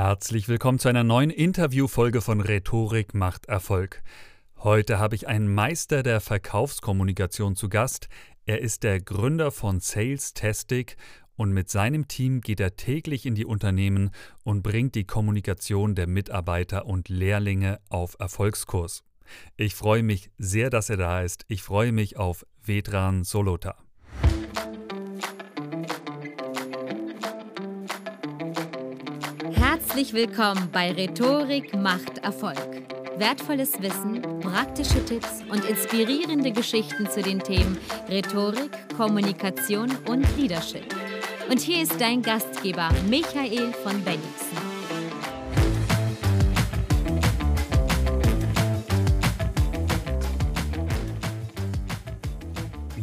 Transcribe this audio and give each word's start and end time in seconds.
Herzlich 0.00 0.46
willkommen 0.48 0.78
zu 0.78 0.88
einer 0.88 1.02
neuen 1.02 1.30
Interviewfolge 1.30 2.20
von 2.20 2.40
Rhetorik 2.40 3.14
macht 3.14 3.46
Erfolg. 3.46 4.04
Heute 4.58 5.00
habe 5.00 5.16
ich 5.16 5.26
einen 5.26 5.52
Meister 5.52 6.04
der 6.04 6.20
Verkaufskommunikation 6.20 7.56
zu 7.56 7.68
Gast. 7.68 8.08
Er 8.46 8.60
ist 8.60 8.84
der 8.84 9.00
Gründer 9.00 9.50
von 9.50 9.80
Sales 9.80 10.34
Tastic 10.34 10.96
und 11.34 11.50
mit 11.50 11.68
seinem 11.68 12.06
Team 12.06 12.42
geht 12.42 12.60
er 12.60 12.76
täglich 12.76 13.26
in 13.26 13.34
die 13.34 13.44
Unternehmen 13.44 14.12
und 14.44 14.62
bringt 14.62 14.94
die 14.94 15.04
Kommunikation 15.04 15.96
der 15.96 16.06
Mitarbeiter 16.06 16.86
und 16.86 17.08
Lehrlinge 17.08 17.80
auf 17.88 18.14
Erfolgskurs. 18.20 19.02
Ich 19.56 19.74
freue 19.74 20.04
mich 20.04 20.30
sehr, 20.38 20.70
dass 20.70 20.90
er 20.90 20.96
da 20.96 21.22
ist. 21.22 21.44
Ich 21.48 21.64
freue 21.64 21.90
mich 21.90 22.16
auf 22.16 22.46
Vedran 22.62 23.24
Solota. 23.24 23.74
Herzlich 29.98 30.28
willkommen 30.28 30.68
bei 30.70 30.92
Rhetorik 30.92 31.74
macht 31.74 32.18
Erfolg. 32.18 32.84
Wertvolles 33.16 33.82
Wissen, 33.82 34.22
praktische 34.38 35.04
Tipps 35.04 35.42
und 35.50 35.68
inspirierende 35.68 36.52
Geschichten 36.52 37.10
zu 37.10 37.20
den 37.20 37.40
Themen 37.40 37.76
Rhetorik, 38.08 38.70
Kommunikation 38.96 39.90
und 40.08 40.24
Leadership. 40.36 40.94
Und 41.50 41.58
hier 41.58 41.82
ist 41.82 42.00
dein 42.00 42.22
Gastgeber 42.22 42.90
Michael 43.08 43.72
von 43.72 44.00
Bennigsen. 44.04 44.67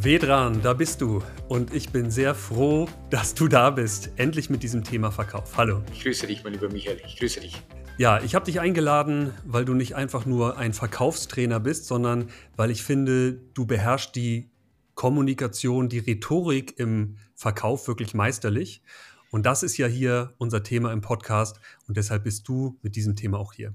Vedran, 0.05 0.61
da 0.61 0.73
bist 0.73 1.01
du. 1.01 1.23
Und 1.47 1.73
ich 1.73 1.89
bin 1.89 2.11
sehr 2.11 2.35
froh, 2.35 2.87
dass 3.09 3.33
du 3.33 3.47
da 3.47 3.71
bist. 3.71 4.11
Endlich 4.17 4.51
mit 4.51 4.61
diesem 4.61 4.83
Thema 4.83 5.09
Verkauf. 5.09 5.57
Hallo. 5.57 5.81
Ich 5.91 6.03
grüße 6.03 6.27
dich, 6.27 6.43
mein 6.43 6.53
lieber 6.53 6.69
Michael. 6.69 7.01
Ich 7.07 7.17
grüße 7.17 7.39
dich. 7.39 7.59
Ja, 7.97 8.21
ich 8.21 8.35
habe 8.35 8.45
dich 8.45 8.59
eingeladen, 8.59 9.33
weil 9.45 9.65
du 9.65 9.73
nicht 9.73 9.95
einfach 9.95 10.27
nur 10.27 10.59
ein 10.59 10.73
Verkaufstrainer 10.73 11.59
bist, 11.59 11.87
sondern 11.87 12.29
weil 12.55 12.69
ich 12.69 12.83
finde, 12.83 13.33
du 13.55 13.65
beherrschst 13.65 14.15
die 14.15 14.51
Kommunikation, 14.93 15.89
die 15.89 15.97
Rhetorik 15.97 16.77
im 16.77 17.17
Verkauf 17.33 17.87
wirklich 17.87 18.13
meisterlich. 18.13 18.83
Und 19.31 19.47
das 19.47 19.63
ist 19.63 19.75
ja 19.77 19.87
hier 19.87 20.35
unser 20.37 20.61
Thema 20.61 20.93
im 20.93 21.01
Podcast 21.01 21.59
und 21.87 21.97
deshalb 21.97 22.25
bist 22.25 22.47
du 22.47 22.77
mit 22.83 22.95
diesem 22.95 23.15
Thema 23.15 23.39
auch 23.39 23.53
hier. 23.53 23.73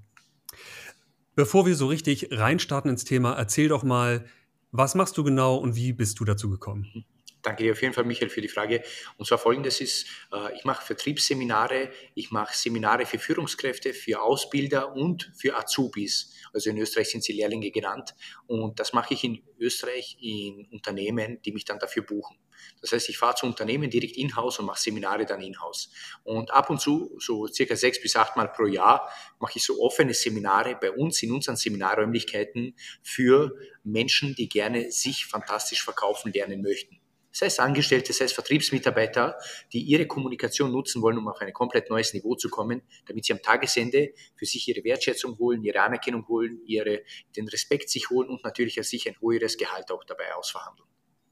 Bevor 1.35 1.67
wir 1.67 1.75
so 1.75 1.89
richtig 1.89 2.29
reinstarten 2.31 2.89
ins 2.89 3.05
Thema, 3.05 3.33
erzähl 3.33 3.67
doch 3.67 3.83
mal, 3.83 4.27
was 4.73 4.95
machst 4.95 5.17
du 5.19 5.25
genau 5.25 5.57
und 5.57 5.77
wie 5.77 5.93
bist 5.93 6.21
du 6.21 6.25
dazu 6.25 6.51
gekommen? 6.51 7.05
Danke 7.43 7.63
dir 7.63 7.73
auf 7.73 7.81
jeden 7.81 7.95
Fall, 7.95 8.05
Michael, 8.05 8.29
für 8.29 8.43
die 8.43 8.49
Frage. 8.49 8.83
Und 9.17 9.27
zwar 9.27 9.39
folgendes 9.39 9.81
ist, 9.81 10.07
äh, 10.33 10.55
ich 10.57 10.65
mache 10.65 10.85
Vertriebsseminare, 10.85 11.91
ich 12.15 12.31
mache 12.31 12.55
Seminare 12.55 13.07
für 13.07 13.19
Führungskräfte, 13.19 13.95
für 13.95 14.21
Ausbilder 14.21 14.93
und 14.95 15.33
für 15.35 15.57
Azubis. 15.57 16.35
Also 16.53 16.71
in 16.71 16.77
Österreich 16.77 17.11
sind 17.11 17.25
sie 17.25 17.33
Lehrlinge 17.33 17.71
genannt. 17.71 18.15
Und 18.47 18.79
das 18.79 18.93
mache 18.93 19.15
ich 19.15 19.25
in 19.25 19.43
Österreich 19.59 20.19
in 20.21 20.67
Unternehmen, 20.71 21.41
die 21.43 21.53
mich 21.53 21.65
dann 21.65 21.79
dafür 21.79 22.03
buchen. 22.03 22.37
Das 22.81 22.93
heißt, 22.93 23.09
ich 23.09 23.19
fahre 23.19 23.35
zu 23.35 23.47
Unternehmen 23.47 23.91
direkt 23.91 24.17
in-house 24.17 24.59
und 24.59 24.67
mache 24.67 24.81
Seminare 24.81 25.27
dann 25.27 25.41
in-house. 25.41 25.91
Und 26.23 26.51
ab 26.51 26.71
und 26.71 26.81
zu, 26.81 27.17
so 27.19 27.47
circa 27.47 27.77
sechs 27.77 28.01
bis 28.01 28.17
acht 28.17 28.37
Mal 28.37 28.49
pro 28.49 28.67
Jahr, 28.67 29.11
mache 29.39 29.53
ich 29.57 29.65
so 29.65 29.81
offene 29.81 30.15
Seminare 30.15 30.77
bei 30.81 30.91
uns 30.91 31.23
in 31.23 31.33
unseren 31.33 31.57
Seminarräumlichkeiten 31.57 32.77
für 33.03 33.55
Menschen, 33.85 34.35
die 34.35 34.49
gerne 34.49 34.91
sich 34.91 35.27
fantastisch 35.27 35.83
verkaufen 35.83 36.33
lernen 36.33 36.63
möchten 36.63 37.01
sei 37.33 37.47
es 37.47 37.59
Angestellte, 37.59 38.13
sei 38.13 38.25
es 38.25 38.33
Vertriebsmitarbeiter, 38.33 39.37
die 39.73 39.81
ihre 39.81 40.07
Kommunikation 40.07 40.73
nutzen 40.73 41.03
wollen, 41.03 41.19
um 41.19 41.29
auf 41.29 41.41
ein 41.41 41.53
komplett 41.53 41.91
neues 41.91 42.13
Niveau 42.15 42.35
zu 42.35 42.49
kommen, 42.49 42.83
damit 43.07 43.25
sie 43.25 43.33
am 43.33 43.43
Tagesende 43.43 44.13
für 44.37 44.47
sich 44.47 44.67
ihre 44.69 44.85
Wertschätzung 44.85 45.39
holen, 45.39 45.63
ihre 45.63 45.81
Anerkennung 45.81 46.27
holen, 46.29 46.61
ihre, 46.67 47.03
den 47.37 47.49
Respekt 47.49 47.89
sich 47.91 48.11
holen 48.11 48.29
und 48.29 48.45
natürlich 48.45 48.79
als 48.79 48.91
sich 48.91 49.09
ein 49.09 49.17
höheres 49.21 49.57
Gehalt 49.57 49.91
auch 49.91 50.05
dabei 50.05 50.35
ausverhandeln. 50.35 50.89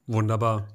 Wunderbar. 0.07 0.69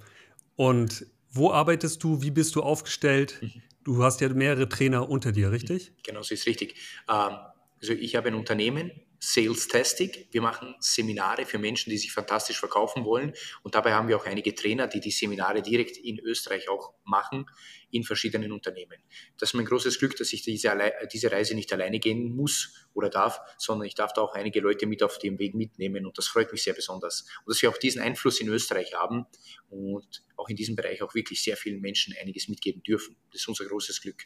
Und 0.55 1.05
wo 1.31 1.51
arbeitest 1.51 2.03
du? 2.03 2.21
Wie 2.21 2.31
bist 2.31 2.55
du 2.55 2.61
aufgestellt? 2.61 3.39
Mhm. 3.41 3.51
Du 3.83 4.03
hast 4.03 4.21
ja 4.21 4.29
mehrere 4.29 4.69
Trainer 4.69 5.09
unter 5.09 5.31
dir, 5.31 5.51
richtig? 5.51 5.91
Genau, 6.03 6.21
so 6.21 6.33
ist 6.33 6.45
richtig. 6.45 6.75
Ähm, 7.09 7.37
also 7.81 7.93
ich 7.93 8.15
habe 8.15 8.29
ein 8.29 8.35
Unternehmen, 8.35 8.91
Sales 9.25 9.69
Tastic. 9.69 10.27
Wir 10.31 10.41
machen 10.41 10.75
Seminare 10.81 11.45
für 11.45 11.57
Menschen, 11.57 11.89
die 11.91 11.97
sich 11.97 12.11
fantastisch 12.11 12.59
verkaufen 12.59 13.05
wollen. 13.05 13.31
Und 13.61 13.73
dabei 13.73 13.93
haben 13.93 14.09
wir 14.09 14.17
auch 14.17 14.25
einige 14.25 14.53
Trainer, 14.53 14.87
die 14.87 14.99
die 14.99 15.11
Seminare 15.11 15.61
direkt 15.61 15.95
in 15.95 16.19
Österreich 16.19 16.67
auch 16.67 16.93
machen, 17.05 17.45
in 17.89 18.03
verschiedenen 18.03 18.51
Unternehmen. 18.51 19.01
Das 19.37 19.51
ist 19.51 19.53
mein 19.53 19.63
großes 19.63 19.97
Glück, 19.97 20.17
dass 20.17 20.33
ich 20.33 20.41
diese, 20.41 20.77
diese 21.13 21.31
Reise 21.31 21.55
nicht 21.55 21.71
alleine 21.71 21.99
gehen 21.99 22.35
muss 22.35 22.73
oder 22.93 23.09
darf, 23.09 23.39
sondern 23.57 23.87
ich 23.87 23.95
darf 23.95 24.11
da 24.11 24.21
auch 24.23 24.33
einige 24.33 24.59
Leute 24.59 24.87
mit 24.87 25.01
auf 25.01 25.17
dem 25.19 25.39
Weg 25.39 25.55
mitnehmen. 25.55 26.05
Und 26.05 26.17
das 26.17 26.27
freut 26.27 26.51
mich 26.51 26.61
sehr 26.61 26.73
besonders. 26.73 27.21
Und 27.45 27.51
dass 27.53 27.61
wir 27.61 27.69
auch 27.69 27.77
diesen 27.77 28.01
Einfluss 28.01 28.41
in 28.41 28.49
Österreich 28.49 28.93
haben 28.93 29.25
und 29.69 30.25
auch 30.35 30.49
in 30.49 30.57
diesem 30.57 30.75
Bereich 30.75 31.01
auch 31.01 31.15
wirklich 31.15 31.41
sehr 31.41 31.55
vielen 31.55 31.79
Menschen 31.79 32.13
einiges 32.19 32.49
mitgeben 32.49 32.83
dürfen. 32.83 33.15
Das 33.31 33.39
ist 33.39 33.47
unser 33.47 33.67
großes 33.67 34.01
Glück. 34.01 34.25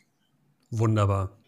Wunderbar. 0.72 1.40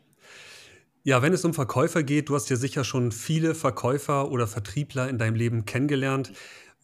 Ja, 1.10 1.24
wenn 1.24 1.34
es 1.34 1.44
um 1.44 1.56
Verkäufer 1.56 2.04
geht, 2.04 2.30
du 2.30 2.36
hast 2.36 2.52
ja 2.52 2.56
sicher 2.56 2.84
schon 2.84 3.12
viele 3.12 3.56
Verkäufer 3.56 4.30
oder 4.30 4.46
Vertriebler 4.46 5.10
in 5.10 5.18
deinem 5.18 5.34
Leben 5.34 5.66
kennengelernt. 5.66 6.32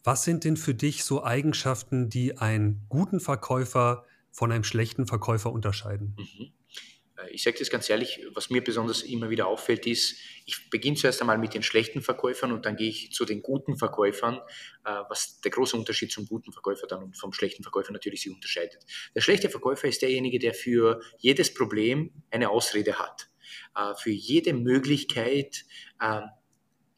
Was 0.03 0.23
sind 0.23 0.45
denn 0.45 0.57
für 0.57 0.73
dich 0.73 1.03
so 1.03 1.23
Eigenschaften, 1.23 2.09
die 2.09 2.39
einen 2.39 2.87
guten 2.89 3.19
Verkäufer 3.19 4.03
von 4.31 4.51
einem 4.51 4.63
schlechten 4.63 5.05
Verkäufer 5.05 5.51
unterscheiden? 5.51 6.15
Mhm. 6.17 6.53
Äh, 7.19 7.29
ich 7.35 7.43
sage 7.43 7.59
das 7.59 7.69
ganz 7.69 7.87
ehrlich, 7.87 8.19
was 8.33 8.49
mir 8.49 8.63
besonders 8.63 9.03
immer 9.03 9.29
wieder 9.29 9.45
auffällt, 9.45 9.85
ist, 9.85 10.15
ich 10.47 10.71
beginne 10.71 10.97
zuerst 10.97 11.21
einmal 11.21 11.37
mit 11.37 11.53
den 11.53 11.61
schlechten 11.61 12.01
Verkäufern 12.01 12.51
und 12.51 12.65
dann 12.65 12.77
gehe 12.77 12.89
ich 12.89 13.11
zu 13.11 13.25
den 13.25 13.43
guten 13.43 13.77
Verkäufern, 13.77 14.39
äh, 14.85 15.03
was 15.07 15.39
der 15.41 15.51
große 15.51 15.77
Unterschied 15.77 16.11
zum 16.11 16.25
guten 16.25 16.51
Verkäufer 16.51 16.87
dann 16.87 17.03
und 17.03 17.15
vom 17.15 17.31
schlechten 17.31 17.61
Verkäufer 17.61 17.93
natürlich 17.93 18.23
sich 18.23 18.33
unterscheidet. 18.33 18.87
Der 19.13 19.21
schlechte 19.21 19.51
Verkäufer 19.51 19.87
ist 19.87 20.01
derjenige, 20.01 20.39
der 20.39 20.55
für 20.55 20.99
jedes 21.19 21.53
Problem 21.53 22.23
eine 22.31 22.49
Ausrede 22.49 22.97
hat. 22.97 23.29
Äh, 23.75 23.93
für 23.95 24.11
jede 24.11 24.53
Möglichkeit 24.53 25.65
ähm, 26.01 26.29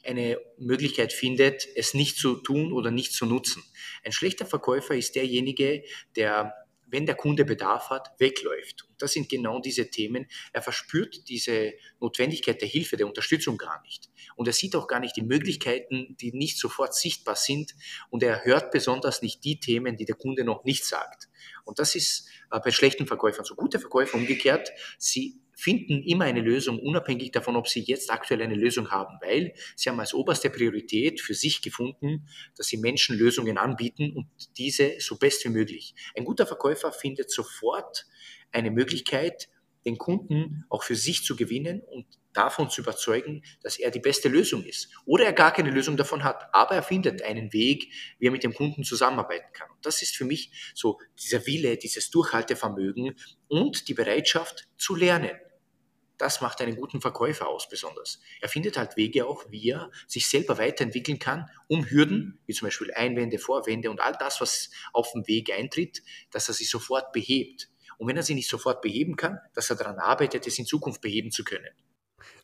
eine 0.06 0.40
Möglichkeit 0.58 1.12
findet, 1.12 1.68
es 1.76 1.94
nicht 1.94 2.18
zu 2.18 2.36
tun 2.36 2.72
oder 2.72 2.92
nicht 2.92 3.14
zu 3.14 3.26
nutzen. 3.26 3.64
Ein 4.06 4.14
schlechter 4.14 4.46
Verkäufer 4.46 4.96
ist 4.96 5.16
derjenige, 5.16 5.84
der, 6.16 6.54
wenn 6.86 7.06
der 7.06 7.16
Kunde 7.16 7.44
Bedarf 7.44 7.90
hat, 7.90 8.12
wegläuft. 8.18 8.86
Und 8.88 9.02
das 9.02 9.12
sind 9.12 9.28
genau 9.28 9.60
diese 9.60 9.90
Themen. 9.90 10.28
Er 10.54 10.62
verspürt 10.62 11.28
diese 11.28 11.74
Notwendigkeit 12.00 12.62
der 12.62 12.70
Hilfe, 12.70 12.96
der 12.96 13.08
Unterstützung 13.08 13.58
gar 13.58 13.82
nicht. 13.82 14.10
Und 14.38 14.48
er 14.48 14.54
sieht 14.54 14.78
auch 14.78 14.88
gar 14.88 15.02
nicht 15.02 15.18
die 15.18 15.24
Möglichkeiten, 15.24 16.16
die 16.22 16.32
nicht 16.32 16.58
sofort 16.58 16.96
sichtbar 16.96 17.36
sind. 17.36 17.76
Und 18.10 18.24
er 18.24 18.46
hört 18.46 18.72
besonders 18.72 19.22
nicht 19.22 19.44
die 19.44 19.60
Themen, 19.60 19.98
die 19.98 20.06
der 20.06 20.16
Kunde 20.16 20.46
noch 20.46 20.64
nicht 20.64 20.86
sagt. 20.86 21.28
Und 21.66 21.80
das 21.80 21.96
ist 21.96 22.30
äh, 22.52 22.62
bei 22.62 22.72
schlechten 22.72 23.08
Verkäufern 23.08 23.44
so. 23.44 23.56
Gute 23.56 23.80
Verkäufer 23.80 24.16
umgekehrt, 24.16 24.72
sie 24.98 25.42
finden 25.58 26.04
immer 26.04 26.26
eine 26.26 26.42
Lösung, 26.42 26.80
unabhängig 26.80 27.32
davon, 27.32 27.56
ob 27.56 27.68
sie 27.68 27.82
jetzt 27.82 28.12
aktuell 28.12 28.44
eine 28.44 28.54
Lösung 28.54 28.92
haben, 28.92 29.18
weil 29.22 29.54
sie 29.76 29.90
haben 29.90 30.00
als 30.00 30.14
oberste 30.14 30.52
Priorität 30.52 31.20
für 31.20 31.34
sich 31.34 31.64
gefunden, 31.64 32.30
dass 32.56 32.68
sie 32.68 32.78
Menschen 32.78 33.18
Lösungen 33.18 33.58
anbieten 33.58 34.14
und 34.16 34.28
diese 34.58 35.00
so 35.00 35.18
best 35.18 35.44
wie 35.46 35.50
möglich. 35.50 35.96
Ein 36.16 36.26
guter 36.26 36.46
Verkäufer 36.46 36.92
findet 36.92 37.32
sofort 37.32 38.06
eine 38.52 38.70
Möglichkeit, 38.70 39.50
den 39.84 39.98
Kunden 39.98 40.66
auch 40.70 40.84
für 40.84 40.96
sich 40.96 41.24
zu 41.24 41.36
gewinnen 41.36 41.82
und 41.82 42.06
davon 42.34 42.70
zu 42.70 42.82
überzeugen, 42.82 43.42
dass 43.64 43.80
er 43.80 43.90
die 43.90 44.00
beste 44.00 44.30
Lösung 44.30 44.64
ist. 44.64 44.90
Oder 45.06 45.26
er 45.26 45.34
gar 45.34 45.52
keine 45.52 45.72
Lösung 45.72 45.98
davon 45.98 46.24
hat, 46.24 46.54
aber 46.54 46.76
er 46.76 46.84
findet 46.84 47.24
einen 47.24 47.52
Weg, 47.52 47.92
wie 48.20 48.28
er 48.28 48.32
mit 48.32 48.44
dem 48.44 48.54
Kunden 48.54 48.84
zusammenarbeiten 48.84 49.52
kann. 49.54 49.72
Und 49.72 49.84
das 49.84 50.04
ist 50.04 50.16
für 50.16 50.26
mich 50.26 50.52
so 50.76 51.00
dieser 51.20 51.48
Wille, 51.48 51.78
dieses 51.78 52.12
Durchhaltevermögen 52.12 53.16
und 53.48 53.88
die 53.88 53.96
Bereitschaft 53.96 54.68
zu 54.78 54.94
lernen 54.94 55.32
das 56.18 56.42
macht 56.42 56.62
einen 56.62 56.76
guten 56.76 57.02
Verkäufer 57.02 57.48
aus 57.48 57.70
besonders. 57.70 58.20
Er 58.42 58.50
findet 58.50 58.78
halt 58.78 58.98
Wege 58.98 59.28
auch, 59.28 59.46
wie 59.50 59.70
er 59.70 59.92
sich 60.08 60.28
selber 60.28 60.58
weiterentwickeln 60.58 61.20
kann, 61.20 61.50
um 61.68 61.90
Hürden, 61.90 62.40
wie 62.46 62.54
zum 62.54 62.68
Beispiel 62.68 62.94
Einwände, 62.94 63.40
Vorwände 63.40 63.92
und 63.92 64.02
all 64.02 64.14
das, 64.20 64.42
was 64.42 64.70
auf 64.94 65.12
dem 65.12 65.28
Weg 65.28 65.52
eintritt, 65.52 66.02
dass 66.32 66.48
er 66.48 66.54
sie 66.54 66.66
sofort 66.66 67.12
behebt. 67.12 67.70
Und 67.98 68.08
wenn 68.08 68.18
er 68.18 68.24
sie 68.24 68.36
nicht 68.36 68.50
sofort 68.50 68.82
beheben 68.82 69.16
kann, 69.16 69.40
dass 69.54 69.70
er 69.70 69.76
daran 69.76 70.00
arbeitet, 70.00 70.46
es 70.48 70.60
in 70.60 70.66
Zukunft 70.66 71.02
beheben 71.02 71.32
zu 71.32 71.44
können. 71.44 71.70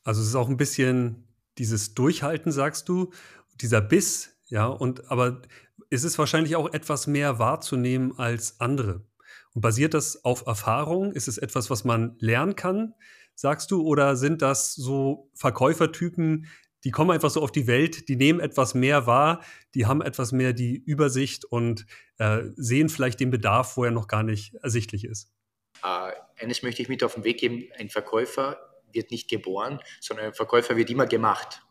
Also 0.04 0.22
es 0.22 0.28
ist 0.28 0.36
auch 0.36 0.50
ein 0.50 0.58
bisschen 0.58 1.28
dieses 1.58 1.94
Durchhalten, 1.94 2.52
sagst 2.52 2.90
du, 2.90 3.12
dieser 3.56 3.82
Biss, 3.82 4.36
ja, 4.48 4.66
und 4.66 5.12
aber 5.12 5.42
es 5.90 6.18
wahrscheinlich 6.18 6.56
auch 6.56 6.74
etwas 6.74 7.08
mehr 7.08 7.40
wahrzunehmen 7.40 8.18
als 8.18 8.60
andere. 8.60 9.06
Und 9.54 9.62
basiert 9.62 9.94
das 9.94 10.26
auf 10.26 10.46
Erfahrung? 10.48 11.14
Ist 11.14 11.28
es 11.28 11.38
etwas, 11.38 11.70
was 11.70 11.84
man 11.84 12.16
lernen 12.20 12.56
kann? 12.56 12.96
Sagst 13.36 13.72
du, 13.72 13.84
oder 13.84 14.16
sind 14.16 14.42
das 14.42 14.74
so 14.74 15.30
Verkäufertypen, 15.34 16.48
die 16.84 16.92
kommen 16.92 17.12
einfach 17.12 17.30
so 17.30 17.42
auf 17.42 17.52
die 17.52 17.68
Welt, 17.68 18.10
die 18.10 18.16
nehmen 18.16 18.40
etwas 18.40 18.74
mehr 18.74 19.08
wahr, 19.08 19.42
die 19.74 19.86
haben 19.86 20.02
etwas 20.02 20.32
mehr 20.32 20.54
die 20.54 20.76
Übersicht 20.76 21.46
und 21.46 21.86
äh, 22.18 22.42
sehen 22.56 22.90
vielleicht 22.90 23.20
den 23.20 23.32
Bedarf, 23.32 23.78
wo 23.78 23.86
er 23.86 23.92
noch 23.92 24.08
gar 24.08 24.24
nicht 24.24 24.56
ersichtlich 24.56 25.06
ist? 25.06 25.32
Äh, 25.82 26.12
eines 26.38 26.62
möchte 26.62 26.82
ich 26.82 26.90
mit 26.90 27.04
auf 27.04 27.14
den 27.14 27.24
Weg 27.24 27.40
geben, 27.40 27.70
ein 27.78 27.90
Verkäufer 27.90 28.58
wird 28.92 29.12
nicht 29.12 29.30
geboren, 29.30 29.80
sondern 30.02 30.28
ein 30.28 30.34
Verkäufer 30.34 30.76
wird 30.76 30.90
immer 30.90 31.08
gemacht. 31.08 31.62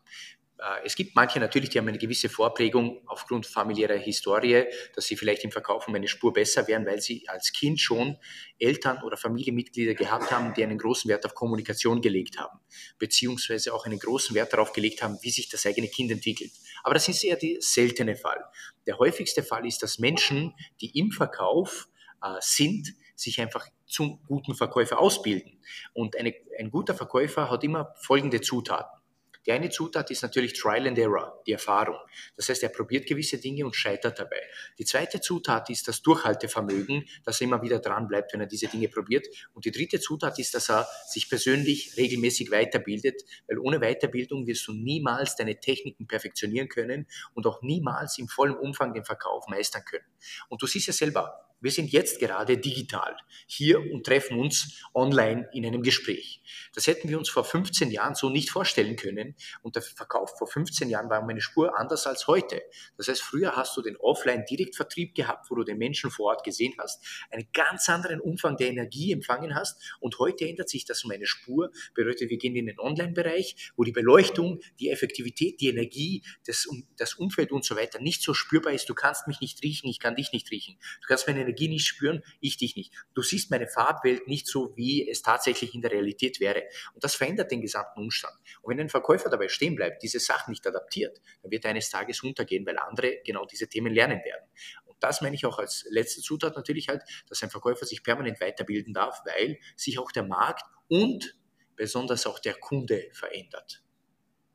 Äh, 0.63 0.85
es 0.85 0.95
gibt 0.95 1.15
manche 1.15 1.39
natürlich, 1.39 1.69
die 1.69 1.77
haben 1.77 1.87
eine 1.87 1.97
gewisse 1.97 2.29
Vorprägung 2.29 3.01
aufgrund 3.05 3.45
familiärer 3.45 3.97
Historie, 3.97 4.65
dass 4.95 5.05
sie 5.05 5.17
vielleicht 5.17 5.43
im 5.43 5.51
Verkauf 5.51 5.87
um 5.87 5.95
eine 5.95 6.07
Spur 6.07 6.31
besser 6.31 6.67
wären, 6.67 6.85
weil 6.85 7.01
sie 7.01 7.27
als 7.27 7.51
Kind 7.51 7.79
schon 7.81 8.17
Eltern 8.57 9.01
oder 9.03 9.17
Familienmitglieder 9.17 9.93
gehabt 9.93 10.31
haben, 10.31 10.53
die 10.53 10.63
einen 10.63 10.77
großen 10.77 11.09
Wert 11.09 11.25
auf 11.25 11.35
Kommunikation 11.35 12.01
gelegt 12.01 12.39
haben, 12.39 12.59
beziehungsweise 12.97 13.73
auch 13.73 13.85
einen 13.85 13.99
großen 13.99 14.35
Wert 14.35 14.53
darauf 14.53 14.71
gelegt 14.73 15.03
haben, 15.03 15.17
wie 15.21 15.31
sich 15.31 15.49
das 15.49 15.65
eigene 15.65 15.87
Kind 15.87 16.11
entwickelt. 16.11 16.51
Aber 16.83 16.93
das 16.93 17.07
ist 17.09 17.23
eher 17.23 17.35
der 17.35 17.57
seltene 17.59 18.15
Fall. 18.15 18.43
Der 18.87 18.97
häufigste 18.97 19.43
Fall 19.43 19.65
ist, 19.65 19.83
dass 19.83 19.99
Menschen, 19.99 20.53
die 20.79 20.97
im 20.97 21.11
Verkauf 21.11 21.89
äh, 22.21 22.35
sind, 22.39 22.93
sich 23.15 23.39
einfach 23.41 23.67
zum 23.85 24.21
guten 24.27 24.55
Verkäufer 24.55 24.99
ausbilden. 24.99 25.61
Und 25.93 26.17
eine, 26.17 26.33
ein 26.57 26.71
guter 26.71 26.95
Verkäufer 26.95 27.49
hat 27.51 27.63
immer 27.63 27.93
folgende 27.97 28.41
Zutaten. 28.41 29.02
Die 29.45 29.51
eine 29.51 29.69
Zutat 29.69 30.09
ist 30.11 30.21
natürlich 30.21 30.53
Trial 30.53 30.87
and 30.87 30.97
Error, 30.97 31.41
die 31.45 31.51
Erfahrung. 31.51 31.97
Das 32.37 32.49
heißt, 32.49 32.63
er 32.63 32.69
probiert 32.69 33.07
gewisse 33.07 33.37
Dinge 33.37 33.65
und 33.65 33.75
scheitert 33.75 34.19
dabei. 34.19 34.41
Die 34.79 34.85
zweite 34.85 35.19
Zutat 35.19 35.69
ist 35.69 35.87
das 35.87 36.01
Durchhaltevermögen, 36.01 37.05
dass 37.25 37.41
er 37.41 37.47
immer 37.47 37.61
wieder 37.61 37.79
dran 37.79 38.07
bleibt, 38.07 38.33
wenn 38.33 38.41
er 38.41 38.47
diese 38.47 38.67
Dinge 38.67 38.87
probiert. 38.87 39.27
Und 39.53 39.65
die 39.65 39.71
dritte 39.71 39.99
Zutat 39.99 40.39
ist, 40.39 40.53
dass 40.53 40.69
er 40.69 40.87
sich 41.07 41.29
persönlich 41.29 41.97
regelmäßig 41.97 42.51
weiterbildet, 42.51 43.21
weil 43.47 43.59
ohne 43.59 43.79
Weiterbildung 43.79 44.47
wirst 44.47 44.67
du 44.67 44.73
niemals 44.73 45.35
deine 45.35 45.59
Techniken 45.59 46.07
perfektionieren 46.07 46.69
können 46.69 47.07
und 47.33 47.45
auch 47.45 47.61
niemals 47.61 48.17
im 48.17 48.27
vollen 48.27 48.55
Umfang 48.55 48.93
den 48.93 49.03
Verkauf 49.03 49.47
meistern 49.47 49.83
können. 49.85 50.05
Und 50.49 50.61
du 50.61 50.67
siehst 50.67 50.87
ja 50.87 50.93
selber, 50.93 51.52
wir 51.63 51.71
sind 51.71 51.91
jetzt 51.93 52.19
gerade 52.19 52.57
digital 52.57 53.15
hier 53.47 53.79
und 53.79 54.05
treffen 54.05 54.37
uns 54.37 54.83
online 54.93 55.49
in 55.53 55.65
einem 55.65 55.81
Gespräch. 55.81 56.41
Das 56.75 56.87
hätten 56.87 57.07
wir 57.07 57.17
uns 57.17 57.29
vor 57.29 57.45
15 57.45 57.89
Jahren 57.89 58.15
so 58.15 58.29
nicht 58.29 58.49
vorstellen 58.49 58.97
können. 58.97 59.35
Und 59.61 59.75
der 59.75 59.81
Verkauf 59.81 60.37
vor 60.37 60.47
15 60.47 60.89
Jahren 60.89 61.09
war 61.09 61.21
um 61.21 61.29
eine 61.29 61.39
Spur 61.39 61.79
anders 61.79 62.05
als 62.05 62.27
heute. 62.27 62.61
Das 62.97 63.07
heißt, 63.07 63.21
früher 63.21 63.55
hast 63.55 63.77
du 63.77 63.81
den 63.81 63.95
Offline-Direktvertrieb 63.95 65.15
gehabt, 65.15 65.49
wo 65.49 65.55
du 65.55 65.63
den 65.63 65.77
Menschen 65.77 66.11
vor 66.11 66.31
Ort 66.31 66.43
gesehen 66.43 66.73
hast, 66.77 67.01
einen 67.31 67.47
ganz 67.53 67.87
anderen 67.87 68.19
Umfang 68.19 68.57
der 68.57 68.67
Energie 68.67 69.13
empfangen 69.13 69.55
hast. 69.55 69.81
Und 70.01 70.19
heute 70.19 70.47
ändert 70.47 70.69
sich 70.69 70.83
das 70.83 71.03
um 71.05 71.11
eine 71.11 71.25
Spur. 71.25 71.71
Bedeutet, 71.93 72.29
wir 72.29 72.37
gehen 72.37 72.57
in 72.57 72.65
den 72.65 72.79
Online-Bereich, 72.79 73.71
wo 73.77 73.83
die 73.83 73.93
Beleuchtung, 73.93 74.59
die 74.81 74.89
Effektivität, 74.89 75.61
die 75.61 75.69
Energie, 75.69 76.23
das, 76.45 76.67
das 76.97 77.13
Umfeld 77.13 77.53
und 77.53 77.63
so 77.63 77.77
weiter 77.77 78.01
nicht 78.01 78.21
so 78.21 78.33
spürbar 78.33 78.73
ist. 78.73 78.89
Du 78.89 78.95
kannst 78.95 79.27
mich 79.27 79.39
nicht 79.39 79.63
riechen, 79.63 79.87
ich 79.87 79.99
kann 79.99 80.15
dich 80.15 80.33
nicht 80.33 80.51
riechen. 80.51 80.77
Du 81.01 81.07
kannst 81.07 81.25
meine 81.27 81.39
Energie 81.41 81.52
nicht 81.59 81.85
spüren, 81.85 82.23
ich 82.39 82.57
dich 82.57 82.75
nicht. 82.75 82.93
Du 83.13 83.21
siehst 83.21 83.51
meine 83.51 83.67
Farbwelt 83.67 84.27
nicht 84.27 84.47
so, 84.47 84.73
wie 84.75 85.09
es 85.09 85.21
tatsächlich 85.21 85.73
in 85.73 85.81
der 85.81 85.91
Realität 85.91 86.39
wäre. 86.39 86.63
Und 86.93 87.03
das 87.03 87.15
verändert 87.15 87.51
den 87.51 87.61
gesamten 87.61 87.99
Umstand. 87.99 88.35
Und 88.61 88.71
wenn 88.71 88.79
ein 88.79 88.89
Verkäufer 88.89 89.29
dabei 89.29 89.47
stehen 89.47 89.75
bleibt, 89.75 90.03
diese 90.03 90.19
Sachen 90.19 90.51
nicht 90.51 90.65
adaptiert, 90.65 91.19
dann 91.41 91.51
wird 91.51 91.65
er 91.65 91.71
eines 91.71 91.89
Tages 91.89 92.23
untergehen, 92.23 92.65
weil 92.65 92.77
andere 92.77 93.19
genau 93.25 93.45
diese 93.45 93.67
Themen 93.67 93.93
lernen 93.93 94.21
werden. 94.23 94.49
Und 94.85 94.97
das 94.99 95.21
meine 95.21 95.35
ich 95.35 95.45
auch 95.45 95.59
als 95.59 95.85
letzte 95.89 96.21
Zutat 96.21 96.55
natürlich 96.55 96.89
halt, 96.89 97.03
dass 97.27 97.43
ein 97.43 97.49
Verkäufer 97.49 97.85
sich 97.85 98.03
permanent 98.03 98.39
weiterbilden 98.41 98.93
darf, 98.93 99.21
weil 99.25 99.59
sich 99.75 99.99
auch 99.99 100.11
der 100.11 100.23
Markt 100.23 100.63
und 100.87 101.37
besonders 101.75 102.25
auch 102.25 102.39
der 102.39 102.53
Kunde 102.55 103.09
verändert. 103.13 103.82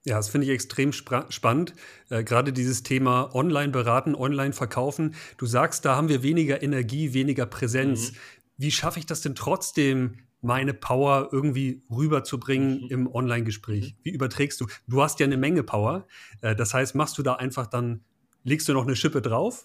Ja, 0.08 0.16
das 0.16 0.30
finde 0.30 0.46
ich 0.46 0.52
extrem 0.52 0.92
spannend. 0.92 1.74
Äh, 2.08 2.24
Gerade 2.24 2.52
dieses 2.52 2.82
Thema 2.82 3.34
online 3.34 3.70
beraten, 3.70 4.14
online 4.14 4.54
verkaufen. 4.54 5.14
Du 5.36 5.44
sagst, 5.44 5.84
da 5.84 5.96
haben 5.96 6.08
wir 6.08 6.22
weniger 6.22 6.62
Energie, 6.62 7.12
weniger 7.12 7.44
Präsenz. 7.44 8.12
Mhm. 8.12 8.16
Wie 8.56 8.70
schaffe 8.70 8.98
ich 8.98 9.06
das 9.06 9.20
denn 9.20 9.34
trotzdem, 9.34 10.18
meine 10.40 10.72
Power 10.72 11.28
irgendwie 11.30 11.82
rüberzubringen 11.90 12.84
mhm. 12.84 12.88
im 12.88 13.06
Online-Gespräch? 13.14 13.92
Mhm. 13.92 13.98
Wie 14.02 14.10
überträgst 14.10 14.60
du? 14.60 14.66
Du 14.86 15.02
hast 15.02 15.20
ja 15.20 15.26
eine 15.26 15.36
Menge 15.36 15.62
Power. 15.62 16.06
Äh, 16.40 16.56
das 16.56 16.72
heißt, 16.72 16.94
machst 16.94 17.18
du 17.18 17.22
da 17.22 17.34
einfach 17.34 17.66
dann, 17.66 18.00
legst 18.44 18.66
du 18.68 18.72
noch 18.72 18.84
eine 18.84 18.96
Schippe 18.96 19.20
drauf? 19.20 19.64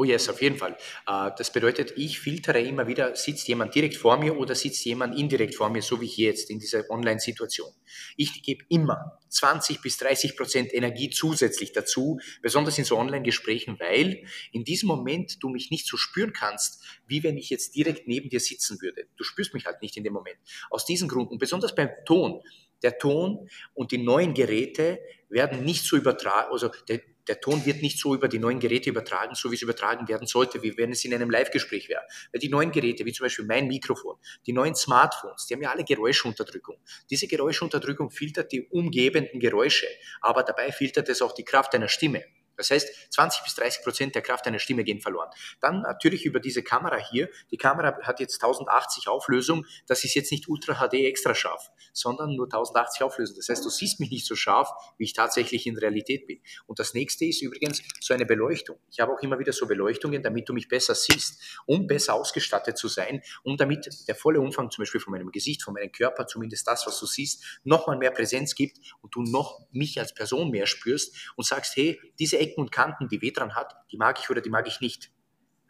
Oh 0.00 0.04
yes, 0.04 0.28
auf 0.28 0.40
jeden 0.40 0.56
Fall. 0.56 0.76
Äh, 1.08 1.32
das 1.36 1.52
bedeutet, 1.52 1.94
ich 1.96 2.20
filtere 2.20 2.60
immer 2.60 2.86
wieder, 2.86 3.16
sitzt 3.16 3.48
jemand 3.48 3.74
direkt 3.74 3.96
vor 3.96 4.16
mir 4.16 4.38
oder 4.38 4.54
sitzt 4.54 4.84
jemand 4.84 5.18
indirekt 5.18 5.56
vor 5.56 5.70
mir, 5.70 5.82
so 5.82 6.00
wie 6.00 6.06
hier 6.06 6.28
jetzt 6.28 6.50
in 6.50 6.60
dieser 6.60 6.88
Online-Situation. 6.88 7.72
Ich 8.16 8.44
gebe 8.44 8.64
immer 8.68 9.18
20 9.28 9.82
bis 9.82 9.96
30 9.98 10.36
Prozent 10.36 10.72
Energie 10.72 11.10
zusätzlich 11.10 11.72
dazu, 11.72 12.20
besonders 12.42 12.78
in 12.78 12.84
so 12.84 12.96
Online-Gesprächen, 12.96 13.76
weil 13.80 14.24
in 14.52 14.62
diesem 14.62 14.86
Moment 14.86 15.42
du 15.42 15.48
mich 15.48 15.72
nicht 15.72 15.88
so 15.88 15.96
spüren 15.96 16.32
kannst, 16.32 16.80
wie 17.08 17.24
wenn 17.24 17.36
ich 17.36 17.50
jetzt 17.50 17.74
direkt 17.74 18.06
neben 18.06 18.30
dir 18.30 18.38
sitzen 18.38 18.80
würde. 18.80 19.08
Du 19.16 19.24
spürst 19.24 19.52
mich 19.52 19.66
halt 19.66 19.82
nicht 19.82 19.96
in 19.96 20.04
dem 20.04 20.12
Moment. 20.12 20.38
Aus 20.70 20.84
diesem 20.84 21.08
Grund 21.08 21.32
und 21.32 21.38
besonders 21.38 21.74
beim 21.74 21.90
Ton. 22.06 22.40
Der 22.84 22.98
Ton 22.98 23.48
und 23.74 23.90
die 23.90 23.98
neuen 23.98 24.34
Geräte 24.34 25.00
werden 25.28 25.64
nicht 25.64 25.84
so 25.84 25.96
übertragen, 25.96 26.52
also 26.52 26.70
der, 26.86 27.00
der 27.28 27.40
Ton 27.40 27.64
wird 27.66 27.82
nicht 27.82 27.98
so 27.98 28.14
über 28.14 28.28
die 28.28 28.38
neuen 28.38 28.58
Geräte 28.58 28.90
übertragen, 28.90 29.34
so 29.34 29.50
wie 29.50 29.54
es 29.54 29.62
übertragen 29.62 30.08
werden 30.08 30.26
sollte, 30.26 30.62
wie 30.62 30.76
wenn 30.76 30.92
es 30.92 31.04
in 31.04 31.14
einem 31.14 31.30
Live-Gespräch 31.30 31.88
wäre. 31.88 32.02
Weil 32.32 32.40
die 32.40 32.48
neuen 32.48 32.72
Geräte, 32.72 33.04
wie 33.04 33.12
zum 33.12 33.24
Beispiel 33.24 33.44
mein 33.44 33.68
Mikrofon, 33.68 34.16
die 34.46 34.52
neuen 34.52 34.74
Smartphones, 34.74 35.46
die 35.46 35.54
haben 35.54 35.62
ja 35.62 35.70
alle 35.70 35.84
Geräuschunterdrückung. 35.84 36.76
Diese 37.10 37.26
Geräuschunterdrückung 37.26 38.10
filtert 38.10 38.52
die 38.52 38.66
umgebenden 38.68 39.40
Geräusche, 39.40 39.86
aber 40.20 40.42
dabei 40.42 40.72
filtert 40.72 41.08
es 41.08 41.22
auch 41.22 41.32
die 41.32 41.44
Kraft 41.44 41.74
deiner 41.74 41.88
Stimme. 41.88 42.24
Das 42.58 42.70
heißt, 42.70 43.12
20 43.12 43.44
bis 43.44 43.54
30 43.54 43.82
Prozent 43.82 44.14
der 44.14 44.22
Kraft 44.22 44.46
einer 44.46 44.58
Stimme 44.58 44.84
gehen 44.84 45.00
verloren. 45.00 45.30
Dann 45.60 45.80
natürlich 45.82 46.26
über 46.26 46.40
diese 46.40 46.62
Kamera 46.62 46.96
hier. 46.96 47.30
Die 47.50 47.56
Kamera 47.56 47.98
hat 48.02 48.20
jetzt 48.20 48.42
1080 48.42 49.08
Auflösung. 49.08 49.64
Das 49.86 50.04
ist 50.04 50.14
jetzt 50.14 50.30
nicht 50.30 50.48
Ultra 50.48 50.74
HD 50.86 50.94
extra 50.94 51.34
scharf, 51.34 51.70
sondern 51.92 52.34
nur 52.36 52.46
1080 52.46 53.02
Auflösung. 53.02 53.36
Das 53.36 53.48
heißt, 53.48 53.64
du 53.64 53.70
siehst 53.70 54.00
mich 54.00 54.10
nicht 54.10 54.26
so 54.26 54.34
scharf, 54.34 54.68
wie 54.98 55.04
ich 55.04 55.12
tatsächlich 55.12 55.66
in 55.66 55.78
Realität 55.78 56.26
bin. 56.26 56.40
Und 56.66 56.78
das 56.78 56.94
nächste 56.94 57.24
ist 57.24 57.40
übrigens 57.40 57.82
so 58.00 58.12
eine 58.12 58.26
Beleuchtung. 58.26 58.78
Ich 58.90 59.00
habe 59.00 59.12
auch 59.12 59.22
immer 59.22 59.38
wieder 59.38 59.52
so 59.52 59.66
Beleuchtungen, 59.66 60.22
damit 60.22 60.48
du 60.48 60.52
mich 60.52 60.68
besser 60.68 60.94
siehst, 60.94 61.40
um 61.66 61.86
besser 61.86 62.14
ausgestattet 62.14 62.76
zu 62.76 62.88
sein, 62.88 63.22
um 63.44 63.56
damit 63.56 63.88
der 64.08 64.14
volle 64.14 64.40
Umfang 64.40 64.70
zum 64.70 64.82
Beispiel 64.82 65.00
von 65.00 65.12
meinem 65.12 65.30
Gesicht, 65.30 65.62
von 65.62 65.74
meinem 65.74 65.92
Körper, 65.92 66.26
zumindest 66.26 66.66
das, 66.66 66.86
was 66.86 66.98
du 66.98 67.06
siehst, 67.06 67.60
nochmal 67.64 67.96
mehr 67.96 68.10
Präsenz 68.10 68.54
gibt 68.54 68.78
und 69.00 69.14
du 69.14 69.22
noch 69.22 69.60
mich 69.70 69.98
als 70.00 70.14
Person 70.14 70.50
mehr 70.50 70.66
spürst 70.66 71.32
und 71.36 71.46
sagst, 71.46 71.76
hey, 71.76 72.00
diese 72.18 72.38
Ecken 72.48 72.60
und 72.60 72.72
Kanten, 72.72 73.08
die 73.08 73.20
weh 73.22 73.30
dran 73.30 73.54
hat, 73.54 73.74
die 73.90 73.96
mag 73.96 74.18
ich 74.18 74.30
oder 74.30 74.40
die 74.40 74.50
mag 74.50 74.66
ich 74.66 74.80
nicht. 74.80 75.10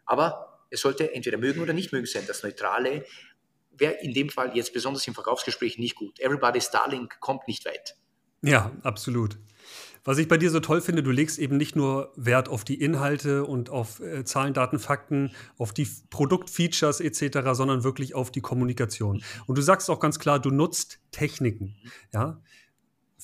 Aber 0.05 0.67
es 0.71 0.81
sollte 0.81 1.15
entweder 1.15 1.39
mögen 1.39 1.61
oder 1.61 1.73
nicht 1.73 1.93
mögen 1.93 2.07
sein. 2.07 2.25
Das 2.27 2.43
Neutrale 2.43 3.05
wäre 3.71 3.95
in 3.95 4.13
dem 4.13 4.29
Fall 4.29 4.57
jetzt 4.57 4.73
besonders 4.73 5.07
im 5.07 5.15
Verkaufsgespräch 5.15 5.79
nicht 5.79 5.95
gut. 5.95 6.19
Everybody's 6.21 6.71
Darling 6.71 7.09
kommt 7.21 7.47
nicht 7.47 7.65
weit. 7.65 7.97
Ja, 8.43 8.73
absolut. 8.83 9.39
Was 10.05 10.19
ich 10.19 10.29
bei 10.29 10.39
dir 10.39 10.51
so 10.51 10.61
toll 10.61 10.81
finde, 10.81 11.03
du 11.03 11.11
legst 11.11 11.39
eben 11.39 11.57
nicht 11.57 11.77
nur 11.77 12.13
Wert 12.17 12.49
auf 12.49 12.65
die 12.65 12.81
Inhalte 12.81 13.45
und 13.45 13.69
auf 13.69 14.01
äh, 14.01 14.25
Zahlen, 14.25 14.55
Daten, 14.55 14.79
Fakten, 14.79 15.33
auf 15.59 15.75
die 15.75 15.87
Produktfeatures 16.09 17.01
etc., 17.01 17.51
sondern 17.53 17.85
wirklich 17.85 18.15
auf 18.15 18.31
die 18.31 18.41
Kommunikation. 18.41 19.23
Und 19.47 19.59
du 19.59 19.63
sagst 19.63 19.91
auch 19.91 20.01
ganz 20.01 20.19
klar, 20.19 20.39
du 20.39 20.51
nutzt 20.51 21.01
Techniken. 21.11 21.77
Ja? 22.15 22.41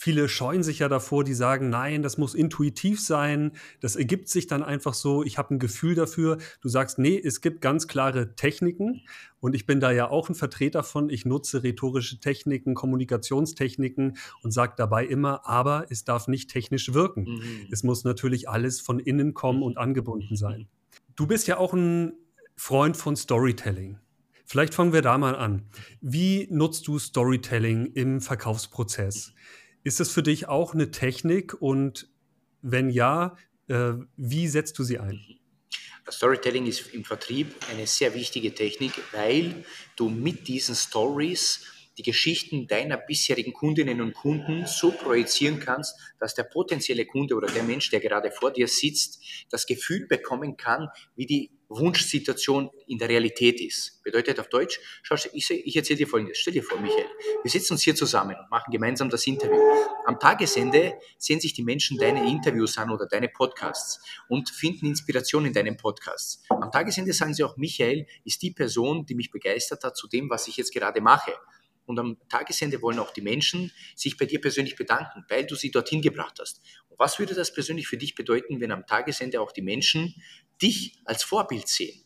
Viele 0.05 0.29
scheuen 0.29 0.63
sich 0.63 0.81
ja 0.81 0.91
davor, 0.91 1.25
die 1.25 1.33
sagen, 1.33 1.71
nein, 1.71 2.03
das 2.03 2.19
muss 2.19 2.35
intuitiv 2.35 3.01
sein, 3.01 3.53
das 3.81 3.97
ergibt 3.97 4.29
sich 4.29 4.47
dann 4.47 4.63
einfach 4.63 4.93
so, 4.93 5.23
ich 5.23 5.39
habe 5.39 5.55
ein 5.55 5.59
Gefühl 5.59 5.95
dafür. 5.95 6.37
Du 6.61 6.69
sagst, 6.69 6.99
nee, 6.99 7.19
es 7.19 7.41
gibt 7.41 7.63
ganz 7.63 7.89
klare 7.89 8.35
Techniken 8.35 9.01
und 9.41 9.55
ich 9.55 9.65
bin 9.65 9.81
da 9.81 9.93
ja 9.93 10.11
auch 10.11 10.29
ein 10.29 10.35
Vertreter 10.35 10.83
von, 10.83 11.09
ich 11.09 11.25
nutze 11.25 11.63
rhetorische 11.63 12.21
Techniken, 12.21 12.75
Kommunikationstechniken 12.75 14.19
und 14.43 14.51
sage 14.51 14.75
dabei 14.77 15.07
immer, 15.07 15.49
aber 15.49 15.87
es 15.89 16.05
darf 16.05 16.29
nicht 16.29 16.51
technisch 16.51 16.93
wirken. 16.93 17.23
Mhm. 17.23 17.69
Es 17.73 17.83
muss 17.83 18.05
natürlich 18.05 18.47
alles 18.47 18.83
von 18.83 18.99
innen 18.99 19.33
kommen 19.33 19.63
und 19.63 19.79
angebunden 19.79 20.37
sein. 20.37 20.69
Du 21.17 21.27
bist 21.27 21.49
ja 21.49 21.57
auch 21.57 21.73
ein 21.73 22.13
Freund 22.57 22.99
von 22.99 23.17
Storytelling. 23.17 23.99
Vielleicht 24.45 24.75
fangen 24.75 24.93
wir 24.93 25.01
da 25.01 25.17
mal 25.17 25.35
an. 25.35 25.63
Wie 26.03 26.47
nutzt 26.51 26.87
du 26.89 26.99
Storytelling 26.99 27.87
im 27.95 28.21
Verkaufsprozess? 28.21 29.33
Ist 29.85 30.01
das 30.01 30.11
für 30.11 30.23
dich 30.23 30.49
auch 30.49 30.73
eine 30.73 30.91
Technik 30.91 31.61
und 31.61 32.09
wenn 32.63 32.89
ja, 32.89 33.37
äh, 33.69 33.93
wie 34.17 34.49
setzt 34.49 34.79
du 34.79 34.83
sie 34.83 34.99
ein? 34.99 35.21
Storytelling 36.11 36.67
ist 36.67 36.93
im 36.95 37.05
Vertrieb 37.05 37.55
eine 37.71 37.87
sehr 37.87 38.15
wichtige 38.15 38.55
Technik, 38.55 38.93
weil 39.13 39.65
du 39.97 40.09
mit 40.09 40.49
diesen 40.49 40.75
Stories 40.75 41.67
die 41.99 42.03
Geschichten 42.03 42.67
deiner 42.67 42.97
bisherigen 42.97 43.53
Kundinnen 43.53 44.01
und 44.01 44.15
Kunden 44.15 44.67
so 44.67 44.91
projizieren 44.91 45.61
kannst, 45.61 45.97
dass 46.19 46.35
der 46.35 46.45
potenzielle 46.45 47.07
Kunde 47.07 47.35
oder 47.35 47.49
der 47.49 47.63
Mensch, 47.63 47.91
der 47.91 48.01
gerade 48.01 48.31
vor 48.31 48.53
dir 48.53 48.69
sitzt, 48.69 49.23
das 49.51 49.67
Gefühl 49.67 50.07
bekommen 50.07 50.57
kann, 50.57 50.89
wie 51.17 51.27
die 51.27 51.51
Wunschsituation 51.69 52.71
in 52.87 52.99
der 52.99 53.09
Realität 53.09 53.61
ist. 53.61 54.03
Bedeutet 54.03 54.39
auf 54.39 54.49
Deutsch, 54.49 54.79
schau, 55.03 55.17
ich, 55.33 55.51
ich 55.51 55.77
erzähle 55.77 55.99
dir 55.99 56.07
Folgendes. 56.07 56.39
Stell 56.39 56.53
dir 56.53 56.63
vor, 56.63 56.81
Michael, 56.81 57.07
wir 57.43 57.51
sitzen 57.51 57.75
uns 57.75 57.83
hier 57.83 57.95
zusammen 57.95 58.37
und 58.39 58.51
machen 58.51 58.71
gemeinsam 58.71 59.09
das 59.09 59.27
Interview. 59.27 59.59
Am 60.07 60.19
Tagesende 60.19 60.95
sehen 61.19 61.41
sich 61.41 61.55
die 61.55 61.63
Menschen 61.63 61.99
deine 61.99 62.29
Interviews 62.29 62.77
an 62.79 62.91
oder 62.91 63.07
deine 63.07 63.29
Podcasts 63.29 64.01
und 64.29 64.51
finden 64.51 64.87
Inspiration 64.87 65.47
in 65.47 65.53
deinen 65.53 65.77
Podcasts. 65.77 66.43
Am 66.49 66.71
Tagesende 66.71 67.13
sagen 67.13 67.35
sie 67.35 67.45
auch, 67.45 67.57
Michael 67.57 68.07
ist 68.25 68.43
die 68.43 68.51
Person, 68.51 69.07
die 69.07 69.15
mich 69.15 69.31
begeistert 69.31 69.83
hat 69.85 69.97
zu 69.97 70.07
dem, 70.07 70.31
was 70.31 70.47
ich 70.49 70.57
jetzt 70.57 70.73
gerade 70.73 71.01
mache. 71.01 71.33
Und 71.87 71.99
am 71.99 72.17
Tagesende 72.29 72.81
wollen 72.83 72.99
auch 72.99 73.13
die 73.13 73.21
Menschen 73.21 73.73
sich 73.95 74.17
bei 74.17 74.27
dir 74.27 74.41
persönlich 74.41 74.77
bedanken, 74.77 75.25
weil 75.29 75.47
du 75.47 75.55
sie 75.55 75.71
dorthin 75.71 76.03
gebracht 76.03 76.39
hast. 76.41 76.61
Und 76.89 76.99
was 76.99 77.19
würde 77.19 77.35
das 77.35 77.53
persönlich 77.53 77.87
für 77.87 77.97
dich 77.97 78.15
bedeuten, 78.15 78.61
wenn 78.61 78.73
am 78.73 78.87
Tagesende 78.87 79.41
auch 79.41 79.53
die 79.53 79.63
Menschen 79.63 80.15
dich 80.61 80.99
als 81.05 81.23
Vorbild 81.23 81.69
sehen? 81.69 82.05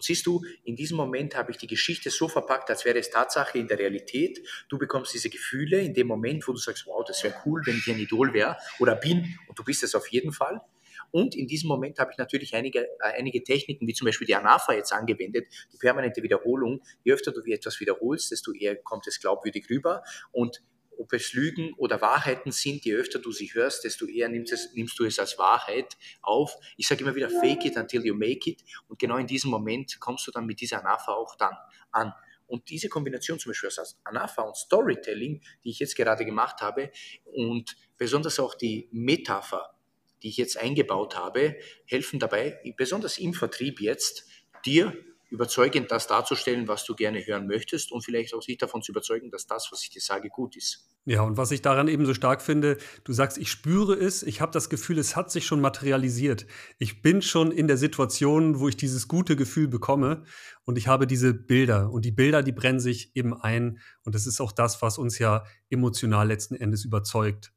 Und 0.00 0.04
siehst 0.04 0.24
du, 0.24 0.42
in 0.64 0.76
diesem 0.76 0.96
Moment 0.96 1.36
habe 1.36 1.50
ich 1.50 1.58
die 1.58 1.66
Geschichte 1.66 2.08
so 2.08 2.26
verpackt, 2.26 2.70
als 2.70 2.86
wäre 2.86 2.98
es 2.98 3.10
Tatsache 3.10 3.58
in 3.58 3.68
der 3.68 3.78
Realität. 3.78 4.40
Du 4.70 4.78
bekommst 4.78 5.12
diese 5.12 5.28
Gefühle 5.28 5.78
in 5.82 5.92
dem 5.92 6.06
Moment, 6.06 6.48
wo 6.48 6.52
du 6.52 6.58
sagst, 6.58 6.86
wow, 6.86 7.04
das 7.06 7.22
wäre 7.22 7.34
cool, 7.44 7.60
wenn 7.66 7.76
ich 7.76 7.86
ein 7.86 7.98
Idol 7.98 8.32
wäre 8.32 8.56
oder 8.78 8.96
bin. 8.96 9.38
Und 9.46 9.58
du 9.58 9.62
bist 9.62 9.82
es 9.82 9.94
auf 9.94 10.06
jeden 10.08 10.32
Fall. 10.32 10.62
Und 11.10 11.34
in 11.34 11.46
diesem 11.46 11.68
Moment 11.68 11.98
habe 11.98 12.12
ich 12.12 12.18
natürlich 12.18 12.54
einige, 12.54 12.84
äh, 12.84 13.18
einige 13.18 13.42
Techniken, 13.42 13.86
wie 13.86 13.94
zum 13.94 14.06
Beispiel 14.06 14.26
die 14.26 14.34
Anafa 14.34 14.72
jetzt 14.72 14.92
angewendet, 14.92 15.46
die 15.72 15.78
permanente 15.78 16.22
Wiederholung. 16.22 16.82
Je 17.04 17.12
öfter 17.12 17.32
du 17.32 17.40
etwas 17.44 17.80
wiederholst, 17.80 18.30
desto 18.30 18.52
eher 18.52 18.76
kommt 18.76 19.06
es 19.06 19.20
glaubwürdig 19.20 19.68
rüber. 19.70 20.02
Und 20.32 20.62
ob 21.00 21.12
es 21.14 21.32
Lügen 21.32 21.72
oder 21.78 22.00
Wahrheiten 22.02 22.52
sind, 22.52 22.84
je 22.84 22.94
öfter 22.94 23.18
du 23.18 23.32
sie 23.32 23.52
hörst, 23.54 23.84
desto 23.84 24.06
eher 24.06 24.28
nimmst, 24.28 24.52
es, 24.52 24.74
nimmst 24.74 24.98
du 24.98 25.04
es 25.04 25.18
als 25.18 25.38
Wahrheit 25.38 25.96
auf. 26.20 26.54
Ich 26.76 26.86
sage 26.86 27.02
immer 27.02 27.14
wieder, 27.14 27.30
fake 27.30 27.64
it 27.64 27.76
until 27.76 28.04
you 28.04 28.14
make 28.14 28.48
it. 28.50 28.62
Und 28.86 28.98
genau 28.98 29.16
in 29.16 29.26
diesem 29.26 29.50
Moment 29.50 29.98
kommst 29.98 30.26
du 30.26 30.30
dann 30.30 30.44
mit 30.44 30.60
dieser 30.60 30.84
Anafa 30.84 31.12
auch 31.12 31.36
dann 31.36 31.56
an. 31.90 32.12
Und 32.46 32.68
diese 32.68 32.88
Kombination 32.88 33.38
zum 33.38 33.50
Beispiel 33.50 33.68
aus 33.68 33.98
Anafa 34.04 34.42
und 34.42 34.56
Storytelling, 34.56 35.40
die 35.64 35.70
ich 35.70 35.78
jetzt 35.78 35.96
gerade 35.96 36.24
gemacht 36.24 36.60
habe, 36.60 36.90
und 37.24 37.76
besonders 37.96 38.38
auch 38.38 38.54
die 38.54 38.88
Metapher, 38.92 39.79
die 40.22 40.28
ich 40.28 40.36
jetzt 40.36 40.56
eingebaut 40.58 41.16
habe, 41.16 41.56
helfen 41.86 42.18
dabei, 42.18 42.58
besonders 42.76 43.18
im 43.18 43.34
Vertrieb 43.34 43.80
jetzt, 43.80 44.26
dir 44.64 44.94
überzeugend 45.30 45.90
das 45.90 46.06
darzustellen, 46.08 46.66
was 46.66 46.84
du 46.84 46.94
gerne 46.94 47.24
hören 47.24 47.46
möchtest 47.46 47.92
und 47.92 48.04
vielleicht 48.04 48.34
auch 48.34 48.40
dich 48.44 48.58
davon 48.58 48.82
zu 48.82 48.92
überzeugen, 48.92 49.30
dass 49.30 49.46
das, 49.46 49.68
was 49.70 49.82
ich 49.84 49.90
dir 49.90 50.00
sage, 50.00 50.28
gut 50.28 50.56
ist. 50.56 50.88
Ja, 51.06 51.22
und 51.22 51.36
was 51.36 51.50
ich 51.52 51.62
daran 51.62 51.88
eben 51.88 52.04
so 52.04 52.14
stark 52.14 52.42
finde, 52.42 52.76
du 53.04 53.12
sagst, 53.12 53.38
ich 53.38 53.50
spüre 53.50 53.94
es, 53.94 54.22
ich 54.22 54.40
habe 54.40 54.52
das 54.52 54.68
Gefühl, 54.68 54.98
es 54.98 55.16
hat 55.16 55.30
sich 55.30 55.46
schon 55.46 55.60
materialisiert. 55.60 56.46
Ich 56.78 57.00
bin 57.00 57.22
schon 57.22 57.52
in 57.52 57.68
der 57.68 57.76
Situation, 57.76 58.58
wo 58.58 58.68
ich 58.68 58.76
dieses 58.76 59.08
gute 59.08 59.36
Gefühl 59.36 59.68
bekomme 59.68 60.24
und 60.64 60.76
ich 60.76 60.88
habe 60.88 61.06
diese 61.06 61.32
Bilder 61.32 61.90
und 61.90 62.04
die 62.04 62.12
Bilder, 62.12 62.42
die 62.42 62.52
brennen 62.52 62.80
sich 62.80 63.14
eben 63.14 63.32
ein 63.32 63.78
und 64.04 64.14
das 64.14 64.26
ist 64.26 64.40
auch 64.40 64.52
das, 64.52 64.82
was 64.82 64.98
uns 64.98 65.18
ja 65.18 65.44
emotional 65.70 66.26
letzten 66.26 66.56
Endes 66.56 66.84
überzeugt. 66.84 67.52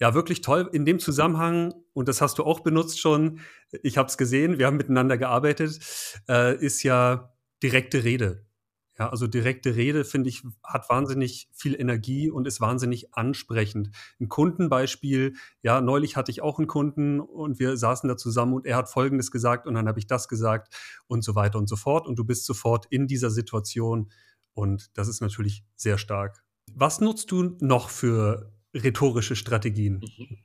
Ja, 0.00 0.14
wirklich 0.14 0.40
toll. 0.40 0.68
In 0.72 0.86
dem 0.86 0.98
Zusammenhang, 0.98 1.74
und 1.92 2.08
das 2.08 2.22
hast 2.22 2.38
du 2.38 2.44
auch 2.44 2.60
benutzt 2.60 2.98
schon, 2.98 3.40
ich 3.82 3.98
habe 3.98 4.08
es 4.08 4.16
gesehen, 4.16 4.58
wir 4.58 4.66
haben 4.66 4.78
miteinander 4.78 5.18
gearbeitet, 5.18 5.78
äh, 6.26 6.56
ist 6.56 6.82
ja 6.82 7.34
direkte 7.62 8.02
Rede. 8.02 8.46
Ja, 8.98 9.10
also 9.10 9.26
direkte 9.26 9.76
Rede, 9.76 10.04
finde 10.04 10.28
ich, 10.30 10.42
hat 10.64 10.88
wahnsinnig 10.90 11.48
viel 11.52 11.78
Energie 11.78 12.30
und 12.30 12.46
ist 12.46 12.60
wahnsinnig 12.60 13.14
ansprechend. 13.14 13.90
Ein 14.20 14.28
Kundenbeispiel, 14.28 15.34
ja, 15.62 15.80
neulich 15.80 16.16
hatte 16.16 16.30
ich 16.30 16.42
auch 16.42 16.58
einen 16.58 16.66
Kunden 16.66 17.20
und 17.20 17.58
wir 17.58 17.76
saßen 17.76 18.08
da 18.08 18.16
zusammen 18.16 18.54
und 18.54 18.66
er 18.66 18.76
hat 18.76 18.90
Folgendes 18.90 19.30
gesagt 19.30 19.66
und 19.66 19.74
dann 19.74 19.88
habe 19.88 19.98
ich 19.98 20.06
das 20.06 20.28
gesagt 20.28 20.74
und 21.08 21.24
so 21.24 21.34
weiter 21.34 21.58
und 21.58 21.68
so 21.68 21.76
fort. 21.76 22.06
Und 22.06 22.18
du 22.18 22.24
bist 22.24 22.44
sofort 22.46 22.86
in 22.90 23.06
dieser 23.06 23.30
Situation 23.30 24.10
und 24.52 24.90
das 24.96 25.08
ist 25.08 25.20
natürlich 25.20 25.64
sehr 25.76 25.96
stark. 25.96 26.42
Was 26.72 27.00
nutzt 27.00 27.30
du 27.30 27.56
noch 27.60 27.88
für 27.88 28.52
rhetorische 28.74 29.36
Strategien? 29.36 30.00
Mhm. 30.18 30.38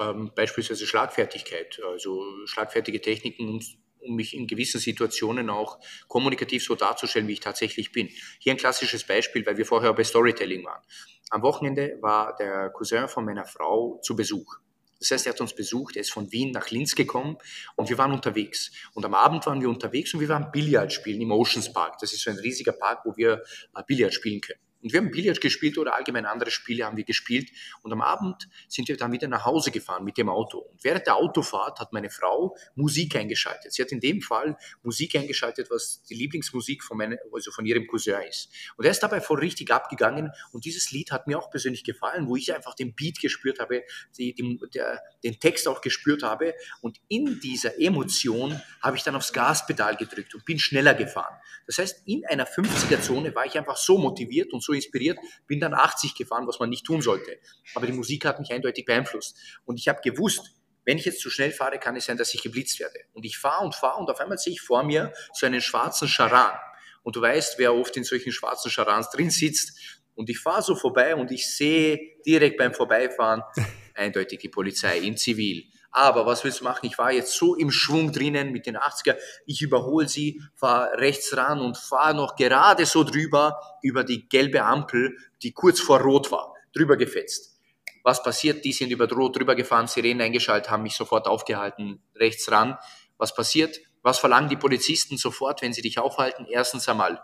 Ähm, 0.00 0.32
beispielsweise 0.34 0.86
Schlagfertigkeit, 0.86 1.80
also 1.84 2.24
schlagfertige 2.46 3.00
Techniken, 3.00 3.48
um, 3.48 3.60
um, 4.00 4.14
mich 4.14 4.34
in 4.34 4.46
gewissen 4.46 4.80
Situationen 4.80 5.50
auch 5.50 5.78
kommunikativ 6.06 6.64
so 6.64 6.76
darzustellen, 6.76 7.26
wie 7.26 7.32
ich 7.32 7.40
tatsächlich 7.40 7.90
bin. 7.90 8.08
Hier 8.38 8.52
ein 8.52 8.58
klassisches 8.58 9.04
Beispiel, 9.04 9.44
weil 9.44 9.56
wir 9.56 9.66
vorher 9.66 9.92
bei 9.92 10.04
Storytelling 10.04 10.64
waren. 10.64 10.82
Am 11.30 11.42
Wochenende 11.42 11.98
war 12.00 12.36
der 12.36 12.70
Cousin 12.70 13.08
von 13.08 13.24
meiner 13.24 13.44
Frau 13.44 13.98
zu 14.02 14.14
Besuch. 14.14 14.58
Das 15.00 15.10
heißt, 15.12 15.26
er 15.26 15.32
hat 15.32 15.40
uns 15.40 15.54
besucht, 15.54 15.96
er 15.96 16.02
ist 16.02 16.12
von 16.12 16.30
Wien 16.32 16.50
nach 16.50 16.70
Linz 16.70 16.94
gekommen 16.94 17.36
und 17.76 17.88
wir 17.88 17.98
waren 17.98 18.12
unterwegs. 18.12 18.72
Und 18.94 19.04
am 19.04 19.14
Abend 19.14 19.46
waren 19.46 19.60
wir 19.60 19.68
unterwegs 19.68 20.12
und 20.14 20.20
wir 20.20 20.28
waren 20.28 20.50
Billard 20.50 20.92
spielen 20.92 21.20
im 21.20 21.30
Oceans 21.30 21.72
Park. 21.72 21.98
Das 22.00 22.12
ist 22.12 22.22
so 22.22 22.30
ein 22.30 22.38
riesiger 22.38 22.72
Park, 22.72 23.00
wo 23.04 23.16
wir 23.16 23.42
äh, 23.76 23.82
Billard 23.86 24.12
spielen 24.12 24.40
können. 24.40 24.60
Und 24.82 24.92
wir 24.92 25.00
haben 25.00 25.10
Billard 25.10 25.40
gespielt 25.40 25.78
oder 25.78 25.94
allgemein 25.94 26.26
andere 26.26 26.50
Spiele 26.50 26.84
haben 26.84 26.96
wir 26.96 27.04
gespielt. 27.04 27.50
Und 27.82 27.92
am 27.92 28.00
Abend 28.00 28.48
sind 28.68 28.88
wir 28.88 28.96
dann 28.96 29.12
wieder 29.12 29.28
nach 29.28 29.44
Hause 29.44 29.70
gefahren 29.70 30.04
mit 30.04 30.16
dem 30.18 30.28
Auto. 30.28 30.58
Und 30.58 30.84
während 30.84 31.06
der 31.06 31.16
Autofahrt 31.16 31.80
hat 31.80 31.92
meine 31.92 32.10
Frau 32.10 32.56
Musik 32.74 33.16
eingeschaltet. 33.16 33.72
Sie 33.72 33.82
hat 33.82 33.90
in 33.92 34.00
dem 34.00 34.20
Fall 34.20 34.56
Musik 34.82 35.16
eingeschaltet, 35.16 35.68
was 35.70 36.02
die 36.04 36.14
Lieblingsmusik 36.14 36.84
von, 36.84 36.96
meine, 36.96 37.18
also 37.32 37.50
von 37.50 37.66
ihrem 37.66 37.86
Cousin 37.86 38.22
ist. 38.28 38.50
Und 38.76 38.84
er 38.84 38.90
ist 38.92 39.02
dabei 39.02 39.20
voll 39.20 39.40
richtig 39.40 39.70
abgegangen. 39.72 40.30
Und 40.52 40.64
dieses 40.64 40.90
Lied 40.90 41.10
hat 41.10 41.26
mir 41.26 41.38
auch 41.38 41.50
persönlich 41.50 41.84
gefallen, 41.84 42.28
wo 42.28 42.36
ich 42.36 42.54
einfach 42.54 42.74
den 42.74 42.94
Beat 42.94 43.20
gespürt 43.20 43.58
habe, 43.58 43.82
die, 44.16 44.34
die, 44.34 44.60
der, 44.74 45.02
den 45.24 45.40
Text 45.40 45.66
auch 45.66 45.80
gespürt 45.80 46.22
habe. 46.22 46.54
Und 46.80 46.98
in 47.08 47.40
dieser 47.40 47.80
Emotion 47.80 48.60
habe 48.80 48.96
ich 48.96 49.02
dann 49.02 49.16
aufs 49.16 49.32
Gaspedal 49.32 49.96
gedrückt 49.96 50.34
und 50.34 50.44
bin 50.44 50.58
schneller 50.58 50.94
gefahren. 50.94 51.36
Das 51.66 51.78
heißt, 51.78 52.02
in 52.06 52.24
einer 52.26 52.46
50er-Zone 52.46 53.34
war 53.34 53.44
ich 53.44 53.58
einfach 53.58 53.76
so 53.76 53.98
motiviert 53.98 54.52
und 54.52 54.62
so 54.62 54.67
inspiriert, 54.72 55.18
bin 55.46 55.60
dann 55.60 55.74
80 55.74 56.14
gefahren, 56.14 56.46
was 56.46 56.58
man 56.58 56.68
nicht 56.68 56.84
tun 56.84 57.02
sollte. 57.02 57.38
Aber 57.74 57.86
die 57.86 57.92
Musik 57.92 58.24
hat 58.24 58.38
mich 58.40 58.52
eindeutig 58.52 58.84
beeinflusst. 58.84 59.36
Und 59.64 59.78
ich 59.78 59.88
habe 59.88 60.00
gewusst, 60.02 60.52
wenn 60.84 60.96
ich 60.96 61.04
jetzt 61.04 61.20
zu 61.20 61.28
schnell 61.28 61.52
fahre, 61.52 61.78
kann 61.78 61.96
es 61.96 62.06
sein, 62.06 62.16
dass 62.16 62.32
ich 62.32 62.42
geblitzt 62.42 62.80
werde. 62.80 62.98
Und 63.12 63.26
ich 63.26 63.36
fahre 63.36 63.64
und 63.64 63.74
fahre 63.74 64.00
und 64.00 64.10
auf 64.10 64.20
einmal 64.20 64.38
sehe 64.38 64.54
ich 64.54 64.60
vor 64.60 64.82
mir 64.82 65.12
so 65.34 65.44
einen 65.44 65.60
schwarzen 65.60 66.08
Charan. 66.08 66.58
Und 67.02 67.16
du 67.16 67.20
weißt, 67.20 67.58
wer 67.58 67.74
oft 67.74 67.96
in 67.96 68.04
solchen 68.04 68.32
schwarzen 68.32 68.70
Charans 68.70 69.10
drin 69.10 69.30
sitzt. 69.30 70.00
Und 70.14 70.30
ich 70.30 70.38
fahre 70.38 70.62
so 70.62 70.74
vorbei 70.74 71.14
und 71.14 71.30
ich 71.30 71.46
sehe 71.54 72.16
direkt 72.26 72.56
beim 72.56 72.72
Vorbeifahren 72.72 73.42
eindeutig 73.94 74.38
die 74.40 74.48
Polizei 74.48 74.98
in 74.98 75.16
Zivil. 75.16 75.64
Aber 75.90 76.26
was 76.26 76.44
willst 76.44 76.60
du 76.60 76.64
machen? 76.64 76.86
Ich 76.86 76.98
war 76.98 77.12
jetzt 77.12 77.34
so 77.34 77.54
im 77.54 77.70
Schwung 77.70 78.12
drinnen 78.12 78.52
mit 78.52 78.66
den 78.66 78.76
80er. 78.76 79.16
Ich 79.46 79.62
überhole 79.62 80.08
sie, 80.08 80.42
fahre 80.54 80.98
rechts 80.98 81.36
ran 81.36 81.60
und 81.60 81.78
fahre 81.78 82.14
noch 82.14 82.36
gerade 82.36 82.84
so 82.84 83.04
drüber 83.04 83.58
über 83.82 84.04
die 84.04 84.28
gelbe 84.28 84.62
Ampel, 84.62 85.16
die 85.42 85.52
kurz 85.52 85.80
vor 85.80 86.00
Rot 86.00 86.30
war, 86.30 86.54
drüber 86.74 86.96
gefetzt. 86.96 87.58
Was 88.04 88.22
passiert? 88.22 88.64
Die 88.64 88.72
sind 88.72 88.90
über 88.90 89.08
Rot 89.08 89.36
drüber 89.36 89.54
gefahren, 89.54 89.86
Sirenen 89.86 90.22
eingeschaltet, 90.22 90.70
haben 90.70 90.82
mich 90.82 90.94
sofort 90.94 91.26
aufgehalten, 91.26 92.02
rechts 92.14 92.50
ran. 92.50 92.78
Was 93.16 93.34
passiert? 93.34 93.80
Was 94.02 94.18
verlangen 94.18 94.48
die 94.48 94.56
Polizisten 94.56 95.16
sofort, 95.16 95.62
wenn 95.62 95.72
sie 95.72 95.82
dich 95.82 95.98
aufhalten? 95.98 96.46
Erstens 96.48 96.88
einmal 96.88 97.20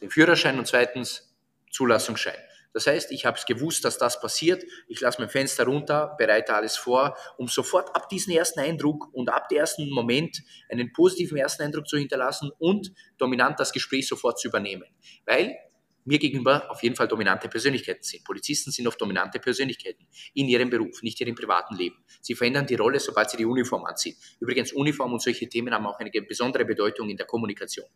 den 0.00 0.10
Führerschein 0.10 0.58
und 0.58 0.66
zweitens 0.66 1.34
Zulassungsschein. 1.70 2.38
Das 2.74 2.86
heißt, 2.88 3.12
ich 3.12 3.24
habe 3.24 3.38
es 3.38 3.46
gewusst, 3.46 3.84
dass 3.84 3.96
das 3.96 4.20
passiert. 4.20 4.64
Ich 4.88 5.00
lasse 5.00 5.20
mein 5.20 5.30
Fenster 5.30 5.64
runter, 5.64 6.14
bereite 6.18 6.54
alles 6.54 6.76
vor, 6.76 7.16
um 7.38 7.48
sofort 7.48 7.94
ab 7.96 8.08
diesem 8.08 8.34
ersten 8.34 8.60
Eindruck 8.60 9.08
und 9.14 9.30
ab 9.30 9.48
dem 9.48 9.58
ersten 9.58 9.88
Moment 9.90 10.42
einen 10.68 10.92
positiven 10.92 11.38
ersten 11.38 11.62
Eindruck 11.62 11.88
zu 11.88 11.96
hinterlassen 11.96 12.50
und 12.58 12.92
dominant 13.16 13.58
das 13.60 13.72
Gespräch 13.72 14.08
sofort 14.08 14.38
zu 14.38 14.48
übernehmen. 14.48 14.84
Weil 15.24 15.56
mir 16.04 16.18
gegenüber 16.18 16.70
auf 16.70 16.82
jeden 16.82 16.96
Fall 16.96 17.08
dominante 17.08 17.48
Persönlichkeiten 17.48 18.02
sind. 18.02 18.24
Polizisten 18.24 18.70
sind 18.70 18.86
oft 18.86 19.00
dominante 19.00 19.38
Persönlichkeiten 19.38 20.06
in 20.34 20.48
ihrem 20.48 20.68
Beruf, 20.68 21.02
nicht 21.02 21.20
in 21.20 21.28
ihrem 21.28 21.36
privaten 21.36 21.76
Leben. 21.76 21.96
Sie 22.20 22.34
verändern 22.34 22.66
die 22.66 22.74
Rolle, 22.74 23.00
sobald 23.00 23.30
sie 23.30 23.36
die 23.36 23.46
Uniform 23.46 23.84
anziehen. 23.84 24.16
Übrigens, 24.40 24.72
Uniform 24.72 25.12
und 25.12 25.22
solche 25.22 25.48
Themen 25.48 25.72
haben 25.72 25.86
auch 25.86 25.98
eine 25.98 26.10
besondere 26.10 26.64
Bedeutung 26.64 27.08
in 27.08 27.16
der 27.16 27.26
Kommunikation. 27.26 27.86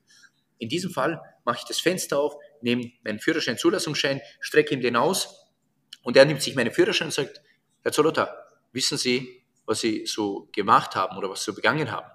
In 0.59 0.69
diesem 0.69 0.91
Fall 0.91 1.21
mache 1.45 1.59
ich 1.59 1.65
das 1.65 1.81
Fenster 1.81 2.19
auf, 2.19 2.35
nehme 2.61 2.91
meinen 3.05 3.21
Führerschein, 3.21 3.59
Zulassungsschein, 3.59 4.21
strecke 4.41 4.75
ihm 4.75 4.81
den 4.81 4.97
aus 4.97 5.47
und 6.03 6.17
er 6.17 6.25
nimmt 6.25 6.43
sich 6.43 6.55
meinen 6.55 6.73
Führerschein 6.73 7.09
und 7.09 7.13
sagt, 7.13 7.41
Herr 7.83 7.93
Zolota, 7.93 8.35
wissen 8.73 8.99
Sie, 8.99 9.45
was 9.67 9.81
Sie 9.81 10.07
so 10.07 10.49
gemacht 10.53 10.97
haben 10.97 11.17
oder 11.17 11.31
was 11.31 11.41
Sie 11.41 11.51
so 11.51 11.55
begangen 11.55 11.91
haben? 11.91 12.11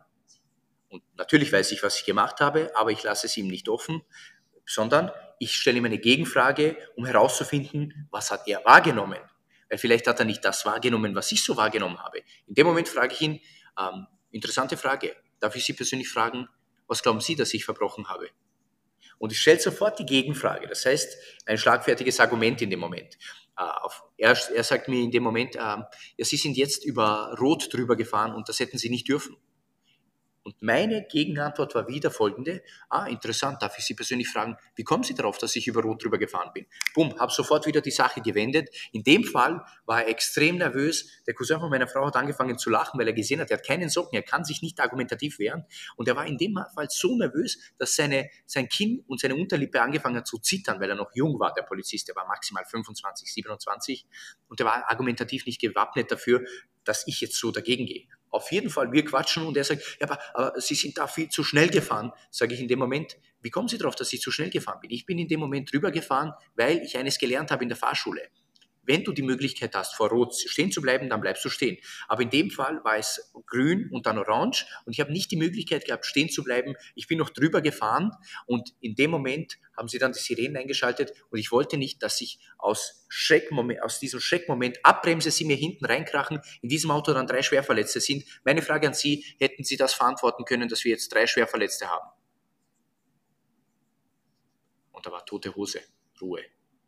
Und 0.89 1.03
natürlich 1.15 1.51
weiß 1.51 1.71
ich, 1.71 1.81
was 1.81 1.97
ich 1.99 2.05
gemacht 2.05 2.39
habe, 2.39 2.71
aber 2.75 2.91
ich 2.91 3.01
lasse 3.03 3.27
es 3.27 3.37
ihm 3.37 3.47
nicht 3.47 3.69
offen, 3.69 4.01
sondern 4.65 5.11
ich 5.39 5.55
stelle 5.55 5.77
ihm 5.77 5.85
eine 5.85 5.97
Gegenfrage, 5.97 6.77
um 6.95 7.05
herauszufinden, 7.05 8.07
was 8.11 8.31
hat 8.31 8.47
er 8.47 8.63
wahrgenommen? 8.65 9.19
Weil 9.69 9.77
vielleicht 9.77 10.07
hat 10.07 10.19
er 10.19 10.25
nicht 10.25 10.45
das 10.45 10.65
wahrgenommen, 10.65 11.15
was 11.15 11.31
ich 11.31 11.43
so 11.43 11.57
wahrgenommen 11.57 11.99
habe. 11.99 12.19
In 12.47 12.53
dem 12.53 12.67
Moment 12.67 12.87
frage 12.87 13.13
ich 13.13 13.21
ihn, 13.21 13.39
ähm, 13.79 14.07
interessante 14.31 14.77
Frage, 14.77 15.15
darf 15.39 15.55
ich 15.55 15.65
Sie 15.65 15.73
persönlich 15.73 16.09
fragen, 16.09 16.47
was 16.87 17.03
glauben 17.03 17.21
Sie, 17.21 17.35
dass 17.35 17.53
ich 17.53 17.65
verbrochen 17.65 18.09
habe? 18.09 18.29
Und 19.17 19.31
ich 19.31 19.39
stelle 19.39 19.59
sofort 19.59 19.99
die 19.99 20.05
Gegenfrage. 20.05 20.67
Das 20.67 20.85
heißt, 20.85 21.17
ein 21.45 21.57
schlagfertiges 21.57 22.19
Argument 22.19 22.61
in 22.61 22.69
dem 22.69 22.79
Moment. 22.79 23.17
Äh, 23.57 23.63
er, 24.17 24.37
er 24.53 24.63
sagt 24.63 24.87
mir 24.87 25.01
in 25.01 25.11
dem 25.11 25.23
Moment, 25.23 25.55
äh, 25.55 25.59
ja, 25.59 25.85
Sie 26.17 26.37
sind 26.37 26.57
jetzt 26.57 26.85
über 26.85 27.35
Rot 27.39 27.73
drüber 27.73 27.95
gefahren 27.95 28.33
und 28.33 28.49
das 28.49 28.59
hätten 28.59 28.77
Sie 28.77 28.89
nicht 28.89 29.07
dürfen. 29.07 29.37
Und 30.43 30.61
meine 30.61 31.05
Gegenantwort 31.09 31.73
war 31.73 31.87
wieder 31.87 32.11
folgende. 32.11 32.63
Ah, 32.89 33.05
interessant, 33.05 33.61
darf 33.61 33.77
ich 33.77 33.85
Sie 33.85 33.93
persönlich 33.93 34.27
fragen, 34.27 34.57
wie 34.75 34.83
kommen 34.83 35.03
Sie 35.03 35.13
darauf, 35.13 35.37
dass 35.37 35.55
ich 35.55 35.67
über 35.67 35.81
Rot 35.81 36.03
drüber 36.03 36.17
gefahren 36.17 36.51
bin? 36.53 36.65
Bumm, 36.93 37.17
habe 37.17 37.31
sofort 37.31 37.65
wieder 37.65 37.79
die 37.79 37.91
Sache 37.91 38.19
gewendet. 38.19 38.69
In 38.91 39.03
dem 39.03 39.23
Fall 39.23 39.63
war 39.85 40.01
er 40.01 40.09
extrem 40.09 40.57
nervös. 40.57 41.07
Der 41.25 41.33
Cousin 41.33 41.61
von 41.61 41.69
meiner 41.69 41.87
Frau 41.87 42.05
hat 42.05 42.17
angefangen 42.17 42.57
zu 42.57 42.69
lachen, 42.69 42.99
weil 42.99 43.07
er 43.07 43.13
gesehen 43.13 43.39
hat, 43.39 43.51
er 43.51 43.57
hat 43.57 43.65
keinen 43.65 43.89
Socken, 43.89 44.17
er 44.17 44.23
kann 44.23 44.43
sich 44.43 44.61
nicht 44.61 44.81
argumentativ 44.81 45.39
wehren. 45.39 45.63
Und 45.95 46.09
er 46.09 46.17
war 46.17 46.27
in 46.27 46.37
dem 46.37 46.59
Fall 46.75 46.87
so 46.89 47.15
nervös, 47.15 47.57
dass 47.77 47.95
seine, 47.95 48.29
sein 48.45 48.67
Kinn 48.67 49.01
und 49.07 49.21
seine 49.21 49.35
Unterlippe 49.35 49.81
angefangen 49.81 50.17
hat 50.17 50.27
zu 50.27 50.39
zittern, 50.39 50.81
weil 50.81 50.89
er 50.89 50.95
noch 50.95 51.11
jung 51.15 51.39
war, 51.39 51.53
der 51.53 51.61
Polizist. 51.61 52.09
Der 52.09 52.17
war 52.17 52.27
maximal 52.27 52.65
25, 52.65 53.31
27. 53.31 54.05
Und 54.49 54.59
er 54.59 54.65
war 54.65 54.89
argumentativ 54.89 55.45
nicht 55.45 55.61
gewappnet 55.61 56.11
dafür, 56.11 56.43
dass 56.83 57.07
ich 57.07 57.21
jetzt 57.21 57.37
so 57.37 57.51
dagegen 57.51 57.85
gehe. 57.85 58.07
Auf 58.33 58.51
jeden 58.51 58.71
Fall, 58.71 58.91
wir 58.91 59.05
quatschen 59.05 59.45
und 59.45 59.55
er 59.55 59.63
sagt, 59.63 59.97
ja, 59.99 60.09
aber, 60.09 60.19
aber 60.33 60.59
Sie 60.59 60.73
sind 60.73 60.97
da 60.97 61.07
viel 61.07 61.29
zu 61.29 61.43
schnell 61.43 61.69
gefahren. 61.69 62.11
Sage 62.31 62.55
ich 62.55 62.59
in 62.59 62.67
dem 62.67 62.79
Moment, 62.79 63.17
wie 63.41 63.51
kommen 63.51 63.67
Sie 63.67 63.77
darauf, 63.77 63.95
dass 63.95 64.11
ich 64.11 64.21
zu 64.21 64.31
schnell 64.31 64.49
gefahren 64.49 64.79
bin? 64.81 64.89
Ich 64.89 65.05
bin 65.05 65.19
in 65.19 65.27
dem 65.27 65.39
Moment 65.39 65.71
drüber 65.71 65.91
gefahren, 65.91 66.33
weil 66.55 66.79
ich 66.79 66.97
eines 66.97 67.19
gelernt 67.19 67.51
habe 67.51 67.63
in 67.63 67.69
der 67.69 67.77
Fahrschule. 67.77 68.23
Wenn 68.85 69.03
du 69.03 69.11
die 69.11 69.21
Möglichkeit 69.21 69.75
hast, 69.75 69.95
vor 69.95 70.09
Rot 70.09 70.35
stehen 70.35 70.71
zu 70.71 70.81
bleiben, 70.81 71.09
dann 71.09 71.21
bleibst 71.21 71.43
du 71.45 71.49
stehen. 71.49 71.77
Aber 72.07 72.21
in 72.21 72.29
dem 72.29 72.51
Fall 72.51 72.83
war 72.83 72.97
es 72.97 73.31
grün 73.45 73.89
und 73.91 74.05
dann 74.05 74.17
orange 74.17 74.65
und 74.85 74.93
ich 74.93 74.99
habe 74.99 75.11
nicht 75.11 75.31
die 75.31 75.37
Möglichkeit 75.37 75.85
gehabt, 75.85 76.05
stehen 76.05 76.29
zu 76.29 76.43
bleiben. 76.43 76.75
Ich 76.95 77.07
bin 77.07 77.17
noch 77.17 77.29
drüber 77.29 77.61
gefahren 77.61 78.11
und 78.45 78.73
in 78.79 78.95
dem 78.95 79.11
Moment 79.11 79.57
haben 79.77 79.87
sie 79.87 79.97
dann 79.97 80.11
die 80.11 80.19
Sirenen 80.19 80.57
eingeschaltet 80.57 81.13
und 81.29 81.39
ich 81.39 81.51
wollte 81.51 81.77
nicht, 81.77 82.03
dass 82.03 82.21
ich 82.21 82.39
aus, 82.57 83.05
Schreckmoment, 83.07 83.83
aus 83.83 83.99
diesem 83.99 84.19
Schreckmoment 84.19 84.79
abbremse, 84.83 85.31
sie 85.31 85.45
mir 85.45 85.55
hinten 85.55 85.85
reinkrachen, 85.85 86.39
in 86.61 86.69
diesem 86.69 86.91
Auto 86.91 87.13
dann 87.13 87.27
drei 87.27 87.43
Schwerverletzte 87.43 88.01
sind. 88.01 88.23
Meine 88.43 88.61
Frage 88.61 88.87
an 88.87 88.93
Sie, 88.93 89.23
hätten 89.39 89.63
Sie 89.63 89.77
das 89.77 89.93
verantworten 89.93 90.45
können, 90.45 90.67
dass 90.67 90.83
wir 90.83 90.91
jetzt 90.91 91.13
drei 91.13 91.27
Schwerverletzte 91.27 91.87
haben? 91.87 92.09
Und 94.91 95.05
da 95.05 95.11
war 95.11 95.25
tote 95.25 95.55
Hose, 95.55 95.81
Ruhe. 96.19 96.43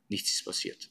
Nichts 0.08 0.32
ist 0.32 0.46
passiert. 0.46 0.90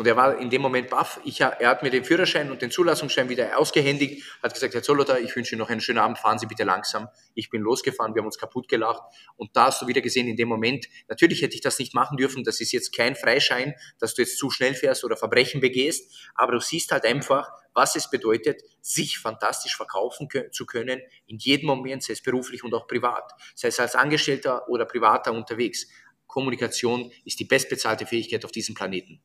Und 0.00 0.06
er 0.06 0.16
war 0.16 0.38
in 0.38 0.48
dem 0.48 0.62
Moment 0.62 0.88
baff. 0.88 1.20
Ich, 1.24 1.42
er 1.42 1.58
hat 1.68 1.82
mir 1.82 1.90
den 1.90 2.04
Führerschein 2.04 2.50
und 2.50 2.62
den 2.62 2.70
Zulassungsschein 2.70 3.28
wieder 3.28 3.58
ausgehändigt, 3.58 4.24
hat 4.42 4.54
gesagt, 4.54 4.72
Herr 4.72 4.82
Zolloter, 4.82 5.20
ich 5.20 5.36
wünsche 5.36 5.54
Ihnen 5.54 5.58
noch 5.58 5.68
einen 5.68 5.82
schönen 5.82 5.98
Abend, 5.98 6.16
fahren 6.16 6.38
Sie 6.38 6.46
bitte 6.46 6.64
langsam. 6.64 7.08
Ich 7.34 7.50
bin 7.50 7.60
losgefahren, 7.60 8.14
wir 8.14 8.20
haben 8.20 8.26
uns 8.26 8.38
kaputt 8.38 8.66
gelacht. 8.66 9.02
Und 9.36 9.54
da 9.54 9.66
hast 9.66 9.82
du 9.82 9.88
wieder 9.88 10.00
gesehen, 10.00 10.26
in 10.26 10.36
dem 10.36 10.48
Moment, 10.48 10.86
natürlich 11.08 11.42
hätte 11.42 11.54
ich 11.54 11.60
das 11.60 11.78
nicht 11.78 11.92
machen 11.92 12.16
dürfen, 12.16 12.44
das 12.44 12.62
ist 12.62 12.72
jetzt 12.72 12.96
kein 12.96 13.14
Freischein, 13.14 13.74
dass 13.98 14.14
du 14.14 14.22
jetzt 14.22 14.38
zu 14.38 14.48
schnell 14.48 14.72
fährst 14.72 15.04
oder 15.04 15.18
Verbrechen 15.18 15.60
begehst, 15.60 16.10
aber 16.34 16.52
du 16.52 16.60
siehst 16.60 16.92
halt 16.92 17.04
einfach, 17.04 17.50
was 17.74 17.94
es 17.94 18.08
bedeutet, 18.08 18.62
sich 18.80 19.18
fantastisch 19.18 19.76
verkaufen 19.76 20.30
zu 20.50 20.64
können, 20.64 21.02
in 21.26 21.36
jedem 21.36 21.66
Moment, 21.66 22.04
sei 22.04 22.14
es 22.14 22.22
beruflich 22.22 22.64
und 22.64 22.72
auch 22.72 22.86
privat, 22.86 23.30
sei 23.54 23.68
es 23.68 23.78
als 23.78 23.96
Angestellter 23.96 24.66
oder 24.70 24.86
Privater 24.86 25.34
unterwegs. 25.34 25.88
Kommunikation 26.26 27.12
ist 27.26 27.38
die 27.38 27.44
bestbezahlte 27.44 28.06
Fähigkeit 28.06 28.46
auf 28.46 28.52
diesem 28.52 28.74
Planeten. 28.74 29.20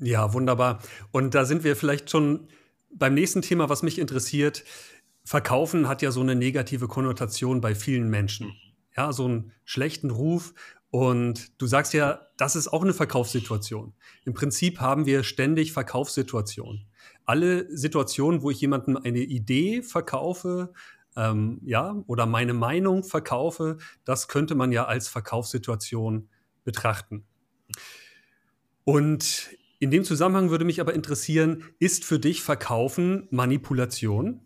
Ja, 0.00 0.32
wunderbar. 0.32 0.80
Und 1.10 1.34
da 1.34 1.44
sind 1.44 1.64
wir 1.64 1.76
vielleicht 1.76 2.10
schon 2.10 2.48
beim 2.90 3.14
nächsten 3.14 3.42
Thema, 3.42 3.68
was 3.68 3.82
mich 3.82 3.98
interessiert. 3.98 4.64
Verkaufen 5.24 5.88
hat 5.88 6.02
ja 6.02 6.10
so 6.10 6.20
eine 6.20 6.34
negative 6.34 6.88
Konnotation 6.88 7.60
bei 7.60 7.74
vielen 7.74 8.08
Menschen. 8.08 8.54
Ja, 8.96 9.12
so 9.12 9.24
einen 9.24 9.52
schlechten 9.64 10.10
Ruf. 10.10 10.54
Und 10.90 11.60
du 11.60 11.66
sagst 11.66 11.92
ja, 11.92 12.20
das 12.36 12.56
ist 12.56 12.68
auch 12.68 12.82
eine 12.82 12.94
Verkaufssituation. 12.94 13.92
Im 14.24 14.32
Prinzip 14.32 14.80
haben 14.80 15.04
wir 15.04 15.22
ständig 15.22 15.72
Verkaufssituationen. 15.72 16.86
Alle 17.26 17.68
Situationen, 17.76 18.42
wo 18.42 18.50
ich 18.50 18.60
jemandem 18.60 18.96
eine 18.96 19.18
Idee 19.18 19.82
verkaufe, 19.82 20.72
ähm, 21.14 21.60
ja, 21.64 22.02
oder 22.06 22.24
meine 22.24 22.54
Meinung 22.54 23.04
verkaufe, 23.04 23.76
das 24.04 24.28
könnte 24.28 24.54
man 24.54 24.72
ja 24.72 24.86
als 24.86 25.08
Verkaufssituation 25.08 26.28
betrachten. 26.64 27.26
Und 28.84 29.50
in 29.78 29.90
dem 29.90 30.04
Zusammenhang 30.04 30.50
würde 30.50 30.64
mich 30.64 30.80
aber 30.80 30.94
interessieren, 30.94 31.64
ist 31.78 32.04
für 32.04 32.18
dich 32.18 32.42
Verkaufen 32.42 33.28
Manipulation? 33.30 34.40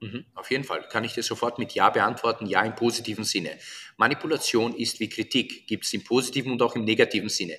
Mhm, 0.00 0.24
auf 0.34 0.50
jeden 0.50 0.64
Fall 0.64 0.88
kann 0.88 1.04
ich 1.04 1.12
dir 1.12 1.22
sofort 1.22 1.58
mit 1.58 1.72
Ja 1.72 1.90
beantworten, 1.90 2.46
Ja 2.46 2.62
im 2.62 2.74
positiven 2.74 3.24
Sinne. 3.24 3.58
Manipulation 3.98 4.74
ist 4.74 4.98
wie 4.98 5.10
Kritik, 5.10 5.66
gibt 5.66 5.84
es 5.84 5.92
im 5.92 6.04
positiven 6.04 6.52
und 6.52 6.62
auch 6.62 6.74
im 6.74 6.84
negativen 6.84 7.28
Sinne. 7.28 7.58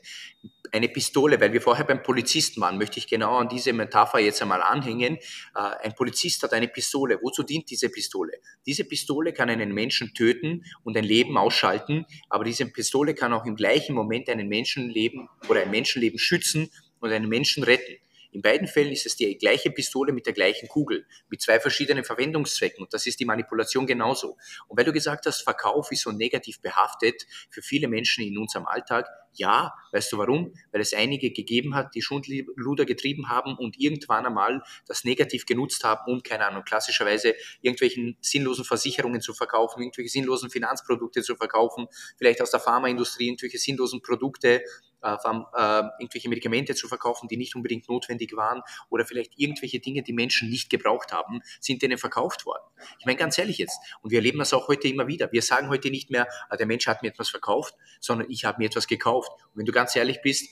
Eine 0.74 0.88
Pistole, 0.88 1.40
weil 1.42 1.52
wir 1.52 1.62
vorher 1.62 1.84
beim 1.84 2.02
Polizisten 2.02 2.62
waren, 2.62 2.78
möchte 2.78 2.98
ich 2.98 3.08
genau 3.08 3.36
an 3.38 3.50
diese 3.50 3.74
Metapher 3.74 4.20
jetzt 4.20 4.42
einmal 4.42 4.62
anhängen. 4.62 5.18
Äh, 5.18 5.60
ein 5.84 5.94
Polizist 5.96 6.44
hat 6.44 6.54
eine 6.54 6.70
Pistole. 6.70 7.20
Wozu 7.22 7.44
dient 7.44 7.70
diese 7.70 7.90
Pistole? 7.90 8.34
Diese 8.66 8.86
Pistole 8.86 9.34
kann 9.34 9.50
einen 9.50 9.74
Menschen 9.74 10.14
töten 10.14 10.64
und 10.84 10.96
ein 10.96 11.04
Leben 11.04 11.38
ausschalten, 11.38 12.06
aber 12.30 12.46
diese 12.46 12.66
Pistole 12.68 13.14
kann 13.14 13.34
auch 13.34 13.46
im 13.46 13.56
gleichen 13.56 13.94
Moment 13.94 14.30
einen 14.30 14.48
Menschenleben 14.48 15.28
oder 15.50 15.62
ein 15.62 15.72
Menschenleben 15.72 16.18
schützen 16.18 16.72
und 17.02 17.12
einen 17.12 17.28
Menschen 17.28 17.64
retten. 17.64 17.98
In 18.32 18.42
beiden 18.42 18.68
Fällen 18.68 18.92
ist 18.92 19.06
es 19.06 19.18
die 19.18 19.38
gleiche 19.38 19.72
Pistole 19.72 20.14
mit 20.14 20.26
der 20.26 20.34
gleichen 20.34 20.70
Kugel, 20.70 21.06
mit 21.30 21.42
zwei 21.42 21.60
verschiedenen 21.60 22.04
Verwendungszwecken. 22.06 22.84
Und 22.84 22.94
das 22.94 23.06
ist 23.06 23.20
die 23.20 23.26
Manipulation 23.26 23.86
genauso. 23.86 24.38
Und 24.68 24.78
weil 24.78 24.86
du 24.86 24.94
gesagt 24.94 25.26
hast, 25.26 25.42
Verkauf 25.42 25.92
ist 25.92 26.04
so 26.04 26.12
negativ 26.12 26.62
behaftet 26.62 27.26
für 27.50 27.62
viele 27.62 27.90
Menschen 27.90 28.24
in 28.24 28.38
unserem 28.38 28.66
Alltag, 28.66 29.08
ja, 29.34 29.74
weißt 29.92 30.12
du 30.12 30.18
warum? 30.18 30.54
Weil 30.72 30.82
es 30.82 30.94
einige 30.94 31.32
gegeben 31.32 31.76
hat, 31.76 31.96
die 31.96 32.02
Schundluder 32.02 32.86
getrieben 32.86 33.30
haben 33.30 33.56
und 33.58 33.80
irgendwann 33.80 34.26
einmal 34.26 34.62
das 34.88 35.04
negativ 35.04 35.46
genutzt 35.46 35.84
haben, 35.84 36.02
um, 36.12 36.24
keine 36.24 36.48
Ahnung, 36.48 36.64
klassischerweise 36.64 37.36
irgendwelchen 37.62 38.18
sinnlosen 38.22 38.66
Versicherungen 38.66 39.22
zu 39.22 39.34
verkaufen, 39.34 39.82
irgendwelche 39.82 40.10
sinnlosen 40.10 40.50
Finanzprodukte 40.50 41.22
zu 41.22 41.36
verkaufen, 41.36 41.88
vielleicht 42.18 42.42
aus 42.42 42.52
der 42.52 42.60
Pharmaindustrie 42.60 43.28
irgendwelche 43.28 43.58
sinnlosen 43.58 44.02
Produkte 44.02 44.64
irgendwelche 45.04 46.30
Medikamente 46.30 46.76
zu 46.76 46.88
verkaufen, 46.88 47.28
die 47.28 47.38
nicht 47.38 47.56
unbedingt 47.56 47.90
notwendig 47.90 48.36
waren 48.36 48.62
oder 48.90 49.06
vielleicht 49.06 49.34
irgendwelche 49.38 49.80
Dinge, 49.80 50.04
die 50.04 50.14
Menschen 50.14 50.50
nicht 50.50 50.70
gebraucht 50.70 51.12
haben, 51.12 51.42
sind 51.60 51.82
denen 51.82 51.98
verkauft 51.98 52.46
worden. 52.46 52.64
Ich 53.00 53.06
meine 53.06 53.18
ganz 53.18 53.38
ehrlich 53.38 53.58
jetzt, 53.58 53.80
und 54.02 54.12
wir 54.12 54.20
erleben 54.20 54.40
das 54.40 54.54
auch 54.54 54.68
heute 54.68 54.88
immer 54.88 55.08
wieder. 55.08 55.32
Wir 55.32 55.42
sagen 55.42 55.70
heute 55.70 55.90
nicht 55.90 56.10
mehr, 56.10 56.28
ah, 56.50 56.58
der 56.58 56.66
Mensch 56.66 56.88
hat 56.88 57.02
mir 57.02 57.10
etwas 57.10 57.30
verkauft, 57.30 57.76
sondern 58.00 58.30
ich 58.30 58.46
habe 58.46 58.60
mir 58.60 58.66
etwas 58.66 58.88
gekauft. 58.88 59.32
Und 59.32 59.60
wenn 59.60 59.66
du 59.66 59.72
ganz 59.72 59.96
ehrlich 59.96 60.22
bist, 60.22 60.50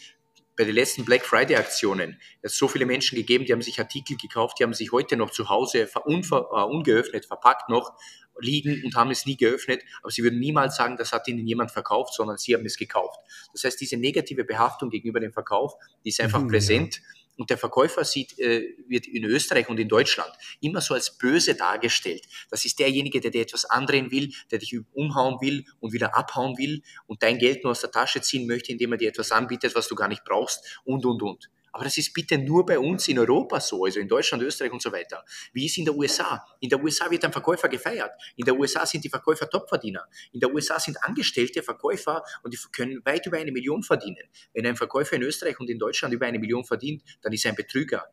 bei 0.59 0.65
den 0.65 0.75
letzten 0.75 1.05
Black 1.05 1.23
Friday 1.25 1.55
Aktionen, 1.55 2.19
es 2.41 2.57
so 2.57 2.67
viele 2.67 2.85
Menschen 2.85 3.15
gegeben, 3.15 3.45
die 3.45 3.53
haben 3.53 3.61
sich 3.61 3.79
Artikel 3.79 4.17
gekauft, 4.17 4.59
die 4.59 4.65
haben 4.65 4.73
sich 4.73 4.91
heute 4.91 5.15
noch 5.15 5.29
zu 5.29 5.47
Hause 5.47 5.89
uh, 5.95 6.63
ungeöffnet 6.65 7.25
verpackt 7.25 7.69
noch 7.69 7.93
liegen 8.41 8.83
und 8.83 8.95
haben 8.95 9.11
es 9.11 9.25
nie 9.25 9.37
geöffnet, 9.37 9.81
aber 10.01 10.11
sie 10.11 10.23
würden 10.23 10.39
niemals 10.39 10.75
sagen, 10.75 10.97
das 10.97 11.11
hat 11.11 11.27
ihnen 11.27 11.45
jemand 11.45 11.71
verkauft, 11.71 12.13
sondern 12.13 12.37
sie 12.37 12.53
haben 12.53 12.65
es 12.65 12.77
gekauft. 12.77 13.19
Das 13.53 13.63
heißt, 13.63 13.79
diese 13.79 13.97
negative 13.97 14.43
Behaftung 14.43 14.89
gegenüber 14.89 15.19
dem 15.19 15.33
Verkauf, 15.33 15.73
die 16.03 16.09
ist 16.09 16.21
einfach 16.21 16.41
mhm, 16.41 16.47
präsent. 16.47 16.95
Ja. 16.95 17.01
Und 17.37 17.49
der 17.49 17.57
Verkäufer 17.57 18.03
sieht, 18.03 18.37
äh, 18.37 18.75
wird 18.89 19.07
in 19.07 19.23
Österreich 19.23 19.69
und 19.69 19.79
in 19.79 19.87
Deutschland 19.87 20.29
immer 20.59 20.81
so 20.81 20.93
als 20.93 21.17
böse 21.17 21.55
dargestellt. 21.55 22.25
Das 22.49 22.65
ist 22.65 22.79
derjenige, 22.79 23.21
der 23.21 23.31
dir 23.31 23.41
etwas 23.41 23.63
andrehen 23.63 24.11
will, 24.11 24.33
der 24.51 24.59
dich 24.59 24.77
umhauen 24.91 25.39
will 25.39 25.63
und 25.79 25.93
wieder 25.93 26.17
abhauen 26.17 26.57
will 26.57 26.81
und 27.07 27.23
dein 27.23 27.37
Geld 27.37 27.63
nur 27.63 27.71
aus 27.71 27.79
der 27.79 27.91
Tasche 27.91 28.19
ziehen 28.19 28.45
möchte, 28.45 28.73
indem 28.73 28.91
er 28.91 28.97
dir 28.97 29.07
etwas 29.07 29.31
anbietet, 29.31 29.73
was 29.73 29.87
du 29.87 29.95
gar 29.95 30.09
nicht 30.09 30.25
brauchst 30.25 30.81
und, 30.83 31.05
und, 31.05 31.21
und. 31.21 31.49
Aber 31.71 31.83
das 31.83 31.97
ist 31.97 32.13
bitte 32.13 32.37
nur 32.37 32.65
bei 32.65 32.79
uns 32.79 33.07
in 33.07 33.19
Europa 33.19 33.59
so, 33.59 33.85
also 33.85 33.99
in 33.99 34.07
Deutschland, 34.07 34.43
Österreich 34.43 34.71
und 34.71 34.81
so 34.81 34.91
weiter. 34.91 35.23
Wie 35.53 35.65
ist 35.65 35.77
in 35.77 35.85
der 35.85 35.95
USA? 35.95 36.43
In 36.59 36.69
der 36.69 36.83
USA 36.83 37.09
wird 37.09 37.23
ein 37.25 37.31
Verkäufer 37.31 37.69
gefeiert. 37.69 38.11
In 38.35 38.45
der 38.45 38.57
USA 38.57 38.85
sind 38.85 39.03
die 39.03 39.09
Verkäufer 39.09 39.49
Topverdiener. 39.49 40.07
In 40.31 40.39
der 40.39 40.53
USA 40.53 40.79
sind 40.79 41.01
Angestellte 41.03 41.63
Verkäufer 41.63 42.23
und 42.43 42.53
die 42.53 42.59
können 42.71 43.01
weit 43.05 43.25
über 43.25 43.37
eine 43.37 43.51
Million 43.51 43.83
verdienen. 43.83 44.23
Wenn 44.53 44.65
ein 44.65 44.75
Verkäufer 44.75 45.15
in 45.15 45.23
Österreich 45.23 45.59
und 45.59 45.69
in 45.69 45.79
Deutschland 45.79 46.13
über 46.13 46.25
eine 46.25 46.39
Million 46.39 46.63
verdient, 46.63 47.03
dann 47.21 47.33
ist 47.33 47.45
er 47.45 47.51
ein 47.51 47.55
Betrüger. 47.55 48.09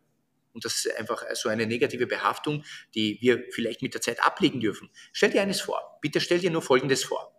Und 0.52 0.64
das 0.64 0.86
ist 0.86 0.98
einfach 0.98 1.22
so 1.34 1.50
eine 1.50 1.66
negative 1.66 2.06
Behaftung, 2.06 2.64
die 2.94 3.18
wir 3.20 3.44
vielleicht 3.50 3.82
mit 3.82 3.92
der 3.92 4.00
Zeit 4.00 4.24
ablegen 4.24 4.60
dürfen. 4.60 4.90
Stell 5.12 5.30
dir 5.30 5.42
eines 5.42 5.60
vor. 5.60 5.98
Bitte 6.00 6.18
stell 6.20 6.38
dir 6.38 6.50
nur 6.50 6.62
Folgendes 6.62 7.04
vor. 7.04 7.38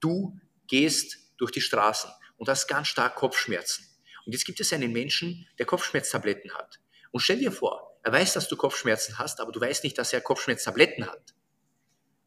Du 0.00 0.38
gehst 0.66 1.18
durch 1.36 1.50
die 1.50 1.60
Straßen 1.60 2.10
und 2.38 2.48
hast 2.48 2.66
ganz 2.66 2.88
stark 2.88 3.16
Kopfschmerzen 3.16 3.93
und 4.26 4.32
jetzt 4.32 4.44
gibt 4.44 4.60
es 4.60 4.72
einen 4.72 4.92
Menschen, 4.92 5.46
der 5.58 5.66
Kopfschmerztabletten 5.66 6.52
hat. 6.54 6.80
Und 7.10 7.20
stell 7.20 7.38
dir 7.38 7.52
vor, 7.52 7.98
er 8.02 8.12
weiß, 8.12 8.34
dass 8.34 8.48
du 8.48 8.56
Kopfschmerzen 8.56 9.18
hast, 9.18 9.40
aber 9.40 9.52
du 9.52 9.60
weißt 9.60 9.84
nicht, 9.84 9.96
dass 9.98 10.12
er 10.12 10.20
Kopfschmerztabletten 10.20 11.06
hat. 11.06 11.34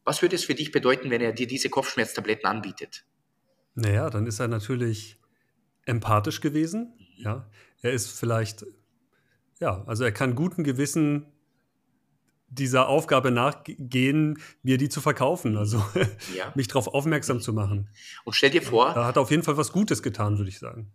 Was 0.04 0.22
würde 0.22 0.36
es 0.36 0.44
für 0.44 0.54
dich 0.54 0.72
bedeuten, 0.72 1.10
wenn 1.10 1.20
er 1.20 1.32
dir 1.32 1.46
diese 1.46 1.68
Kopfschmerztabletten 1.68 2.46
anbietet? 2.46 3.04
Naja, 3.74 4.10
dann 4.10 4.26
ist 4.26 4.40
er 4.40 4.48
natürlich 4.48 5.20
empathisch 5.84 6.40
gewesen. 6.40 6.94
Ja, 7.16 7.48
er 7.82 7.92
ist 7.92 8.10
vielleicht, 8.10 8.64
ja, 9.60 9.84
also 9.86 10.04
er 10.04 10.12
kann 10.12 10.34
guten 10.34 10.64
Gewissen 10.64 11.26
dieser 12.48 12.88
Aufgabe 12.88 13.30
nachgehen, 13.30 14.40
mir 14.62 14.78
die 14.78 14.88
zu 14.88 15.00
verkaufen, 15.00 15.56
also 15.56 15.84
ja. 16.34 16.52
mich 16.54 16.68
darauf 16.68 16.88
aufmerksam 16.88 17.40
zu 17.40 17.52
machen. 17.52 17.90
Und 18.24 18.34
stell 18.34 18.50
dir 18.50 18.62
vor, 18.62 18.94
da 18.94 19.04
hat 19.04 19.16
er 19.16 19.22
auf 19.22 19.30
jeden 19.30 19.42
Fall 19.42 19.56
was 19.56 19.72
Gutes 19.72 20.02
getan, 20.02 20.38
würde 20.38 20.48
ich 20.48 20.58
sagen. 20.58 20.92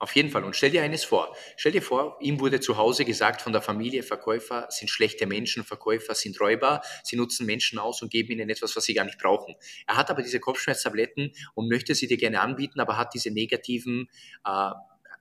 Auf 0.00 0.16
jeden 0.16 0.30
Fall. 0.30 0.44
Und 0.44 0.56
stell 0.56 0.70
dir 0.70 0.82
eines 0.82 1.04
vor. 1.04 1.36
Stell 1.58 1.72
dir 1.72 1.82
vor, 1.82 2.16
ihm 2.22 2.40
wurde 2.40 2.58
zu 2.60 2.78
Hause 2.78 3.04
gesagt 3.04 3.42
von 3.42 3.52
der 3.52 3.60
Familie, 3.60 4.02
Verkäufer 4.02 4.66
sind 4.70 4.88
schlechte 4.88 5.26
Menschen, 5.26 5.62
Verkäufer 5.62 6.14
sind 6.14 6.40
Räuber, 6.40 6.80
sie 7.04 7.16
nutzen 7.16 7.44
Menschen 7.44 7.78
aus 7.78 8.00
und 8.00 8.10
geben 8.10 8.32
ihnen 8.32 8.48
etwas, 8.48 8.74
was 8.74 8.84
sie 8.84 8.94
gar 8.94 9.04
nicht 9.04 9.18
brauchen. 9.18 9.56
Er 9.86 9.98
hat 9.98 10.08
aber 10.10 10.22
diese 10.22 10.40
Kopfschmerztabletten 10.40 11.32
und 11.52 11.68
möchte 11.68 11.94
sie 11.94 12.06
dir 12.06 12.16
gerne 12.16 12.40
anbieten, 12.40 12.80
aber 12.80 12.96
hat 12.96 13.12
diese 13.12 13.30
negativen 13.30 14.08
äh, 14.46 14.70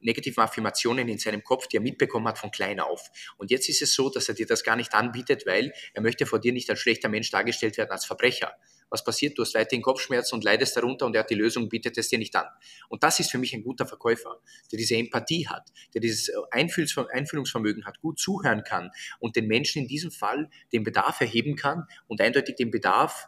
negativen 0.01 0.41
Affirmationen 0.41 1.09
in 1.09 1.17
seinem 1.17 1.43
Kopf, 1.43 1.67
die 1.67 1.75
er 1.75 1.81
mitbekommen 1.81 2.25
hat 2.29 2.39
von 2.39 2.51
klein 2.51 2.79
auf. 2.79 3.09
Und 3.35 3.51
jetzt 3.51 3.67
ist 3.67 3.81
es 3.81 3.93
so, 3.93 4.09
dass 4.09 4.29
er 4.29 4.35
dir 4.35 4.45
das 4.45 4.63
gar 4.63 4.77
nicht 4.77 4.93
anbietet, 4.93 5.45
weil 5.45 5.73
er 5.93 6.01
möchte 6.01 6.25
vor 6.25 6.39
dir 6.39 6.53
nicht 6.53 6.69
als 6.69 6.79
schlechter 6.79 7.09
Mensch 7.09 7.29
dargestellt 7.31 7.77
werden, 7.77 7.91
als 7.91 8.05
Verbrecher 8.05 8.53
was 8.89 9.03
passiert? 9.03 9.37
Du 9.37 9.41
hast 9.43 9.53
weiterhin 9.55 9.81
Kopfschmerzen 9.81 10.35
und 10.35 10.43
leidest 10.43 10.75
darunter 10.75 11.05
und 11.05 11.15
er 11.15 11.21
hat 11.21 11.29
die 11.29 11.35
Lösung, 11.35 11.69
bietet 11.69 11.97
es 11.97 12.09
dir 12.09 12.19
nicht 12.19 12.35
an. 12.35 12.47
Und 12.87 13.03
das 13.03 13.19
ist 13.19 13.31
für 13.31 13.37
mich 13.37 13.53
ein 13.53 13.63
guter 13.63 13.85
Verkäufer, 13.85 14.39
der 14.71 14.77
diese 14.77 14.95
Empathie 14.95 15.47
hat, 15.47 15.69
der 15.93 16.01
dieses 16.01 16.31
Einfühlungsvermögen 16.51 17.85
hat, 17.85 18.01
gut 18.01 18.19
zuhören 18.19 18.63
kann 18.63 18.91
und 19.19 19.35
den 19.35 19.47
Menschen 19.47 19.83
in 19.83 19.87
diesem 19.87 20.11
Fall 20.11 20.49
den 20.73 20.83
Bedarf 20.83 21.21
erheben 21.21 21.55
kann 21.55 21.85
und 22.07 22.21
eindeutig 22.21 22.55
den 22.55 22.71
Bedarf 22.71 23.27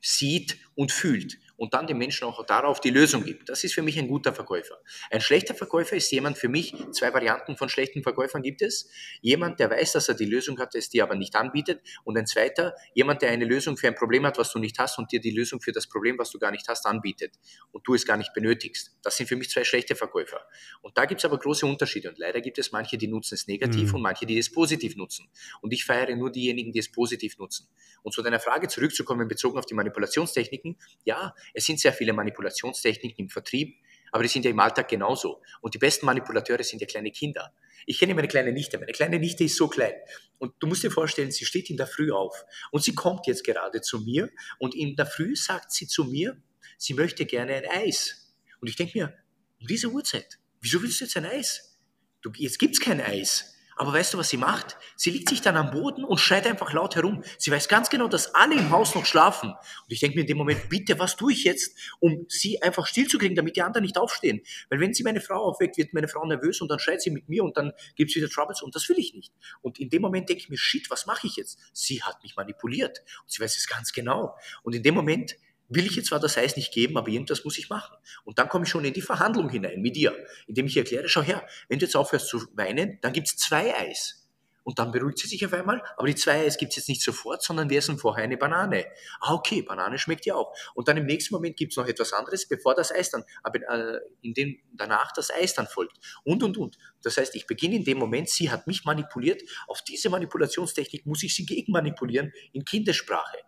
sieht 0.00 0.58
und 0.74 0.90
fühlt 0.90 1.38
und 1.56 1.74
dann 1.74 1.86
den 1.86 1.98
Menschen 1.98 2.24
auch 2.24 2.44
darauf 2.44 2.80
die 2.80 2.90
Lösung 2.90 3.24
gibt. 3.24 3.48
Das 3.48 3.64
ist 3.64 3.74
für 3.74 3.82
mich 3.82 3.98
ein 3.98 4.08
guter 4.08 4.32
Verkäufer. 4.32 4.78
Ein 5.10 5.20
schlechter 5.20 5.54
Verkäufer 5.54 5.96
ist 5.96 6.10
jemand 6.10 6.38
für 6.38 6.48
mich, 6.48 6.74
zwei 6.92 7.12
Varianten 7.12 7.56
von 7.56 7.68
schlechten 7.68 8.02
Verkäufern 8.02 8.42
gibt 8.42 8.62
es. 8.62 8.90
Jemand, 9.20 9.60
der 9.60 9.70
weiß, 9.70 9.92
dass 9.92 10.08
er 10.08 10.14
die 10.14 10.24
Lösung 10.24 10.58
hat, 10.58 10.74
es 10.74 10.88
dir 10.88 11.02
aber 11.04 11.14
nicht 11.14 11.36
anbietet. 11.36 11.82
Und 12.04 12.18
ein 12.18 12.26
zweiter, 12.26 12.74
jemand, 12.94 13.22
der 13.22 13.30
eine 13.30 13.44
Lösung 13.44 13.76
für 13.76 13.88
ein 13.88 13.94
Problem 13.94 14.26
hat, 14.26 14.38
was 14.38 14.52
du 14.52 14.58
nicht 14.58 14.78
hast 14.78 14.98
und 14.98 15.12
dir 15.12 15.20
die 15.20 15.30
Lösung 15.30 15.60
für 15.60 15.72
das 15.72 15.88
Problem, 15.88 16.18
was 16.18 16.30
du 16.30 16.38
gar 16.38 16.50
nicht 16.50 16.68
hast, 16.68 16.86
anbietet 16.86 17.34
und 17.70 17.86
du 17.86 17.94
es 17.94 18.06
gar 18.06 18.16
nicht 18.16 18.32
benötigst. 18.34 18.96
Das 19.02 19.16
sind 19.16 19.28
für 19.28 19.36
mich 19.36 19.50
zwei 19.50 19.64
schlechte 19.64 19.94
Verkäufer. 19.94 20.40
Und 20.80 20.96
da 20.98 21.04
gibt 21.04 21.20
es 21.20 21.24
aber 21.24 21.38
große 21.38 21.66
Unterschiede. 21.66 22.08
Und 22.08 22.18
leider 22.18 22.40
gibt 22.40 22.58
es 22.58 22.72
manche, 22.72 22.98
die 22.98 23.08
nutzen 23.08 23.34
es 23.34 23.46
negativ 23.46 23.90
mhm. 23.90 23.96
und 23.96 24.02
manche, 24.02 24.26
die 24.26 24.38
es 24.38 24.50
positiv 24.50 24.96
nutzen. 24.96 25.28
Und 25.60 25.72
ich 25.72 25.84
feiere 25.84 26.16
nur 26.16 26.30
diejenigen, 26.30 26.72
die 26.72 26.78
es 26.78 26.90
positiv 26.90 27.38
nutzen. 27.38 27.68
Und 28.02 28.12
zu 28.12 28.22
deiner 28.22 28.40
Frage 28.40 28.68
zurückzukommen, 28.68 29.28
bezogen 29.28 29.58
auf 29.58 29.66
die 29.66 29.74
Manipulationstechniken, 29.74 30.76
ja, 31.04 31.34
es 31.52 31.64
sind 31.64 31.80
sehr 31.80 31.92
viele 31.92 32.12
Manipulationstechniken 32.12 33.24
im 33.24 33.28
Vertrieb, 33.30 33.76
aber 34.12 34.22
die 34.22 34.28
sind 34.28 34.44
ja 34.44 34.50
im 34.50 34.60
Alltag 34.60 34.88
genauso. 34.88 35.42
Und 35.60 35.74
die 35.74 35.78
besten 35.78 36.06
Manipulateure 36.06 36.62
sind 36.62 36.80
ja 36.80 36.86
kleine 36.86 37.10
Kinder. 37.10 37.54
Ich 37.86 37.98
kenne 37.98 38.14
meine 38.14 38.28
kleine 38.28 38.52
Nichte. 38.52 38.78
Meine 38.78 38.92
kleine 38.92 39.18
Nichte 39.18 39.44
ist 39.44 39.56
so 39.56 39.68
klein. 39.68 39.94
Und 40.38 40.54
du 40.60 40.66
musst 40.66 40.82
dir 40.82 40.90
vorstellen, 40.90 41.30
sie 41.30 41.46
steht 41.46 41.70
in 41.70 41.76
der 41.76 41.86
Früh 41.86 42.12
auf. 42.12 42.44
Und 42.70 42.84
sie 42.84 42.94
kommt 42.94 43.26
jetzt 43.26 43.44
gerade 43.44 43.80
zu 43.80 44.00
mir. 44.00 44.30
Und 44.58 44.74
in 44.74 44.96
der 44.96 45.06
Früh 45.06 45.34
sagt 45.34 45.72
sie 45.72 45.86
zu 45.86 46.04
mir, 46.04 46.40
sie 46.76 46.94
möchte 46.94 47.24
gerne 47.24 47.54
ein 47.54 47.66
Eis. 47.66 48.34
Und 48.60 48.68
ich 48.68 48.76
denke 48.76 48.98
mir, 48.98 49.14
um 49.60 49.66
diese 49.66 49.88
Uhrzeit, 49.88 50.38
wieso 50.60 50.82
willst 50.82 51.00
du 51.00 51.04
jetzt 51.04 51.16
ein 51.16 51.26
Eis? 51.26 51.78
Du, 52.20 52.30
jetzt 52.36 52.58
gibt's 52.58 52.80
kein 52.80 53.00
Eis. 53.00 53.51
Aber 53.76 53.92
weißt 53.92 54.14
du, 54.14 54.18
was 54.18 54.28
sie 54.28 54.36
macht? 54.36 54.76
Sie 54.96 55.10
liegt 55.10 55.28
sich 55.28 55.40
dann 55.40 55.56
am 55.56 55.70
Boden 55.70 56.04
und 56.04 56.18
schreit 56.18 56.46
einfach 56.46 56.72
laut 56.72 56.96
herum. 56.96 57.22
Sie 57.38 57.50
weiß 57.50 57.68
ganz 57.68 57.90
genau, 57.90 58.08
dass 58.08 58.34
alle 58.34 58.54
im 58.54 58.70
Haus 58.70 58.94
noch 58.94 59.06
schlafen. 59.06 59.50
Und 59.50 59.90
ich 59.90 60.00
denke 60.00 60.16
mir 60.16 60.22
in 60.22 60.26
dem 60.26 60.38
Moment, 60.38 60.68
bitte, 60.68 60.98
was 60.98 61.16
tue 61.16 61.32
ich 61.32 61.44
jetzt, 61.44 61.76
um 62.00 62.26
sie 62.28 62.62
einfach 62.62 62.86
stillzukriegen, 62.86 63.36
damit 63.36 63.56
die 63.56 63.62
anderen 63.62 63.84
nicht 63.84 63.98
aufstehen? 63.98 64.42
Weil 64.68 64.80
wenn 64.80 64.94
sie 64.94 65.02
meine 65.02 65.20
Frau 65.20 65.42
aufweckt, 65.42 65.78
wird 65.78 65.94
meine 65.94 66.08
Frau 66.08 66.24
nervös 66.26 66.60
und 66.60 66.68
dann 66.68 66.78
schreit 66.78 67.02
sie 67.02 67.10
mit 67.10 67.28
mir 67.28 67.44
und 67.44 67.56
dann 67.56 67.72
gibt 67.96 68.10
es 68.10 68.16
wieder 68.16 68.28
Troubles 68.28 68.62
und 68.62 68.74
das 68.74 68.88
will 68.88 68.98
ich 68.98 69.14
nicht. 69.14 69.32
Und 69.60 69.80
in 69.80 69.90
dem 69.90 70.02
Moment 70.02 70.28
denke 70.28 70.42
ich 70.42 70.48
mir, 70.48 70.58
shit, 70.58 70.90
was 70.90 71.06
mache 71.06 71.26
ich 71.26 71.36
jetzt? 71.36 71.58
Sie 71.72 72.02
hat 72.02 72.22
mich 72.22 72.36
manipuliert 72.36 73.02
und 73.22 73.30
sie 73.30 73.42
weiß 73.42 73.56
es 73.56 73.66
ganz 73.66 73.92
genau. 73.92 74.36
Und 74.62 74.74
in 74.74 74.82
dem 74.82 74.94
Moment 74.94 75.36
will 75.74 75.86
ich 75.86 75.96
jetzt 75.96 76.08
zwar 76.08 76.20
das 76.20 76.38
Eis 76.38 76.56
nicht 76.56 76.72
geben, 76.72 76.96
aber 76.96 77.08
irgendwas 77.08 77.44
muss 77.44 77.58
ich 77.58 77.70
machen. 77.70 77.96
Und 78.24 78.38
dann 78.38 78.48
komme 78.48 78.64
ich 78.64 78.70
schon 78.70 78.84
in 78.84 78.92
die 78.92 79.02
Verhandlung 79.02 79.48
hinein 79.48 79.80
mit 79.80 79.96
dir, 79.96 80.14
indem 80.46 80.66
ich 80.66 80.76
erkläre, 80.76 81.08
schau 81.08 81.22
her, 81.22 81.46
wenn 81.68 81.78
du 81.78 81.84
jetzt 81.84 81.96
aufhörst 81.96 82.28
zu 82.28 82.46
weinen, 82.54 82.98
dann 83.00 83.12
gibt 83.12 83.28
es 83.28 83.36
zwei 83.36 83.74
Eis. 83.74 84.22
Und 84.64 84.78
dann 84.78 84.92
beruhigt 84.92 85.18
sie 85.18 85.26
sich 85.26 85.44
auf 85.44 85.52
einmal, 85.52 85.82
aber 85.96 86.06
die 86.06 86.14
zwei 86.14 86.44
Eis 86.44 86.56
gibt 86.56 86.70
es 86.72 86.76
jetzt 86.76 86.88
nicht 86.88 87.02
sofort, 87.02 87.42
sondern 87.42 87.68
wir 87.68 87.78
essen 87.78 87.98
vorher 87.98 88.24
eine 88.24 88.36
Banane. 88.36 88.86
Ah, 89.20 89.34
okay, 89.34 89.62
Banane 89.62 89.98
schmeckt 89.98 90.24
ja 90.24 90.36
auch. 90.36 90.54
Und 90.74 90.86
dann 90.86 90.96
im 90.96 91.06
nächsten 91.06 91.34
Moment 91.34 91.56
gibt 91.56 91.72
es 91.72 91.76
noch 91.76 91.86
etwas 91.86 92.12
anderes, 92.12 92.46
bevor 92.46 92.74
das 92.74 92.92
Eis 92.92 93.10
dann, 93.10 93.24
aber 93.42 93.60
äh, 93.60 93.98
in 94.20 94.34
dem, 94.34 94.58
danach 94.72 95.12
das 95.12 95.32
Eis 95.32 95.54
dann 95.54 95.66
folgt. 95.66 95.98
Und, 96.24 96.42
und, 96.42 96.56
und. 96.58 96.78
Das 97.02 97.16
heißt, 97.16 97.34
ich 97.34 97.46
beginne 97.46 97.76
in 97.76 97.84
dem 97.84 97.98
Moment, 97.98 98.28
sie 98.28 98.50
hat 98.50 98.66
mich 98.66 98.84
manipuliert, 98.84 99.42
auf 99.66 99.82
diese 99.82 100.10
Manipulationstechnik 100.10 101.06
muss 101.06 101.24
ich 101.24 101.34
sie 101.34 101.44
gegen 101.44 101.72
manipulieren 101.72 102.32
in 102.52 102.64
Kindessprache 102.64 103.38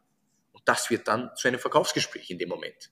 das 0.64 0.90
wird 0.90 1.08
dann 1.08 1.30
zu 1.36 1.48
einem 1.48 1.60
Verkaufsgespräch 1.60 2.30
in 2.30 2.38
dem 2.38 2.48
Moment. 2.48 2.90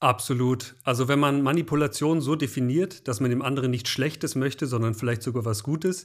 Absolut. 0.00 0.76
Also 0.84 1.08
wenn 1.08 1.18
man 1.18 1.42
Manipulation 1.42 2.20
so 2.20 2.36
definiert, 2.36 3.08
dass 3.08 3.20
man 3.20 3.30
dem 3.30 3.42
anderen 3.42 3.70
nichts 3.70 3.90
Schlechtes 3.90 4.36
möchte, 4.36 4.66
sondern 4.66 4.94
vielleicht 4.94 5.22
sogar 5.22 5.44
was 5.44 5.64
Gutes. 5.64 6.04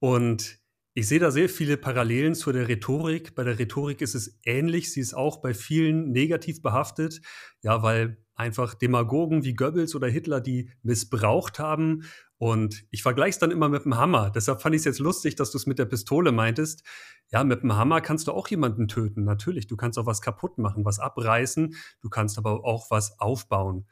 Und 0.00 0.58
ich 0.94 1.06
sehe 1.06 1.20
da 1.20 1.30
sehr 1.30 1.48
viele 1.48 1.76
Parallelen 1.76 2.34
zu 2.34 2.50
der 2.52 2.68
Rhetorik. 2.68 3.34
Bei 3.34 3.44
der 3.44 3.58
Rhetorik 3.58 4.00
ist 4.00 4.14
es 4.14 4.40
ähnlich. 4.44 4.92
Sie 4.92 5.00
ist 5.00 5.14
auch 5.14 5.40
bei 5.40 5.54
vielen 5.54 6.10
negativ 6.10 6.62
behaftet. 6.62 7.20
Ja, 7.62 7.82
weil 7.82 8.18
einfach 8.42 8.74
Demagogen 8.74 9.44
wie 9.44 9.54
Goebbels 9.54 9.94
oder 9.94 10.08
Hitler 10.08 10.40
die 10.40 10.70
missbraucht 10.82 11.58
haben 11.58 12.04
und 12.42 12.84
ich 12.90 13.04
vergleiche 13.04 13.30
es 13.30 13.38
dann 13.38 13.52
immer 13.52 13.68
mit 13.68 13.84
dem 13.84 13.96
Hammer. 13.96 14.30
Deshalb 14.30 14.60
fand 14.60 14.74
ich 14.74 14.80
es 14.80 14.84
jetzt 14.84 14.98
lustig, 14.98 15.36
dass 15.36 15.52
du 15.52 15.58
es 15.58 15.66
mit 15.66 15.78
der 15.78 15.84
Pistole 15.84 16.32
meintest. 16.32 16.82
Ja, 17.30 17.44
mit 17.44 17.62
dem 17.62 17.76
Hammer 17.76 18.00
kannst 18.00 18.26
du 18.26 18.32
auch 18.32 18.48
jemanden 18.48 18.88
töten. 18.88 19.22
Natürlich, 19.22 19.68
du 19.68 19.76
kannst 19.76 19.96
auch 19.96 20.06
was 20.06 20.20
kaputt 20.22 20.58
machen, 20.58 20.84
was 20.84 20.98
abreißen. 20.98 21.76
Du 22.00 22.10
kannst 22.10 22.38
aber 22.38 22.64
auch 22.64 22.90
was 22.90 23.20
aufbauen. 23.20 23.86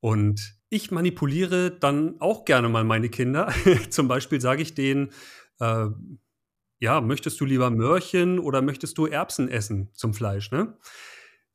Und 0.00 0.56
ich 0.70 0.90
manipuliere 0.90 1.70
dann 1.70 2.18
auch 2.18 2.46
gerne 2.46 2.70
mal 2.70 2.82
meine 2.82 3.10
Kinder. 3.10 3.52
Zum 3.90 4.08
Beispiel 4.08 4.40
sage 4.40 4.62
ich 4.62 4.72
denen, 4.72 5.10
äh, 5.60 5.88
ja, 6.78 7.02
möchtest 7.02 7.38
du 7.42 7.44
lieber 7.44 7.68
Möhrchen 7.68 8.38
oder 8.38 8.62
möchtest 8.62 8.96
du 8.96 9.04
Erbsen 9.04 9.48
essen 9.48 9.90
zum 9.92 10.14
Fleisch, 10.14 10.50
ne? 10.50 10.78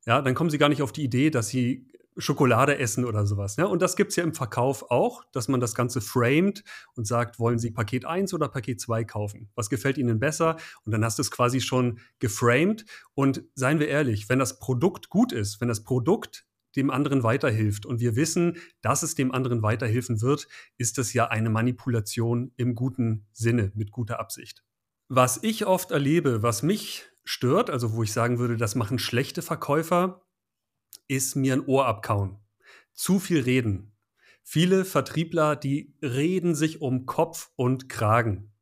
Ja, 0.06 0.22
dann 0.22 0.36
kommen 0.36 0.50
sie 0.50 0.58
gar 0.58 0.68
nicht 0.68 0.82
auf 0.82 0.92
die 0.92 1.02
Idee, 1.02 1.30
dass 1.30 1.48
sie 1.48 1.87
Schokolade 2.18 2.78
essen 2.78 3.04
oder 3.04 3.26
sowas. 3.26 3.56
Ne? 3.56 3.68
Und 3.68 3.80
das 3.80 3.96
gibt 3.96 4.10
es 4.10 4.16
ja 4.16 4.24
im 4.24 4.34
Verkauf 4.34 4.90
auch, 4.90 5.24
dass 5.32 5.48
man 5.48 5.60
das 5.60 5.74
Ganze 5.74 6.00
framed 6.00 6.64
und 6.94 7.06
sagt, 7.06 7.38
wollen 7.38 7.58
Sie 7.58 7.70
Paket 7.70 8.04
1 8.04 8.34
oder 8.34 8.48
Paket 8.48 8.80
2 8.80 9.04
kaufen? 9.04 9.50
Was 9.54 9.70
gefällt 9.70 9.98
Ihnen 9.98 10.18
besser? 10.18 10.56
Und 10.84 10.92
dann 10.92 11.04
hast 11.04 11.18
du 11.18 11.22
es 11.22 11.30
quasi 11.30 11.60
schon 11.60 12.00
geframed. 12.18 12.84
Und 13.14 13.44
seien 13.54 13.78
wir 13.78 13.88
ehrlich, 13.88 14.28
wenn 14.28 14.38
das 14.38 14.58
Produkt 14.58 15.10
gut 15.10 15.32
ist, 15.32 15.60
wenn 15.60 15.68
das 15.68 15.84
Produkt 15.84 16.44
dem 16.76 16.90
anderen 16.90 17.22
weiterhilft 17.22 17.86
und 17.86 18.00
wir 18.00 18.14
wissen, 18.14 18.56
dass 18.82 19.02
es 19.02 19.14
dem 19.14 19.32
anderen 19.32 19.62
weiterhelfen 19.62 20.20
wird, 20.20 20.48
ist 20.76 20.98
das 20.98 21.12
ja 21.12 21.28
eine 21.28 21.50
Manipulation 21.50 22.52
im 22.56 22.74
guten 22.74 23.26
Sinne, 23.32 23.72
mit 23.74 23.90
guter 23.90 24.20
Absicht. 24.20 24.62
Was 25.08 25.42
ich 25.42 25.66
oft 25.66 25.90
erlebe, 25.90 26.42
was 26.42 26.62
mich 26.62 27.06
stört, 27.24 27.70
also 27.70 27.94
wo 27.94 28.02
ich 28.02 28.12
sagen 28.12 28.38
würde, 28.38 28.56
das 28.56 28.74
machen 28.74 28.98
schlechte 28.98 29.42
Verkäufer, 29.42 30.22
ist 31.08 31.34
mir 31.34 31.54
ein 31.54 31.66
Ohr 31.66 31.86
abkauen. 31.86 32.38
Zu 32.94 33.18
viel 33.18 33.40
reden. 33.40 33.92
Viele 34.42 34.84
Vertriebler, 34.84 35.56
die 35.56 35.94
reden 36.02 36.54
sich 36.54 36.80
um 36.80 37.06
Kopf 37.06 37.50
und 37.56 37.88
Kragen. 37.88 38.52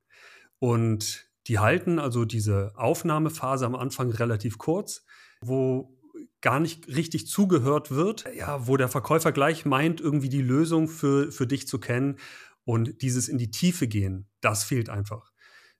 Und 0.58 1.28
die 1.46 1.58
halten 1.58 1.98
also 1.98 2.24
diese 2.24 2.72
Aufnahmephase 2.76 3.66
am 3.66 3.74
Anfang 3.74 4.10
relativ 4.10 4.58
kurz, 4.58 5.04
wo 5.40 5.96
gar 6.40 6.60
nicht 6.60 6.88
richtig 6.88 7.26
zugehört 7.28 7.90
wird, 7.90 8.24
ja, 8.34 8.66
wo 8.66 8.76
der 8.76 8.88
Verkäufer 8.88 9.32
gleich 9.32 9.64
meint, 9.64 10.00
irgendwie 10.00 10.28
die 10.28 10.42
Lösung 10.42 10.88
für, 10.88 11.30
für 11.32 11.46
dich 11.46 11.66
zu 11.68 11.78
kennen 11.78 12.18
und 12.64 13.02
dieses 13.02 13.28
in 13.28 13.38
die 13.38 13.50
Tiefe 13.50 13.88
gehen, 13.88 14.28
das 14.40 14.64
fehlt 14.64 14.88
einfach. 14.88 15.32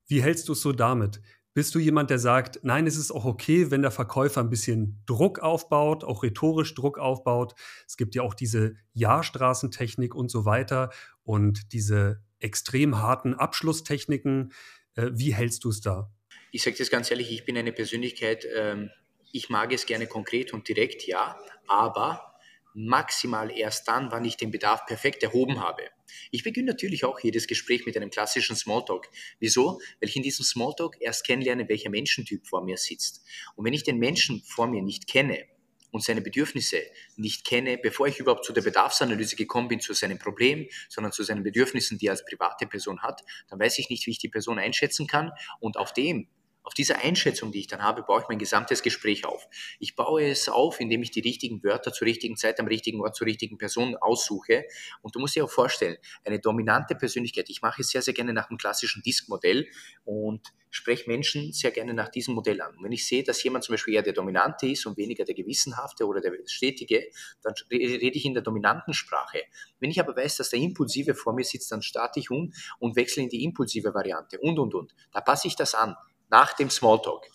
Wie 0.07 0.22
hältst 0.22 0.48
du 0.48 0.52
es 0.52 0.61
so 0.61 0.72
damit? 0.72 1.20
Bist 1.57 1.75
du 1.75 1.79
jemand, 1.79 2.11
der 2.11 2.19
sagt, 2.19 2.61
nein, 2.64 2.87
es 2.87 2.99
ist 2.99 3.11
auch 3.11 3.25
okay, 3.25 3.71
wenn 3.71 3.81
der 3.81 3.90
Verkäufer 3.90 4.42
ein 4.42 4.51
bisschen 4.51 5.03
Druck 5.07 5.38
aufbaut, 5.38 6.05
auch 6.05 6.23
rhetorisch 6.23 6.75
Druck 6.75 6.99
aufbaut? 6.99 7.55
Es 7.87 7.97
gibt 7.97 8.14
ja 8.14 8.21
auch 8.21 8.35
diese 8.35 8.75
Ja-Straßentechnik 8.92 10.14
und 10.14 10.31
so 10.31 10.45
weiter 10.45 10.90
und 11.23 11.73
diese 11.73 12.21
extrem 12.40 12.99
harten 12.99 13.33
Abschlusstechniken. 13.33 14.53
Äh, 14.97 15.12
wie 15.14 15.33
hältst 15.33 15.64
du 15.64 15.71
es 15.71 15.81
da? 15.81 16.11
Ich 16.53 16.62
sage 16.62 16.77
das 16.77 16.90
ganz 16.90 17.11
ehrlich, 17.11 17.33
ich 17.33 17.47
bin 17.47 17.57
eine 17.57 17.73
Persönlichkeit, 17.73 18.47
ähm, 18.55 18.90
ich 19.33 19.49
mag 19.49 19.73
es 19.73 19.87
gerne 19.87 20.07
konkret 20.07 20.53
und 20.53 20.69
direkt, 20.69 21.07
ja, 21.07 21.38
aber 21.69 22.36
maximal 22.76 23.50
erst 23.50 23.88
dann, 23.88 24.12
wann 24.12 24.26
ich 24.26 24.36
den 24.36 24.50
Bedarf 24.50 24.84
perfekt 24.84 25.22
erhoben 25.22 25.60
habe. 25.60 25.82
Ich 26.30 26.44
beginne 26.44 26.72
natürlich 26.72 27.04
auch 27.04 27.18
jedes 27.20 27.46
Gespräch 27.46 27.86
mit 27.86 27.96
einem 27.96 28.10
klassischen 28.10 28.54
Smalltalk. 28.54 29.08
Wieso? 29.40 29.80
Weil 29.98 30.10
ich 30.10 30.16
in 30.16 30.22
diesem 30.22 30.44
Smalltalk 30.44 30.96
erst 31.00 31.26
kennenlerne, 31.26 31.68
welcher 31.70 31.88
Menschentyp 31.88 32.46
vor 32.46 32.62
mir 32.62 32.76
sitzt. 32.76 33.24
Und 33.54 33.64
wenn 33.64 33.72
ich 33.72 33.82
den 33.82 33.98
Menschen 33.98 34.42
vor 34.44 34.66
mir 34.66 34.82
nicht 34.82 35.06
kenne 35.08 35.46
und 35.90 36.04
seine 36.04 36.20
Bedürfnisse 36.20 36.82
nicht 37.16 37.46
kenne, 37.46 37.78
bevor 37.78 38.08
ich 38.08 38.20
überhaupt 38.20 38.44
zu 38.44 38.52
der 38.52 38.60
Bedarfsanalyse 38.60 39.36
gekommen 39.36 39.68
bin, 39.68 39.80
zu 39.80 39.94
seinem 39.94 40.18
Problem, 40.18 40.68
sondern 40.90 41.12
zu 41.12 41.22
seinen 41.22 41.42
Bedürfnissen, 41.42 41.96
die 41.96 42.08
er 42.08 42.12
als 42.12 42.26
private 42.26 42.66
Person 42.66 43.00
hat, 43.00 43.22
dann 43.48 43.58
weiß 43.58 43.78
ich 43.78 43.88
nicht, 43.88 44.06
wie 44.06 44.10
ich 44.10 44.18
die 44.18 44.28
Person 44.28 44.58
einschätzen 44.58 45.06
kann 45.06 45.32
und 45.60 45.78
auf 45.78 45.94
dem 45.94 46.28
Auf 46.66 46.74
dieser 46.74 46.98
Einschätzung, 46.98 47.52
die 47.52 47.61
ich 47.61 47.68
dann 47.68 47.85
habe, 47.85 48.02
baue 48.02 48.22
ich 48.22 48.29
mein 48.29 48.40
gesamtes 48.40 48.83
Gespräch 48.83 49.24
auf. 49.24 49.46
Ich 49.79 49.94
baue 49.94 50.29
es 50.29 50.48
auf, 50.48 50.81
indem 50.81 51.00
ich 51.00 51.12
die 51.12 51.20
richtigen 51.20 51.62
Wörter 51.62 51.92
zur 51.92 52.09
richtigen 52.09 52.37
Zeit 52.37 52.59
am 52.59 52.66
richtigen 52.66 53.00
Ort 53.00 53.14
zur 53.14 53.29
richtigen 53.29 53.57
Person 53.57 53.94
aussuche. 53.94 54.64
Und 55.00 55.14
du 55.14 55.20
musst 55.20 55.37
dir 55.37 55.44
auch 55.44 55.50
vorstellen, 55.50 55.96
eine 56.24 56.40
dominante 56.40 56.96
Persönlichkeit, 56.96 57.48
ich 57.50 57.62
mache 57.62 57.83
es 57.83 57.90
sehr, 57.90 58.02
sehr 58.02 58.14
gerne 58.14 58.33
nach 58.33 58.48
dem 58.48 58.59
klassischen 58.59 59.00
Disk-Modell 59.05 59.68
und 60.05 60.52
spreche 60.70 61.09
Menschen 61.09 61.52
sehr 61.52 61.70
gerne 61.70 61.94
nach 61.94 62.09
diesem 62.09 62.35
Modell 62.35 62.61
an. 62.61 62.76
Und 62.76 62.83
wenn 62.83 62.90
ich 62.90 63.07
sehe, 63.07 63.22
dass 63.22 63.40
jemand 63.44 63.62
zum 63.62 63.74
Beispiel 63.74 63.94
eher 63.94 64.02
der 64.02 64.12
Dominante 64.12 64.66
ist 64.66 64.87
und 64.87 64.96
weniger 64.96 65.24
der 65.24 65.37
Gewissenhafte 65.37 66.05
oder 66.05 66.20
der 66.20 66.33
Stetige, 66.46 67.07
dann 67.42 67.55
rede 67.70 68.16
ich 68.16 68.24
in 68.24 68.35
der 68.35 68.42
dominanten 68.42 68.92
Sprache. 68.92 69.42
Wenn 69.79 69.90
ich 69.90 70.00
aber 70.00 70.16
weiß, 70.16 70.38
dass 70.38 70.50
der 70.50 70.59
Impulsive 70.59 71.14
vor 71.14 71.33
mir 71.33 71.44
sitzt, 71.44 71.70
dann 71.70 71.83
starte 71.83 72.18
ich 72.18 72.33
um 72.33 72.52
und 72.81 72.96
wechsle 72.96 73.22
in 73.22 73.29
die 73.29 73.44
impulsive 73.44 73.94
Variante 73.94 74.40
und, 74.40 74.59
und, 74.59 74.74
und. 74.74 74.94
Da 75.12 75.20
passe 75.20 75.46
ich 75.46 75.55
das 75.55 75.76
an 75.76 75.94
nach 76.28 76.52
dem 76.54 76.70
Smalltalk. 76.70 77.26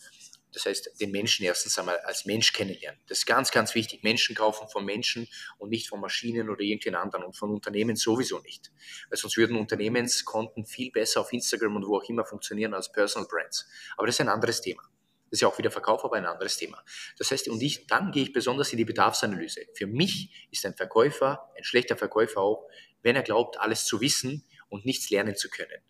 Das 0.53 0.65
heißt, 0.65 0.99
den 0.99 1.11
Menschen 1.11 1.45
erstens 1.45 1.77
einmal 1.79 1.97
als 1.99 2.25
Mensch 2.25 2.51
kennenlernen. 2.51 2.99
Das 3.07 3.19
ist 3.19 3.25
ganz, 3.25 3.51
ganz 3.51 3.73
wichtig. 3.73 4.03
Menschen 4.03 4.35
kaufen 4.35 4.67
von 4.67 4.83
Menschen 4.83 5.27
und 5.57 5.69
nicht 5.69 5.87
von 5.87 6.01
Maschinen 6.01 6.49
oder 6.49 6.61
irgendwen 6.61 6.95
anderen 6.95 7.23
und 7.23 7.37
von 7.37 7.51
Unternehmen 7.51 7.95
sowieso 7.95 8.39
nicht. 8.39 8.71
Weil 9.09 9.17
sonst 9.17 9.37
würden 9.37 9.55
Unternehmenskonten 9.55 10.65
viel 10.65 10.91
besser 10.91 11.21
auf 11.21 11.31
Instagram 11.31 11.77
und 11.77 11.87
wo 11.87 11.97
auch 11.97 12.09
immer 12.09 12.25
funktionieren 12.25 12.73
als 12.73 12.91
Personal 12.91 13.27
Brands. 13.29 13.67
Aber 13.95 14.07
das 14.07 14.15
ist 14.15 14.21
ein 14.21 14.29
anderes 14.29 14.61
Thema. 14.61 14.81
Das 15.29 15.37
ist 15.37 15.41
ja 15.41 15.47
auch 15.47 15.57
wieder 15.57 15.71
Verkauf, 15.71 16.03
aber 16.03 16.17
ein 16.17 16.25
anderes 16.25 16.57
Thema. 16.57 16.83
Das 17.17 17.31
heißt, 17.31 17.47
und 17.47 17.61
ich, 17.61 17.87
dann 17.87 18.11
gehe 18.11 18.23
ich 18.23 18.33
besonders 18.33 18.73
in 18.73 18.77
die 18.77 18.83
Bedarfsanalyse. 18.83 19.61
Für 19.73 19.87
mich 19.87 20.47
ist 20.51 20.65
ein 20.65 20.75
Verkäufer, 20.75 21.49
ein 21.55 21.63
schlechter 21.63 21.95
Verkäufer 21.95 22.41
auch, 22.41 22.67
wenn 23.01 23.15
er 23.15 23.23
glaubt, 23.23 23.57
alles 23.57 23.85
zu 23.85 24.01
wissen 24.01 24.43
und 24.67 24.85
nichts 24.85 25.09
lernen 25.09 25.37
zu 25.37 25.49
können. 25.49 25.81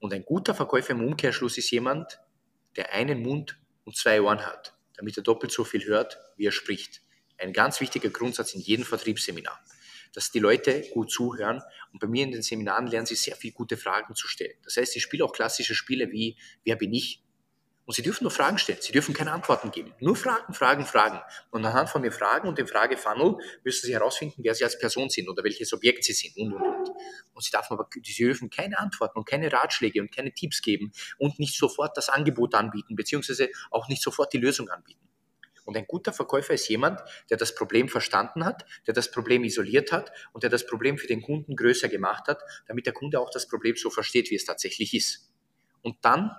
Und 0.00 0.14
ein 0.14 0.24
guter 0.24 0.54
Verkäufer 0.54 0.92
im 0.92 1.04
Umkehrschluss 1.04 1.58
ist 1.58 1.70
jemand, 1.70 2.20
der 2.76 2.92
einen 2.92 3.22
Mund 3.22 3.58
und 3.84 3.96
zwei 3.96 4.20
Ohren 4.20 4.44
hat, 4.44 4.74
damit 4.96 5.16
er 5.16 5.22
doppelt 5.22 5.52
so 5.52 5.62
viel 5.62 5.84
hört, 5.84 6.18
wie 6.36 6.46
er 6.46 6.52
spricht. 6.52 7.02
Ein 7.38 7.52
ganz 7.52 7.80
wichtiger 7.80 8.10
Grundsatz 8.10 8.54
in 8.54 8.60
jedem 8.60 8.84
Vertriebsseminar, 8.84 9.58
dass 10.14 10.30
die 10.30 10.38
Leute 10.38 10.82
gut 10.92 11.10
zuhören 11.10 11.62
und 11.92 12.00
bei 12.00 12.06
mir 12.06 12.24
in 12.24 12.32
den 12.32 12.42
Seminaren 12.42 12.86
lernen 12.86 13.06
sie 13.06 13.14
sehr 13.14 13.36
viel 13.36 13.52
gute 13.52 13.76
Fragen 13.76 14.14
zu 14.14 14.26
stellen. 14.26 14.58
Das 14.64 14.76
heißt, 14.76 14.96
ich 14.96 15.02
spiele 15.02 15.24
auch 15.24 15.32
klassische 15.32 15.74
Spiele 15.74 16.10
wie 16.10 16.38
Wer 16.64 16.76
bin 16.76 16.92
ich? 16.92 17.22
Und 17.90 17.94
Sie 17.94 18.02
dürfen 18.02 18.22
nur 18.22 18.30
Fragen 18.30 18.56
stellen. 18.56 18.78
Sie 18.80 18.92
dürfen 18.92 19.14
keine 19.14 19.32
Antworten 19.32 19.72
geben. 19.72 19.92
Nur 19.98 20.14
Fragen, 20.14 20.54
Fragen, 20.54 20.86
Fragen. 20.86 21.20
Und 21.50 21.64
anhand 21.64 21.90
von 21.90 22.04
den 22.04 22.12
Fragen 22.12 22.46
und 22.46 22.56
dem 22.56 22.68
Fragefunnel 22.68 23.34
müssen 23.64 23.84
Sie 23.84 23.92
herausfinden, 23.92 24.44
wer 24.44 24.54
Sie 24.54 24.62
als 24.62 24.78
Person 24.78 25.10
sind 25.10 25.28
oder 25.28 25.42
welches 25.42 25.72
Objekt 25.72 26.04
Sie 26.04 26.12
sind 26.12 26.36
und, 26.36 26.52
und, 26.52 26.62
und. 26.62 26.88
Und 27.34 27.42
Sie, 27.42 27.50
dürfen 27.50 27.72
aber, 27.72 27.88
Sie 27.92 28.14
dürfen 28.14 28.48
keine 28.48 28.78
Antworten 28.78 29.18
und 29.18 29.28
keine 29.28 29.52
Ratschläge 29.52 30.00
und 30.00 30.14
keine 30.14 30.32
Tipps 30.32 30.62
geben 30.62 30.92
und 31.18 31.40
nicht 31.40 31.58
sofort 31.58 31.96
das 31.96 32.10
Angebot 32.10 32.54
anbieten, 32.54 32.94
beziehungsweise 32.94 33.48
auch 33.72 33.88
nicht 33.88 34.04
sofort 34.04 34.32
die 34.34 34.38
Lösung 34.38 34.68
anbieten. 34.68 35.08
Und 35.64 35.76
ein 35.76 35.86
guter 35.88 36.12
Verkäufer 36.12 36.54
ist 36.54 36.68
jemand, 36.68 37.00
der 37.28 37.38
das 37.38 37.56
Problem 37.56 37.88
verstanden 37.88 38.44
hat, 38.44 38.66
der 38.86 38.94
das 38.94 39.10
Problem 39.10 39.42
isoliert 39.42 39.90
hat 39.90 40.12
und 40.32 40.44
der 40.44 40.50
das 40.50 40.64
Problem 40.64 40.96
für 40.96 41.08
den 41.08 41.22
Kunden 41.22 41.56
größer 41.56 41.88
gemacht 41.88 42.28
hat, 42.28 42.40
damit 42.68 42.86
der 42.86 42.92
Kunde 42.92 43.18
auch 43.18 43.30
das 43.30 43.48
Problem 43.48 43.74
so 43.74 43.90
versteht, 43.90 44.30
wie 44.30 44.36
es 44.36 44.44
tatsächlich 44.44 44.94
ist. 44.94 45.32
Und 45.82 45.96
dann 46.02 46.30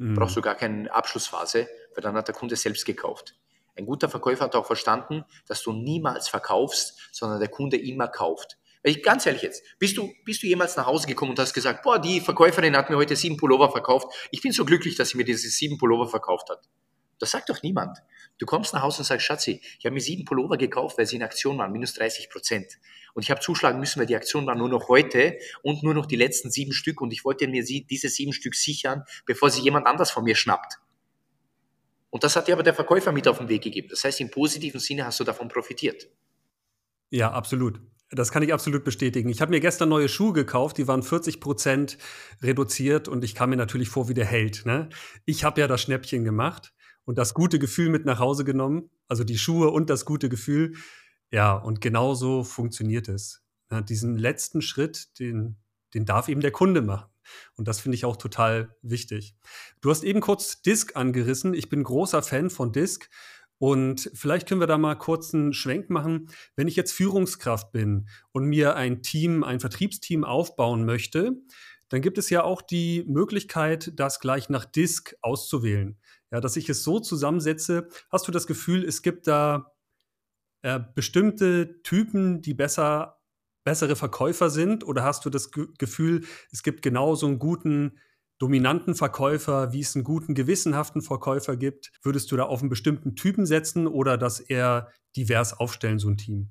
Mhm. 0.00 0.14
Brauchst 0.14 0.34
du 0.34 0.40
gar 0.40 0.54
keine 0.54 0.92
Abschlussphase, 0.92 1.68
weil 1.94 2.02
dann 2.02 2.14
hat 2.14 2.26
der 2.26 2.34
Kunde 2.34 2.56
selbst 2.56 2.86
gekauft. 2.86 3.34
Ein 3.76 3.84
guter 3.84 4.08
Verkäufer 4.08 4.44
hat 4.44 4.56
auch 4.56 4.64
verstanden, 4.64 5.24
dass 5.46 5.62
du 5.62 5.72
niemals 5.72 6.26
verkaufst, 6.28 6.98
sondern 7.12 7.38
der 7.38 7.50
Kunde 7.50 7.76
immer 7.76 8.08
kauft. 8.08 8.56
Ich, 8.82 9.02
ganz 9.02 9.26
ehrlich 9.26 9.42
jetzt, 9.42 9.62
bist 9.78 9.98
du, 9.98 10.10
bist 10.24 10.42
du 10.42 10.46
jemals 10.46 10.74
nach 10.78 10.86
Hause 10.86 11.06
gekommen 11.06 11.32
und 11.32 11.38
hast 11.38 11.52
gesagt, 11.52 11.82
boah, 11.82 11.98
die 11.98 12.20
Verkäuferin 12.20 12.74
hat 12.76 12.88
mir 12.88 12.96
heute 12.96 13.14
sieben 13.14 13.36
Pullover 13.36 13.70
verkauft. 13.70 14.06
Ich 14.30 14.40
bin 14.40 14.52
so 14.52 14.64
glücklich, 14.64 14.96
dass 14.96 15.10
sie 15.10 15.18
mir 15.18 15.24
diese 15.24 15.50
sieben 15.50 15.76
Pullover 15.76 16.08
verkauft 16.08 16.48
hat. 16.48 16.66
Das 17.18 17.32
sagt 17.32 17.50
doch 17.50 17.62
niemand. 17.62 17.98
Du 18.40 18.46
kommst 18.46 18.72
nach 18.72 18.80
Hause 18.80 19.00
und 19.00 19.04
sagst, 19.04 19.26
Schatzi, 19.26 19.60
ich 19.78 19.84
habe 19.84 19.92
mir 19.92 20.00
sieben 20.00 20.24
Pullover 20.24 20.56
gekauft, 20.56 20.96
weil 20.96 21.04
sie 21.04 21.16
in 21.16 21.22
Aktion 21.22 21.58
waren, 21.58 21.70
minus 21.72 21.92
30 21.92 22.30
Prozent. 22.30 22.78
Und 23.12 23.22
ich 23.22 23.30
habe 23.30 23.40
zuschlagen 23.40 23.78
müssen, 23.78 24.00
weil 24.00 24.06
die 24.06 24.16
Aktion 24.16 24.46
war 24.46 24.54
nur 24.54 24.70
noch 24.70 24.88
heute 24.88 25.38
und 25.62 25.82
nur 25.82 25.92
noch 25.92 26.06
die 26.06 26.16
letzten 26.16 26.50
sieben 26.50 26.72
Stück 26.72 27.02
und 27.02 27.12
ich 27.12 27.22
wollte 27.22 27.46
mir 27.48 27.64
sie, 27.66 27.84
diese 27.84 28.08
sieben 28.08 28.32
Stück 28.32 28.54
sichern, 28.54 29.04
bevor 29.26 29.50
sie 29.50 29.60
jemand 29.60 29.86
anders 29.86 30.10
von 30.10 30.24
mir 30.24 30.36
schnappt. 30.36 30.78
Und 32.08 32.24
das 32.24 32.34
hat 32.34 32.48
dir 32.48 32.54
aber 32.54 32.62
der 32.62 32.72
Verkäufer 32.72 33.12
mit 33.12 33.28
auf 33.28 33.38
den 33.38 33.50
Weg 33.50 33.62
gegeben. 33.62 33.88
Das 33.90 34.04
heißt, 34.04 34.22
im 34.22 34.30
positiven 34.30 34.80
Sinne 34.80 35.04
hast 35.04 35.20
du 35.20 35.24
davon 35.24 35.48
profitiert. 35.48 36.08
Ja, 37.10 37.30
absolut. 37.32 37.78
Das 38.10 38.32
kann 38.32 38.42
ich 38.42 38.54
absolut 38.54 38.84
bestätigen. 38.84 39.28
Ich 39.28 39.42
habe 39.42 39.50
mir 39.50 39.60
gestern 39.60 39.90
neue 39.90 40.08
Schuhe 40.08 40.32
gekauft, 40.32 40.78
die 40.78 40.88
waren 40.88 41.02
40 41.02 41.40
Prozent 41.40 41.98
reduziert 42.42 43.06
und 43.06 43.22
ich 43.22 43.34
kam 43.34 43.50
mir 43.50 43.56
natürlich 43.56 43.90
vor 43.90 44.08
wie 44.08 44.14
der 44.14 44.24
Held. 44.24 44.64
Ne? 44.64 44.88
Ich 45.26 45.44
habe 45.44 45.60
ja 45.60 45.68
das 45.68 45.82
Schnäppchen 45.82 46.24
gemacht 46.24 46.72
und 47.10 47.18
das 47.18 47.34
gute 47.34 47.58
Gefühl 47.58 47.88
mit 47.88 48.04
nach 48.04 48.20
Hause 48.20 48.44
genommen, 48.44 48.88
also 49.08 49.24
die 49.24 49.36
Schuhe 49.36 49.70
und 49.70 49.90
das 49.90 50.04
gute 50.04 50.28
Gefühl. 50.28 50.76
Ja, 51.32 51.54
und 51.54 51.80
genauso 51.80 52.44
funktioniert 52.44 53.08
es. 53.08 53.42
Ja, 53.68 53.80
diesen 53.80 54.16
letzten 54.16 54.62
Schritt, 54.62 55.18
den, 55.18 55.56
den 55.92 56.06
darf 56.06 56.28
eben 56.28 56.40
der 56.40 56.52
Kunde 56.52 56.82
machen. 56.82 57.10
Und 57.56 57.66
das 57.66 57.80
finde 57.80 57.96
ich 57.96 58.04
auch 58.04 58.16
total 58.16 58.76
wichtig. 58.82 59.34
Du 59.80 59.90
hast 59.90 60.04
eben 60.04 60.20
kurz 60.20 60.62
Disk 60.62 60.94
angerissen. 60.94 61.52
Ich 61.52 61.68
bin 61.68 61.82
großer 61.82 62.22
Fan 62.22 62.48
von 62.48 62.70
Disk. 62.70 63.10
Und 63.58 64.08
vielleicht 64.14 64.48
können 64.48 64.60
wir 64.60 64.68
da 64.68 64.78
mal 64.78 64.94
kurz 64.94 65.34
einen 65.34 65.52
Schwenk 65.52 65.90
machen. 65.90 66.28
Wenn 66.54 66.68
ich 66.68 66.76
jetzt 66.76 66.92
Führungskraft 66.92 67.72
bin 67.72 68.08
und 68.30 68.44
mir 68.44 68.76
ein 68.76 69.02
Team, 69.02 69.42
ein 69.42 69.58
Vertriebsteam 69.58 70.22
aufbauen 70.22 70.84
möchte, 70.84 71.32
dann 71.88 72.02
gibt 72.02 72.18
es 72.18 72.30
ja 72.30 72.44
auch 72.44 72.62
die 72.62 73.02
Möglichkeit, 73.08 73.98
das 73.98 74.20
gleich 74.20 74.48
nach 74.48 74.64
Disk 74.64 75.16
auszuwählen 75.22 75.99
ja, 76.30 76.40
dass 76.40 76.56
ich 76.56 76.68
es 76.68 76.84
so 76.84 77.00
zusammensetze. 77.00 77.88
Hast 78.10 78.28
du 78.28 78.32
das 78.32 78.46
Gefühl, 78.46 78.84
es 78.84 79.02
gibt 79.02 79.26
da 79.26 79.72
äh, 80.62 80.80
bestimmte 80.94 81.82
Typen, 81.82 82.42
die 82.42 82.54
besser 82.54 83.20
bessere 83.64 83.96
Verkäufer 83.96 84.50
sind? 84.50 84.84
Oder 84.84 85.04
hast 85.04 85.24
du 85.24 85.30
das 85.30 85.50
Ge 85.52 85.66
Gefühl, 85.78 86.24
es 86.52 86.62
gibt 86.62 86.82
genauso 86.82 87.26
einen 87.26 87.38
guten 87.38 87.98
dominanten 88.38 88.94
Verkäufer, 88.94 89.72
wie 89.72 89.80
es 89.80 89.94
einen 89.94 90.04
guten 90.04 90.34
gewissenhaften 90.34 91.02
Verkäufer 91.02 91.56
gibt? 91.56 91.92
Würdest 92.02 92.32
du 92.32 92.36
da 92.36 92.44
auf 92.44 92.60
einen 92.60 92.70
bestimmten 92.70 93.14
Typen 93.14 93.44
setzen 93.44 93.86
oder 93.86 94.16
das 94.16 94.40
eher 94.40 94.90
divers 95.14 95.52
aufstellen, 95.52 95.98
so 95.98 96.08
ein 96.08 96.16
Team? 96.16 96.50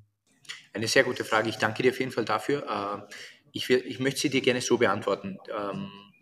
Eine 0.72 0.86
sehr 0.86 1.04
gute 1.04 1.24
Frage. 1.24 1.48
Ich 1.48 1.56
danke 1.56 1.82
dir 1.82 1.90
auf 1.90 1.98
jeden 1.98 2.12
Fall 2.12 2.24
dafür. 2.24 3.06
Äh, 3.08 3.14
ich, 3.52 3.68
will, 3.68 3.82
ich 3.84 3.98
möchte 3.98 4.20
sie 4.20 4.30
dir 4.30 4.40
gerne 4.40 4.60
so 4.60 4.78
beantworten. 4.78 5.38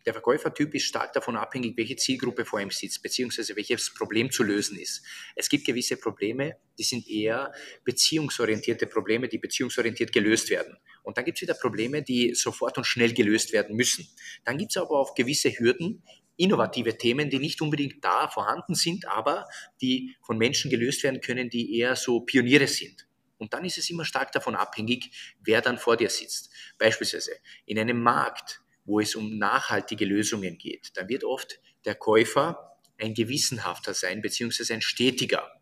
Der 0.08 0.14
Verkäufertyp 0.14 0.74
ist 0.74 0.84
stark 0.84 1.12
davon 1.12 1.36
abhängig, 1.36 1.76
welche 1.76 1.94
Zielgruppe 1.94 2.46
vor 2.46 2.58
ihm 2.62 2.70
sitzt, 2.70 3.02
beziehungsweise 3.02 3.54
welches 3.56 3.92
Problem 3.92 4.30
zu 4.30 4.42
lösen 4.42 4.78
ist. 4.78 5.04
Es 5.36 5.50
gibt 5.50 5.66
gewisse 5.66 5.98
Probleme, 5.98 6.56
die 6.78 6.82
sind 6.82 7.06
eher 7.06 7.52
beziehungsorientierte 7.84 8.86
Probleme, 8.86 9.28
die 9.28 9.36
beziehungsorientiert 9.36 10.10
gelöst 10.10 10.48
werden. 10.48 10.78
Und 11.02 11.18
dann 11.18 11.26
gibt 11.26 11.36
es 11.36 11.42
wieder 11.42 11.52
Probleme, 11.52 12.02
die 12.02 12.34
sofort 12.34 12.78
und 12.78 12.84
schnell 12.84 13.12
gelöst 13.12 13.52
werden 13.52 13.76
müssen. 13.76 14.08
Dann 14.46 14.56
gibt 14.56 14.70
es 14.70 14.78
aber 14.78 14.98
auch 14.98 15.14
gewisse 15.14 15.50
Hürden, 15.50 16.02
innovative 16.38 16.96
Themen, 16.96 17.28
die 17.28 17.38
nicht 17.38 17.60
unbedingt 17.60 18.02
da 18.02 18.28
vorhanden 18.28 18.74
sind, 18.74 19.06
aber 19.06 19.46
die 19.82 20.16
von 20.22 20.38
Menschen 20.38 20.70
gelöst 20.70 21.02
werden 21.02 21.20
können, 21.20 21.50
die 21.50 21.76
eher 21.76 21.96
so 21.96 22.20
Pioniere 22.20 22.66
sind. 22.66 23.06
Und 23.36 23.52
dann 23.52 23.66
ist 23.66 23.76
es 23.76 23.90
immer 23.90 24.06
stark 24.06 24.32
davon 24.32 24.56
abhängig, 24.56 25.36
wer 25.44 25.60
dann 25.60 25.76
vor 25.76 25.98
dir 25.98 26.08
sitzt. 26.08 26.50
Beispielsweise 26.78 27.32
in 27.66 27.78
einem 27.78 28.02
Markt 28.02 28.62
wo 28.88 29.00
es 29.00 29.14
um 29.14 29.36
nachhaltige 29.36 30.06
Lösungen 30.06 30.56
geht, 30.56 30.90
dann 30.94 31.08
wird 31.08 31.22
oft 31.22 31.60
der 31.84 31.94
Käufer 31.94 32.74
ein 32.98 33.14
gewissenhafter 33.14 33.94
sein, 33.94 34.22
beziehungsweise 34.22 34.74
ein 34.74 34.82
stetiger. 34.82 35.52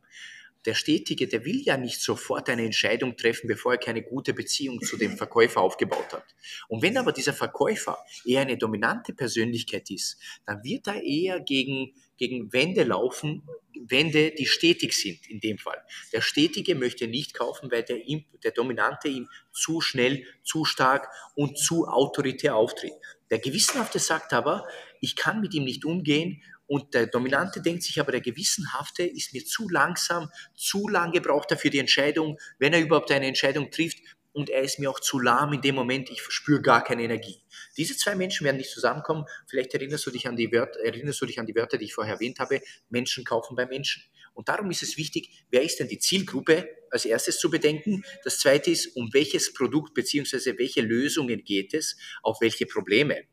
Der 0.64 0.74
Stetige, 0.74 1.28
der 1.28 1.44
will 1.44 1.60
ja 1.60 1.76
nicht 1.76 2.00
sofort 2.00 2.48
eine 2.48 2.64
Entscheidung 2.64 3.16
treffen, 3.16 3.46
bevor 3.46 3.74
er 3.74 3.78
keine 3.78 4.02
gute 4.02 4.34
Beziehung 4.34 4.80
zu 4.80 4.96
dem 4.96 5.16
Verkäufer 5.16 5.60
aufgebaut 5.60 6.12
hat. 6.12 6.24
Und 6.66 6.82
wenn 6.82 6.96
aber 6.96 7.12
dieser 7.12 7.32
Verkäufer 7.32 7.98
eher 8.24 8.40
eine 8.40 8.56
dominante 8.56 9.12
Persönlichkeit 9.12 9.90
ist, 9.90 10.18
dann 10.44 10.64
wird 10.64 10.88
er 10.88 11.02
eher 11.04 11.38
gegen, 11.38 11.94
gegen 12.16 12.52
Wände 12.52 12.82
laufen, 12.82 13.42
Wände, 13.88 14.32
die 14.32 14.46
stetig 14.46 14.94
sind 14.94 15.28
in 15.28 15.38
dem 15.38 15.58
Fall. 15.58 15.80
Der 16.12 16.20
Stetige 16.20 16.74
möchte 16.74 17.06
nicht 17.06 17.34
kaufen, 17.34 17.70
weil 17.70 17.84
der, 17.84 17.98
der 18.42 18.50
Dominante 18.50 19.08
ihm 19.08 19.28
zu 19.52 19.80
schnell, 19.80 20.24
zu 20.42 20.64
stark 20.64 21.08
und 21.36 21.58
zu 21.58 21.86
autoritär 21.86 22.56
auftritt. 22.56 22.94
Der 23.30 23.38
Gewissenhafte 23.38 23.98
sagt 23.98 24.32
aber, 24.32 24.66
ich 25.00 25.16
kann 25.16 25.40
mit 25.40 25.54
ihm 25.54 25.64
nicht 25.64 25.84
umgehen 25.84 26.42
und 26.66 26.94
der 26.94 27.06
Dominante 27.06 27.60
denkt 27.60 27.82
sich 27.82 28.00
aber, 28.00 28.12
der 28.12 28.20
Gewissenhafte 28.20 29.04
ist 29.04 29.32
mir 29.32 29.44
zu 29.44 29.68
langsam, 29.68 30.30
zu 30.54 30.88
lange 30.88 31.20
braucht 31.20 31.50
er 31.50 31.58
für 31.58 31.70
die 31.70 31.78
Entscheidung, 31.78 32.38
wenn 32.58 32.72
er 32.72 32.80
überhaupt 32.80 33.10
eine 33.12 33.26
Entscheidung 33.26 33.70
trifft 33.70 33.98
und 34.36 34.50
er 34.50 34.60
ist 34.60 34.78
mir 34.78 34.90
auch 34.90 35.00
zu 35.00 35.18
lahm 35.18 35.54
in 35.54 35.62
dem 35.62 35.74
Moment, 35.74 36.10
ich 36.10 36.20
verspüre 36.20 36.60
gar 36.60 36.84
keine 36.84 37.02
Energie. 37.04 37.42
Diese 37.78 37.96
zwei 37.96 38.14
Menschen 38.14 38.44
werden 38.44 38.58
nicht 38.58 38.70
zusammenkommen. 38.70 39.24
Vielleicht 39.46 39.72
erinnerst 39.72 40.04
du 40.04 40.10
dich 40.10 40.28
an 40.28 40.36
die 40.36 40.52
Wörter, 40.52 40.78
erinnerst 40.80 41.22
du 41.22 41.26
dich 41.26 41.40
an 41.40 41.46
die 41.46 41.54
Wörter, 41.54 41.78
die 41.78 41.86
ich 41.86 41.94
vorher 41.94 42.14
erwähnt 42.14 42.38
habe. 42.38 42.60
Menschen 42.90 43.24
kaufen 43.24 43.56
bei 43.56 43.64
Menschen. 43.64 44.02
Und 44.36 44.48
darum 44.48 44.70
ist 44.70 44.82
es 44.82 44.98
wichtig, 44.98 45.44
wer 45.50 45.62
ist 45.62 45.80
denn 45.80 45.88
die 45.88 45.98
Zielgruppe 45.98 46.68
als 46.90 47.06
erstes 47.06 47.38
zu 47.38 47.50
bedenken. 47.50 48.04
Das 48.22 48.38
zweite 48.38 48.70
ist, 48.70 48.94
um 48.96 49.12
welches 49.12 49.54
Produkt 49.54 49.94
bzw. 49.94 50.58
welche 50.58 50.82
Lösungen 50.82 51.42
geht 51.42 51.74
es, 51.74 51.96
auf 52.22 52.40
welche 52.40 52.66
Probleme. 52.66 53.24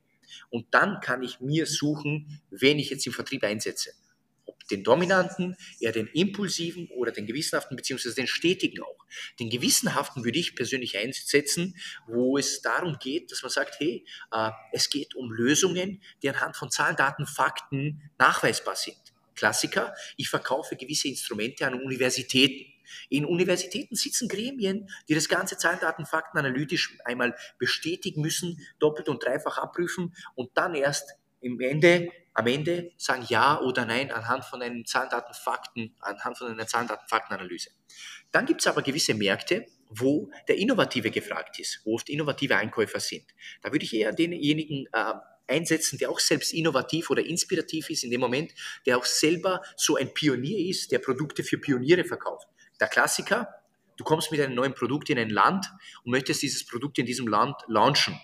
Und 0.49 0.73
dann 0.73 1.01
kann 1.01 1.21
ich 1.21 1.41
mir 1.41 1.65
suchen, 1.65 2.41
wen 2.49 2.79
ich 2.79 2.89
jetzt 2.89 3.05
im 3.05 3.13
Vertrieb 3.13 3.43
einsetze. 3.43 3.91
Ob 4.45 4.65
den 4.69 4.83
dominanten, 4.83 5.57
eher 5.81 5.91
den 5.91 6.07
impulsiven 6.07 6.87
oder 6.95 7.11
den 7.11 7.27
gewissenhaften, 7.27 7.75
beziehungsweise 7.75 8.15
den 8.15 8.27
stetigen 8.27 8.81
auch. 8.81 9.05
Den 9.39 9.49
gewissenhaften 9.49 10.23
würde 10.23 10.39
ich 10.39 10.55
persönlich 10.55 10.97
einsetzen, 10.97 11.75
wo 12.07 12.37
es 12.37 12.61
darum 12.61 12.97
geht, 12.97 13.31
dass 13.31 13.41
man 13.41 13.51
sagt, 13.51 13.79
hey, 13.79 14.05
äh, 14.31 14.51
es 14.71 14.89
geht 14.89 15.15
um 15.15 15.31
Lösungen, 15.31 16.01
die 16.21 16.29
anhand 16.29 16.55
von 16.55 16.71
Zahlen, 16.71 16.95
Daten, 16.95 17.27
Fakten 17.27 18.09
nachweisbar 18.17 18.77
sind. 18.77 19.02
Klassiker, 19.35 19.93
ich 20.17 20.29
verkaufe 20.29 20.75
gewisse 20.75 21.07
Instrumente 21.07 21.65
an 21.65 21.75
Universitäten. 21.75 22.71
In 23.09 23.25
Universitäten 23.25 23.95
sitzen 23.95 24.27
Gremien, 24.27 24.89
die 25.07 25.15
das 25.15 25.29
ganze 25.29 25.57
Zahlen, 25.57 25.79
Daten, 25.79 26.05
Fakten 26.05 26.37
analytisch 26.37 26.97
einmal 27.05 27.35
bestätigen 27.57 28.21
müssen, 28.21 28.59
doppelt 28.79 29.09
und 29.09 29.23
dreifach 29.23 29.57
abprüfen 29.57 30.13
und 30.35 30.51
dann 30.55 30.75
erst 30.75 31.15
im 31.41 31.59
Ende, 31.59 32.09
am 32.33 32.47
Ende 32.47 32.91
sagen 32.97 33.25
Ja 33.27 33.59
oder 33.59 33.85
Nein 33.85 34.11
anhand 34.11 34.45
von 34.45 34.61
einem 34.61 34.85
Zahlen, 34.85 35.09
Daten, 35.09 35.33
Fakten, 35.33 35.95
anhand 35.99 36.37
von 36.37 36.47
einer 36.47 36.67
Zahlen, 36.67 36.87
Daten, 36.87 37.07
Faktenanalyse. 37.07 37.71
Dann 38.31 38.45
gibt 38.45 38.61
es 38.61 38.67
aber 38.67 38.81
gewisse 38.81 39.13
Märkte, 39.13 39.65
wo 39.89 40.31
der 40.47 40.57
Innovative 40.57 41.11
gefragt 41.11 41.59
ist, 41.59 41.81
wo 41.85 41.95
oft 41.95 42.09
innovative 42.09 42.55
Einkäufer 42.55 42.99
sind. 42.99 43.25
Da 43.61 43.71
würde 43.71 43.85
ich 43.85 43.93
eher 43.93 44.11
denjenigen 44.11 44.87
äh, 44.91 45.13
einsetzen, 45.47 45.97
der 45.97 46.09
auch 46.09 46.19
selbst 46.19 46.53
innovativ 46.53 47.09
oder 47.09 47.25
inspirativ 47.25 47.89
ist 47.89 48.03
in 48.03 48.11
dem 48.11 48.21
Moment, 48.21 48.53
der 48.85 48.97
auch 48.97 49.05
selber 49.05 49.61
so 49.75 49.95
ein 49.95 50.13
Pionier 50.13 50.69
ist, 50.69 50.91
der 50.91 50.99
Produkte 50.99 51.43
für 51.43 51.57
Pioniere 51.57 52.05
verkauft. 52.05 52.47
Der 52.79 52.87
Klassiker, 52.87 53.49
du 53.97 54.03
kommst 54.03 54.31
mit 54.31 54.41
einem 54.41 54.55
neuen 54.55 54.73
Produkt 54.73 55.09
in 55.09 55.19
ein 55.19 55.29
Land 55.29 55.65
und 56.03 56.11
möchtest 56.11 56.41
dieses 56.41 56.65
Produkt 56.65 56.97
in 56.97 57.05
diesem 57.05 57.27
Land 57.27 57.55
launchen. 57.67 58.19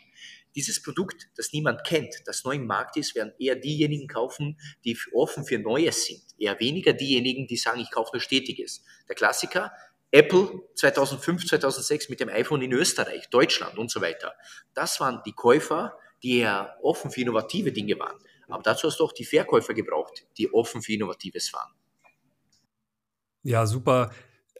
Dieses 0.55 0.81
Produkt, 0.81 1.27
das 1.35 1.53
niemand 1.53 1.83
kennt, 1.85 2.15
das 2.25 2.43
neu 2.43 2.53
im 2.53 2.65
Markt 2.65 2.97
ist, 2.97 3.15
werden 3.15 3.33
eher 3.37 3.55
diejenigen 3.55 4.07
kaufen, 4.07 4.59
die 4.83 4.97
offen 5.13 5.45
für 5.45 5.59
Neues 5.59 6.05
sind. 6.05 6.23
Eher 6.39 6.59
weniger 6.59 6.93
diejenigen, 6.93 7.45
die 7.45 7.57
sagen, 7.57 7.79
ich 7.79 7.91
kaufe 7.91 8.11
nur 8.13 8.21
Stetiges. 8.21 8.83
Der 9.07 9.15
Klassiker, 9.15 9.71
Apple 10.11 10.63
2005, 10.75 11.45
2006 11.47 12.09
mit 12.09 12.19
dem 12.19 12.29
iPhone 12.29 12.63
in 12.63 12.73
Österreich, 12.73 13.29
Deutschland 13.29 13.77
und 13.77 13.91
so 13.91 14.01
weiter. 14.01 14.33
Das 14.73 14.99
waren 14.99 15.21
die 15.25 15.33
Käufer, 15.33 15.95
die 16.23 16.39
ja 16.39 16.75
offen 16.81 17.11
für 17.11 17.21
innovative 17.21 17.71
Dinge 17.71 17.97
waren. 17.99 18.17
Aber 18.47 18.63
dazu 18.63 18.87
hast 18.87 18.99
du 18.99 19.05
auch 19.05 19.11
die 19.11 19.25
Verkäufer 19.25 19.73
gebraucht, 19.73 20.25
die 20.37 20.51
offen 20.53 20.81
für 20.81 20.93
Innovatives 20.93 21.53
waren. 21.53 21.71
Ja, 23.43 23.65
super. 23.65 24.11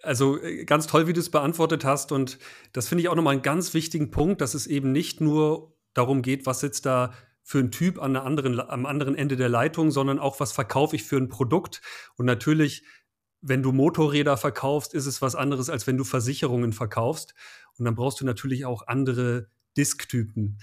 Also 0.02 0.42
äh, 0.42 0.64
ganz 0.66 0.88
toll, 0.88 1.08
wie 1.08 1.14
du 1.14 1.20
es 1.20 1.32
beantwortet 1.32 1.84
hast. 1.84 2.12
Und 2.12 2.40
das 2.72 2.88
finde 2.88 3.02
ich 3.02 3.10
auch 3.10 3.16
nochmal 3.16 3.34
einen 3.34 3.42
ganz 3.42 3.74
wichtigen 3.74 4.12
Punkt, 4.12 4.42
dass 4.42 4.54
es 4.54 4.68
eben 4.68 4.92
nicht 4.92 5.22
nur 5.22 5.74
darum 5.94 6.22
geht, 6.22 6.46
was 6.46 6.62
sitzt 6.62 6.86
da 6.86 7.14
für 7.44 7.60
ein 7.60 7.72
Typ 7.72 8.00
an 8.00 8.14
der 8.14 8.24
anderen, 8.24 8.60
am 8.60 8.86
anderen 8.86 9.16
Ende 9.16 9.36
der 9.36 9.50
Leitung, 9.50 9.92
sondern 9.92 10.20
auch, 10.20 10.40
was 10.40 10.52
verkaufe 10.52 10.96
ich 10.96 11.04
für 11.04 11.18
ein 11.18 11.30
Produkt. 11.30 11.82
Und 12.16 12.26
natürlich, 12.26 12.84
wenn 13.42 13.64
du 13.64 13.72
Motorräder 13.72 14.38
verkaufst, 14.38 14.94
ist 14.94 15.08
es 15.08 15.22
was 15.22 15.36
anderes, 15.36 15.70
als 15.70 15.88
wenn 15.88 15.98
du 15.98 16.04
Versicherungen 16.04 16.74
verkaufst. 16.74 17.34
Und 17.78 17.86
dann 17.86 17.96
brauchst 17.96 18.22
du 18.22 18.26
natürlich 18.26 18.66
auch 18.66 18.88
andere 18.88 19.50
Disktypen 19.76 20.60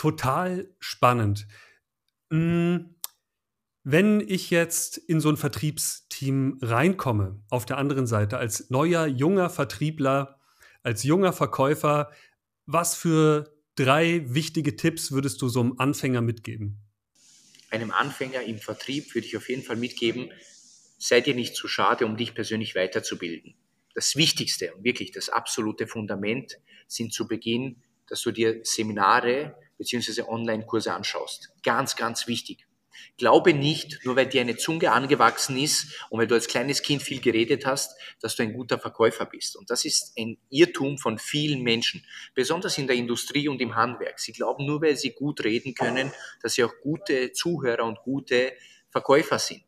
total 0.00 0.74
spannend. 0.78 1.46
Hm, 2.30 2.94
wenn 3.84 4.20
ich 4.26 4.48
jetzt 4.48 4.96
in 4.96 5.20
so 5.20 5.28
ein 5.28 5.36
Vertriebsteam 5.36 6.58
reinkomme, 6.62 7.42
auf 7.50 7.66
der 7.66 7.76
anderen 7.76 8.06
Seite, 8.06 8.38
als 8.38 8.70
neuer, 8.70 9.06
junger 9.06 9.50
Vertriebler, 9.50 10.40
als 10.82 11.02
junger 11.02 11.34
Verkäufer, 11.34 12.10
was 12.64 12.94
für 12.94 13.54
drei 13.74 14.22
wichtige 14.26 14.74
Tipps 14.74 15.12
würdest 15.12 15.42
du 15.42 15.50
so 15.50 15.60
einem 15.60 15.78
Anfänger 15.78 16.22
mitgeben? 16.22 16.78
Einem 17.68 17.90
Anfänger 17.90 18.42
im 18.42 18.56
Vertrieb 18.56 19.14
würde 19.14 19.26
ich 19.26 19.36
auf 19.36 19.50
jeden 19.50 19.62
Fall 19.62 19.76
mitgeben, 19.76 20.30
sei 20.98 21.20
dir 21.20 21.34
nicht 21.34 21.54
zu 21.54 21.68
schade, 21.68 22.06
um 22.06 22.16
dich 22.16 22.34
persönlich 22.34 22.74
weiterzubilden. 22.74 23.54
Das 23.94 24.16
Wichtigste 24.16 24.72
und 24.72 24.82
wirklich 24.82 25.12
das 25.12 25.28
absolute 25.28 25.86
Fundament 25.86 26.58
sind 26.88 27.12
zu 27.12 27.28
Beginn, 27.28 27.82
dass 28.06 28.22
du 28.22 28.30
dir 28.30 28.60
Seminare 28.62 29.54
beziehungsweise 29.80 30.28
Online-Kurse 30.28 30.92
anschaust. 30.92 31.54
Ganz, 31.62 31.96
ganz 31.96 32.26
wichtig. 32.26 32.66
Glaube 33.16 33.54
nicht, 33.54 34.04
nur 34.04 34.14
weil 34.14 34.26
dir 34.26 34.42
eine 34.42 34.58
Zunge 34.58 34.92
angewachsen 34.92 35.56
ist 35.56 36.04
und 36.10 36.20
weil 36.20 36.26
du 36.26 36.34
als 36.34 36.48
kleines 36.48 36.82
Kind 36.82 37.02
viel 37.02 37.18
geredet 37.18 37.64
hast, 37.64 37.98
dass 38.20 38.36
du 38.36 38.42
ein 38.42 38.52
guter 38.52 38.78
Verkäufer 38.78 39.24
bist. 39.24 39.56
Und 39.56 39.70
das 39.70 39.86
ist 39.86 40.12
ein 40.18 40.36
Irrtum 40.50 40.98
von 40.98 41.18
vielen 41.18 41.62
Menschen, 41.62 42.04
besonders 42.34 42.76
in 42.76 42.88
der 42.88 42.96
Industrie 42.96 43.48
und 43.48 43.62
im 43.62 43.74
Handwerk. 43.74 44.20
Sie 44.20 44.32
glauben 44.32 44.66
nur, 44.66 44.82
weil 44.82 44.96
sie 44.96 45.12
gut 45.12 45.42
reden 45.44 45.74
können, 45.74 46.12
dass 46.42 46.52
sie 46.54 46.64
auch 46.64 46.74
gute 46.82 47.32
Zuhörer 47.32 47.86
und 47.86 48.00
gute 48.02 48.52
Verkäufer 48.90 49.38
sind. 49.38 49.64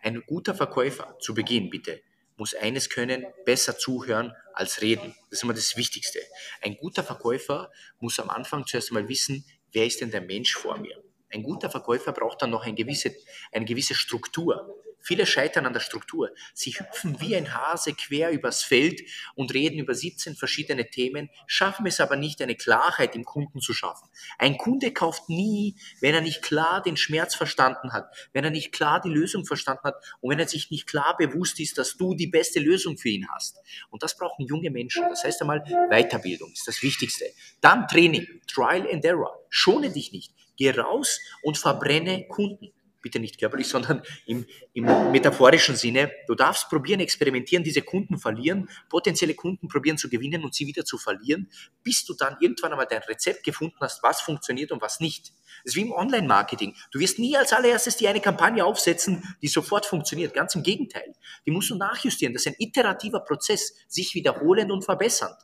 Ein 0.00 0.22
guter 0.24 0.54
Verkäufer, 0.54 1.16
zu 1.18 1.34
Beginn 1.34 1.70
bitte, 1.70 2.02
muss 2.36 2.54
eines 2.54 2.88
können, 2.88 3.24
besser 3.44 3.76
zuhören 3.76 4.32
als 4.54 4.80
reden. 4.80 5.14
Das 5.30 5.38
ist 5.38 5.42
immer 5.42 5.54
das 5.54 5.76
Wichtigste. 5.76 6.20
Ein 6.62 6.76
guter 6.76 7.04
Verkäufer 7.04 7.70
muss 7.98 8.18
am 8.18 8.30
Anfang 8.30 8.66
zuerst 8.66 8.90
einmal 8.90 9.08
wissen, 9.08 9.44
wer 9.72 9.86
ist 9.86 10.00
denn 10.00 10.10
der 10.10 10.20
Mensch 10.20 10.54
vor 10.54 10.78
mir? 10.78 11.02
Ein 11.32 11.42
guter 11.42 11.68
Verkäufer 11.68 12.12
braucht 12.12 12.42
dann 12.42 12.50
noch 12.50 12.64
eine 12.64 12.74
gewisse, 12.74 13.14
eine 13.50 13.64
gewisse 13.64 13.94
Struktur. 13.94 14.80
Viele 15.04 15.26
scheitern 15.26 15.66
an 15.66 15.74
der 15.74 15.80
Struktur. 15.80 16.30
Sie 16.54 16.70
hüpfen 16.70 17.20
wie 17.20 17.36
ein 17.36 17.54
Hase 17.54 17.92
quer 17.92 18.30
übers 18.30 18.62
Feld 18.62 19.02
und 19.34 19.52
reden 19.52 19.78
über 19.78 19.94
17 19.94 20.34
verschiedene 20.34 20.88
Themen, 20.88 21.28
schaffen 21.46 21.84
es 21.86 22.00
aber 22.00 22.16
nicht, 22.16 22.40
eine 22.40 22.56
Klarheit 22.56 23.14
im 23.14 23.24
Kunden 23.24 23.60
zu 23.60 23.74
schaffen. 23.74 24.08
Ein 24.38 24.56
Kunde 24.56 24.94
kauft 24.94 25.28
nie, 25.28 25.76
wenn 26.00 26.14
er 26.14 26.22
nicht 26.22 26.40
klar 26.40 26.82
den 26.82 26.96
Schmerz 26.96 27.34
verstanden 27.34 27.92
hat, 27.92 28.06
wenn 28.32 28.44
er 28.44 28.50
nicht 28.50 28.72
klar 28.72 28.98
die 29.02 29.10
Lösung 29.10 29.44
verstanden 29.44 29.84
hat 29.84 29.96
und 30.22 30.30
wenn 30.30 30.38
er 30.38 30.48
sich 30.48 30.70
nicht 30.70 30.86
klar 30.86 31.16
bewusst 31.18 31.60
ist, 31.60 31.76
dass 31.76 31.98
du 31.98 32.14
die 32.14 32.28
beste 32.28 32.58
Lösung 32.58 32.96
für 32.96 33.10
ihn 33.10 33.28
hast. 33.30 33.58
Und 33.90 34.02
das 34.02 34.16
brauchen 34.16 34.46
junge 34.46 34.70
Menschen. 34.70 35.04
Das 35.10 35.22
heißt 35.22 35.42
einmal, 35.42 35.62
Weiterbildung 35.90 36.50
ist 36.50 36.66
das 36.66 36.82
Wichtigste. 36.82 37.26
Dann 37.60 37.86
Training, 37.88 38.26
Trial 38.46 38.88
and 38.90 39.04
Error. 39.04 39.38
Schone 39.50 39.90
dich 39.90 40.12
nicht. 40.12 40.32
Geh 40.56 40.70
raus 40.70 41.20
und 41.42 41.58
verbrenne 41.58 42.26
Kunden 42.26 42.72
bitte 43.04 43.20
nicht 43.20 43.38
körperlich, 43.38 43.68
sondern 43.74 44.02
im, 44.26 44.44
im 44.72 45.12
metaphorischen 45.12 45.76
Sinne. 45.76 46.10
Du 46.26 46.34
darfst 46.34 46.68
probieren, 46.68 46.98
experimentieren, 46.98 47.62
diese 47.62 47.82
Kunden 47.82 48.18
verlieren, 48.18 48.68
potenzielle 48.88 49.34
Kunden 49.34 49.68
probieren 49.68 49.98
zu 49.98 50.08
gewinnen 50.08 50.42
und 50.42 50.54
sie 50.54 50.66
wieder 50.66 50.84
zu 50.84 50.98
verlieren, 50.98 51.48
bis 51.84 52.04
du 52.04 52.14
dann 52.14 52.36
irgendwann 52.40 52.72
einmal 52.72 52.88
dein 52.90 53.02
Rezept 53.02 53.44
gefunden 53.44 53.76
hast, 53.80 54.02
was 54.02 54.22
funktioniert 54.22 54.72
und 54.72 54.82
was 54.82 54.98
nicht. 54.98 55.32
Das 55.62 55.72
ist 55.72 55.76
wie 55.76 55.82
im 55.82 55.92
Online-Marketing. 55.92 56.74
Du 56.90 56.98
wirst 56.98 57.18
nie 57.18 57.36
als 57.36 57.52
allererstes 57.52 57.96
die 57.96 58.08
eine 58.08 58.20
Kampagne 58.20 58.64
aufsetzen, 58.64 59.22
die 59.42 59.48
sofort 59.48 59.86
funktioniert. 59.86 60.34
Ganz 60.34 60.54
im 60.54 60.62
Gegenteil. 60.62 61.14
Die 61.46 61.50
musst 61.50 61.70
du 61.70 61.76
nachjustieren. 61.76 62.32
Das 62.32 62.46
ist 62.46 62.52
ein 62.52 62.56
iterativer 62.58 63.20
Prozess, 63.20 63.74
sich 63.86 64.14
wiederholend 64.14 64.72
und 64.72 64.84
verbessernd. 64.84 65.36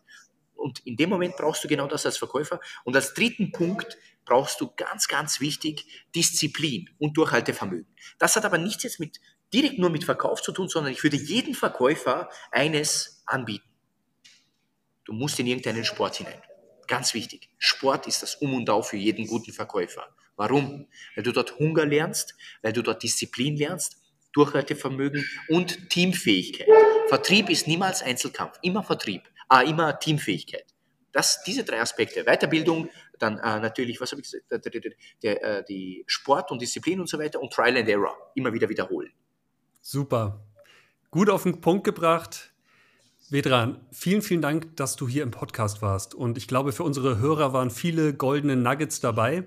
Und 0.60 0.86
in 0.86 0.96
dem 0.96 1.10
Moment 1.10 1.36
brauchst 1.36 1.64
du 1.64 1.68
genau 1.68 1.86
das 1.86 2.06
als 2.06 2.18
Verkäufer. 2.18 2.60
Und 2.84 2.94
als 2.94 3.14
dritten 3.14 3.50
Punkt 3.50 3.96
brauchst 4.24 4.60
du 4.60 4.70
ganz, 4.76 5.08
ganz 5.08 5.40
wichtig 5.40 5.86
Disziplin 6.14 6.90
und 6.98 7.16
Durchhaltevermögen. 7.16 7.92
Das 8.18 8.36
hat 8.36 8.44
aber 8.44 8.58
nichts 8.58 8.82
jetzt 8.82 9.00
mit 9.00 9.20
direkt 9.52 9.78
nur 9.78 9.90
mit 9.90 10.04
Verkauf 10.04 10.42
zu 10.42 10.52
tun, 10.52 10.68
sondern 10.68 10.92
ich 10.92 11.02
würde 11.02 11.16
jedem 11.16 11.54
Verkäufer 11.54 12.28
eines 12.50 13.22
anbieten. 13.26 13.68
Du 15.04 15.12
musst 15.12 15.40
in 15.40 15.46
irgendeinen 15.46 15.84
Sport 15.84 16.16
hinein. 16.16 16.40
Ganz 16.86 17.14
wichtig. 17.14 17.48
Sport 17.58 18.06
ist 18.06 18.22
das 18.22 18.36
Um 18.36 18.54
und 18.54 18.68
Auf 18.68 18.90
für 18.90 18.96
jeden 18.96 19.26
guten 19.26 19.52
Verkäufer. 19.52 20.14
Warum? 20.36 20.86
Weil 21.14 21.24
du 21.24 21.32
dort 21.32 21.58
Hunger 21.58 21.86
lernst, 21.86 22.34
weil 22.62 22.72
du 22.72 22.82
dort 22.82 23.02
Disziplin 23.02 23.56
lernst, 23.56 23.96
Durchhaltevermögen 24.32 25.28
und 25.48 25.90
Teamfähigkeit. 25.90 26.68
Vertrieb 27.08 27.50
ist 27.50 27.66
niemals 27.66 28.02
Einzelkampf, 28.02 28.58
immer 28.62 28.82
Vertrieb, 28.84 29.22
ah, 29.50 29.60
immer 29.62 29.98
Teamfähigkeit. 29.98 30.64
Das, 31.12 31.42
diese 31.42 31.64
drei 31.64 31.80
Aspekte, 31.80 32.24
Weiterbildung, 32.24 32.88
dann 33.18 33.38
äh, 33.38 33.60
natürlich, 33.60 34.00
was 34.00 34.12
habe 34.12 34.22
ich 34.22 34.30
gesagt, 34.30 34.74
der, 35.22 35.42
äh, 35.42 35.64
die 35.68 36.04
Sport 36.06 36.50
und 36.50 36.62
Disziplin 36.62 37.00
und 37.00 37.08
so 37.08 37.18
weiter 37.18 37.40
und 37.40 37.52
Trial 37.52 37.76
and 37.76 37.88
Error, 37.88 38.16
immer 38.34 38.52
wieder 38.52 38.68
wiederholen. 38.68 39.10
Super. 39.80 40.40
Gut 41.10 41.28
auf 41.28 41.42
den 41.42 41.60
Punkt 41.60 41.84
gebracht. 41.84 42.52
Vedran, 43.28 43.80
vielen, 43.92 44.22
vielen 44.22 44.42
Dank, 44.42 44.76
dass 44.76 44.96
du 44.96 45.08
hier 45.08 45.22
im 45.22 45.30
Podcast 45.30 45.82
warst. 45.82 46.14
Und 46.14 46.38
ich 46.38 46.48
glaube, 46.48 46.72
für 46.72 46.84
unsere 46.84 47.18
Hörer 47.18 47.52
waren 47.52 47.70
viele 47.70 48.14
goldene 48.14 48.56
Nuggets 48.56 49.00
dabei. 49.00 49.44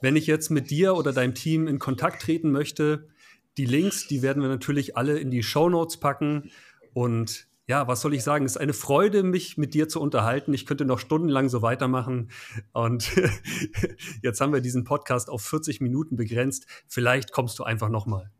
Wenn 0.00 0.16
ich 0.16 0.26
jetzt 0.26 0.50
mit 0.50 0.70
dir 0.70 0.94
oder 0.94 1.12
deinem 1.12 1.34
Team 1.34 1.66
in 1.66 1.78
Kontakt 1.78 2.22
treten 2.22 2.50
möchte, 2.50 3.08
die 3.56 3.66
Links, 3.66 4.06
die 4.06 4.22
werden 4.22 4.42
wir 4.42 4.48
natürlich 4.48 4.96
alle 4.96 5.18
in 5.18 5.30
die 5.30 5.42
Show 5.42 5.68
Notes 5.68 5.98
packen. 5.98 6.50
Und 6.94 7.46
ja, 7.70 7.86
was 7.86 8.00
soll 8.00 8.14
ich 8.14 8.24
sagen? 8.24 8.44
Es 8.44 8.56
ist 8.56 8.56
eine 8.56 8.72
Freude, 8.72 9.22
mich 9.22 9.56
mit 9.56 9.74
dir 9.74 9.88
zu 9.88 10.00
unterhalten. 10.00 10.52
Ich 10.52 10.66
könnte 10.66 10.84
noch 10.84 10.98
stundenlang 10.98 11.48
so 11.48 11.62
weitermachen. 11.62 12.32
Und 12.72 13.12
jetzt 14.22 14.40
haben 14.40 14.52
wir 14.52 14.60
diesen 14.60 14.82
Podcast 14.82 15.30
auf 15.30 15.42
40 15.42 15.80
Minuten 15.80 16.16
begrenzt. 16.16 16.66
Vielleicht 16.88 17.30
kommst 17.30 17.60
du 17.60 17.62
einfach 17.62 17.88
nochmal. 17.88 18.32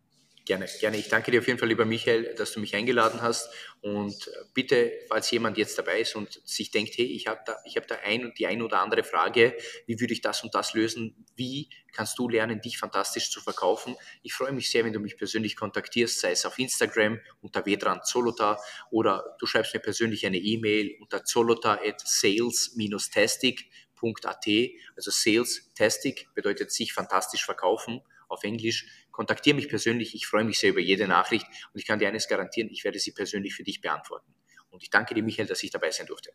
Gerne, 0.47 0.67
gerne. 0.81 0.97
Ich 0.97 1.09
danke 1.09 1.31
dir 1.31 1.41
auf 1.41 1.47
jeden 1.47 1.59
Fall, 1.59 1.69
lieber 1.69 1.85
Michael, 1.85 2.35
dass 2.35 2.53
du 2.53 2.61
mich 2.61 2.75
eingeladen 2.75 3.21
hast. 3.21 3.51
Und 3.83 4.29
äh, 4.29 4.31
bitte, 4.55 4.91
falls 5.09 5.31
jemand 5.31 5.59
jetzt 5.59 5.77
dabei 5.79 6.01
ist 6.01 6.17
und 6.17 6.41
sich 6.45 6.71
denkt, 6.71 6.97
hey, 6.97 7.05
ich 7.05 7.27
habe 7.27 7.41
da, 7.45 7.59
hab 7.77 7.87
da 7.87 7.97
ein 7.97 8.25
und 8.25 8.39
die 8.39 8.47
ein 8.47 8.63
oder 8.63 8.81
andere 8.81 9.05
Frage, 9.05 9.55
wie 9.87 10.01
würde 10.01 10.15
ich 10.15 10.23
das 10.23 10.43
und 10.43 10.55
das 10.55 10.73
lösen? 10.73 11.27
Wie 11.37 11.69
kannst 11.93 12.19
du 12.19 12.29
lernen, 12.29 12.61
dich 12.61 12.79
fantastisch 12.79 13.31
zu 13.31 13.41
verkaufen? 13.41 13.97
Ich 14.23 14.33
freue 14.33 14.53
mich 14.53 14.71
sehr, 14.71 14.85
wenn 14.85 14.95
du 14.95 15.01
mich 15.01 15.19
persönlich 15.19 15.57
kontaktierst, 15.57 16.21
sei 16.21 16.31
es 16.33 16.47
auf 16.47 16.59
Instagram 16.59 17.21
unter 17.43 17.67
Vedran 17.67 18.03
Zolota 18.03 18.59
oder 18.91 19.37
du 19.39 19.47
schreibst 19.47 19.75
mir 19.75 19.81
persönlich 19.81 20.25
eine 20.27 20.39
E-Mail 20.39 20.97
unter 21.01 21.25
zolota 21.25 21.75
at 21.75 22.01
sales-tastic.at. 22.01 24.47
Also 24.97 25.11
Sales 25.11 25.71
Tastic 25.75 26.29
bedeutet 26.35 26.73
sich 26.73 26.95
fantastisch 26.95 27.45
verkaufen 27.45 28.01
auf 28.31 28.45
Englisch. 28.45 28.87
Kontaktiere 29.11 29.57
mich 29.57 29.69
persönlich. 29.69 30.15
Ich 30.15 30.27
freue 30.27 30.45
mich 30.45 30.59
sehr 30.59 30.71
über 30.71 30.81
jede 30.81 31.07
Nachricht 31.09 31.47
und 31.73 31.81
ich 31.81 31.87
kann 31.87 31.99
dir 31.99 32.09
eines 32.09 32.29
garantieren, 32.29 32.71
ich 32.71 32.85
werde 32.85 32.99
sie 32.99 33.13
persönlich 33.13 33.55
für 33.55 33.65
dich 33.65 33.81
beantworten. 33.81 34.35
Und 34.71 34.83
ich 34.83 34.91
danke 34.91 35.15
dir, 35.15 35.23
Michael, 35.23 35.49
dass 35.49 35.63
ich 35.63 35.71
dabei 35.71 35.91
sein 35.91 36.07
durfte. 36.07 36.33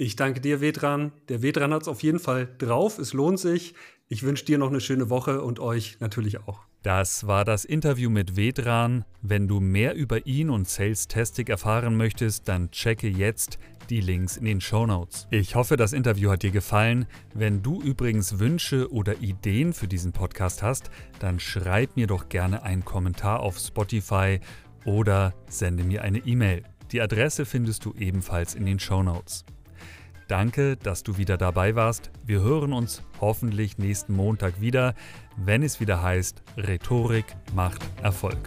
Ich 0.00 0.14
danke 0.14 0.40
dir, 0.40 0.60
Vedran. 0.60 1.10
Der 1.28 1.42
Vedran 1.42 1.74
hat 1.74 1.82
es 1.82 1.88
auf 1.88 2.04
jeden 2.04 2.20
Fall 2.20 2.48
drauf. 2.58 3.00
Es 3.00 3.12
lohnt 3.12 3.40
sich. 3.40 3.74
Ich 4.06 4.22
wünsche 4.22 4.44
dir 4.44 4.56
noch 4.56 4.68
eine 4.68 4.80
schöne 4.80 5.10
Woche 5.10 5.42
und 5.42 5.58
euch 5.58 5.98
natürlich 5.98 6.38
auch. 6.38 6.60
Das 6.84 7.26
war 7.26 7.44
das 7.44 7.64
Interview 7.64 8.08
mit 8.08 8.36
Vedran. 8.36 9.04
Wenn 9.22 9.48
du 9.48 9.58
mehr 9.58 9.96
über 9.96 10.24
ihn 10.24 10.50
und 10.50 10.68
Sales 10.68 11.08
Tastic 11.08 11.48
erfahren 11.48 11.96
möchtest, 11.96 12.46
dann 12.46 12.70
checke 12.70 13.08
jetzt 13.08 13.58
die 13.90 14.00
Links 14.00 14.36
in 14.36 14.44
den 14.44 14.60
Show 14.60 14.86
Notes. 14.86 15.26
Ich 15.32 15.56
hoffe, 15.56 15.76
das 15.76 15.92
Interview 15.92 16.30
hat 16.30 16.44
dir 16.44 16.52
gefallen. 16.52 17.06
Wenn 17.34 17.64
du 17.64 17.82
übrigens 17.82 18.38
Wünsche 18.38 18.92
oder 18.92 19.16
Ideen 19.20 19.72
für 19.72 19.88
diesen 19.88 20.12
Podcast 20.12 20.62
hast, 20.62 20.90
dann 21.18 21.40
schreib 21.40 21.96
mir 21.96 22.06
doch 22.06 22.28
gerne 22.28 22.62
einen 22.62 22.84
Kommentar 22.84 23.40
auf 23.40 23.58
Spotify 23.58 24.38
oder 24.84 25.34
sende 25.48 25.82
mir 25.82 26.02
eine 26.02 26.18
E-Mail. 26.18 26.62
Die 26.92 27.00
Adresse 27.00 27.44
findest 27.44 27.84
du 27.84 27.94
ebenfalls 27.94 28.54
in 28.54 28.64
den 28.64 28.78
Show 28.78 29.02
Notes. 29.02 29.44
Danke, 30.28 30.76
dass 30.76 31.02
du 31.02 31.16
wieder 31.16 31.38
dabei 31.38 31.74
warst. 31.74 32.10
Wir 32.22 32.40
hören 32.40 32.74
uns 32.74 33.02
hoffentlich 33.18 33.78
nächsten 33.78 34.14
Montag 34.14 34.60
wieder, 34.60 34.94
wenn 35.36 35.62
es 35.62 35.80
wieder 35.80 36.02
heißt, 36.02 36.42
Rhetorik 36.58 37.24
macht 37.54 37.80
Erfolg. 38.02 38.38